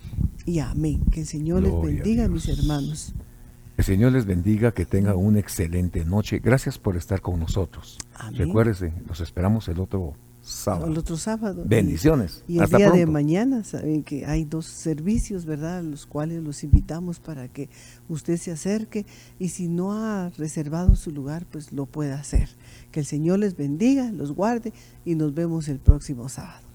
y 0.46 0.60
amén. 0.60 1.02
Que 1.10 1.20
el 1.20 1.26
Señor 1.26 1.62
les 1.62 1.72
bendiga, 1.80 2.28
mis 2.28 2.48
hermanos. 2.48 3.14
El 3.76 3.84
Señor 3.84 4.12
les 4.12 4.26
bendiga, 4.26 4.72
que 4.72 4.84
tengan 4.84 5.16
una 5.16 5.40
excelente 5.40 6.04
noche. 6.04 6.38
Gracias 6.38 6.78
por 6.78 6.96
estar 6.96 7.20
con 7.20 7.40
nosotros. 7.40 7.98
Recuérdese, 8.32 8.92
los 9.08 9.20
esperamos 9.20 9.66
el 9.68 9.80
otro 9.80 10.14
sábado. 10.42 10.90
El 10.90 10.98
otro 10.98 11.16
sábado. 11.16 11.62
Bendiciones. 11.64 12.42
Y, 12.48 12.58
el 12.58 12.68
día 12.68 12.90
de 12.90 13.06
mañana, 13.06 13.64
saben 13.64 14.02
que 14.02 14.26
hay 14.26 14.44
dos 14.44 14.66
servicios, 14.66 15.44
¿verdad? 15.44 15.82
Los 15.82 16.06
cuales 16.06 16.42
los 16.42 16.64
invitamos 16.64 17.20
para 17.20 17.48
que 17.48 17.68
usted 18.08 18.36
se 18.36 18.50
acerque 18.50 19.06
y 19.38 19.48
si 19.48 19.68
no 19.68 19.92
ha 19.92 20.30
reservado 20.36 20.96
su 20.96 21.10
lugar, 21.10 21.46
pues 21.50 21.72
lo 21.72 21.86
pueda 21.86 22.18
hacer. 22.18 22.48
Que 22.90 23.00
el 23.00 23.06
Señor 23.06 23.38
les 23.38 23.56
bendiga, 23.56 24.10
los 24.10 24.32
guarde 24.32 24.72
y 25.04 25.14
nos 25.14 25.34
vemos 25.34 25.68
el 25.68 25.78
próximo 25.78 26.28
sábado. 26.28 26.71